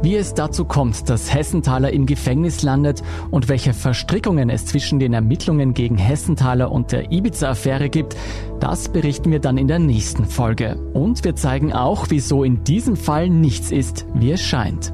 Wie 0.02 0.14
es 0.14 0.34
dazu 0.34 0.66
kommt, 0.66 1.08
dass 1.08 1.32
Hessenthaler 1.32 1.90
im 1.90 2.06
Gefängnis 2.06 2.62
landet 2.62 3.02
und 3.30 3.48
welche 3.48 3.72
Verstrickungen 3.72 4.50
es 4.50 4.66
zwischen 4.66 4.98
den 4.98 5.14
Ermittlungen 5.14 5.72
gegen 5.72 5.96
Hessenthaler 5.96 6.70
und 6.70 6.92
der 6.92 7.10
Ibiza-Affäre 7.10 7.88
gibt, 7.88 8.14
das 8.60 8.90
berichten 8.90 9.32
wir 9.32 9.40
dann 9.40 9.56
in 9.56 9.68
der 9.68 9.78
nächsten 9.78 10.26
Folge. 10.26 10.76
Und 10.92 11.24
wir 11.24 11.34
zeigen 11.34 11.72
auch, 11.72 12.06
wieso 12.10 12.44
in 12.44 12.62
diesem 12.62 12.96
Fall 12.96 13.30
nichts 13.30 13.72
ist, 13.72 14.06
wie 14.14 14.32
es 14.32 14.42
scheint. 14.42 14.92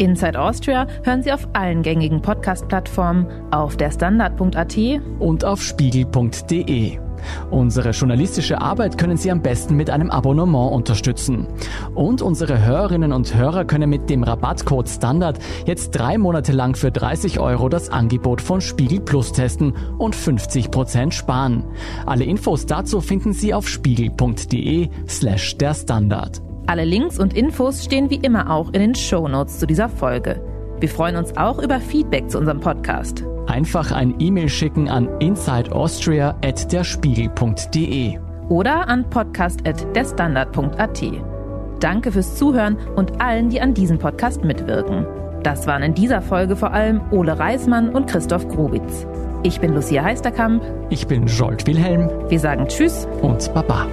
Inside 0.00 0.40
Austria 0.40 0.86
hören 1.02 1.22
Sie 1.22 1.30
auf 1.30 1.46
allen 1.52 1.82
gängigen 1.82 2.22
Podcast-Plattformen, 2.22 3.26
auf 3.50 3.76
der 3.76 3.90
Standard.at 3.90 4.78
und 5.18 5.44
auf 5.44 5.62
spiegel.de. 5.62 6.98
Unsere 7.50 7.90
journalistische 7.90 8.62
Arbeit 8.62 8.96
können 8.96 9.18
Sie 9.18 9.30
am 9.30 9.42
besten 9.42 9.76
mit 9.76 9.90
einem 9.90 10.10
Abonnement 10.10 10.72
unterstützen. 10.72 11.46
Und 11.94 12.22
unsere 12.22 12.64
Hörerinnen 12.64 13.12
und 13.12 13.34
Hörer 13.34 13.66
können 13.66 13.90
mit 13.90 14.08
dem 14.08 14.22
Rabattcode 14.22 14.88
Standard 14.88 15.38
jetzt 15.66 15.90
drei 15.90 16.16
Monate 16.16 16.52
lang 16.52 16.76
für 16.76 16.90
30 16.90 17.38
Euro 17.38 17.68
das 17.68 17.90
Angebot 17.90 18.40
von 18.40 18.62
Spiegel 18.62 19.00
Plus 19.00 19.34
testen 19.34 19.74
und 19.98 20.16
50 20.16 20.70
Prozent 20.70 21.12
sparen. 21.12 21.64
Alle 22.06 22.24
Infos 22.24 22.64
dazu 22.64 23.02
finden 23.02 23.34
Sie 23.34 23.52
auf 23.52 23.68
spiegel.de 23.68 24.88
slash 25.06 25.58
der 25.58 25.74
Standard. 25.74 26.40
Alle 26.66 26.84
Links 26.84 27.18
und 27.18 27.34
Infos 27.34 27.84
stehen 27.84 28.10
wie 28.10 28.16
immer 28.16 28.50
auch 28.50 28.66
in 28.68 28.80
den 28.80 28.94
Show 28.94 29.26
Notes 29.28 29.58
zu 29.58 29.66
dieser 29.66 29.88
Folge. 29.88 30.42
Wir 30.80 30.88
freuen 30.88 31.16
uns 31.16 31.36
auch 31.36 31.58
über 31.58 31.80
Feedback 31.80 32.30
zu 32.30 32.38
unserem 32.38 32.60
Podcast. 32.60 33.24
Einfach 33.46 33.92
ein 33.92 34.14
E-Mail 34.18 34.48
schicken 34.48 34.88
an 34.88 35.08
insideaustria.derspiegel.de 35.18 38.18
oder 38.48 38.88
an 38.88 39.10
podcast.derstandard.at. 39.10 41.02
Danke 41.80 42.12
fürs 42.12 42.36
Zuhören 42.36 42.78
und 42.96 43.20
allen, 43.20 43.50
die 43.50 43.60
an 43.60 43.74
diesem 43.74 43.98
Podcast 43.98 44.44
mitwirken. 44.44 45.06
Das 45.42 45.66
waren 45.66 45.82
in 45.82 45.94
dieser 45.94 46.20
Folge 46.20 46.54
vor 46.54 46.72
allem 46.72 47.00
Ole 47.10 47.38
Reismann 47.38 47.88
und 47.90 48.06
Christoph 48.06 48.46
Grubitz. 48.48 49.06
Ich 49.42 49.58
bin 49.60 49.74
Lucia 49.74 50.04
Heisterkamp. 50.04 50.62
Ich 50.90 51.06
bin 51.06 51.26
Jolt 51.26 51.66
Wilhelm. 51.66 52.10
Wir 52.28 52.38
sagen 52.38 52.68
Tschüss 52.68 53.08
und 53.22 53.52
Baba. 53.54 53.86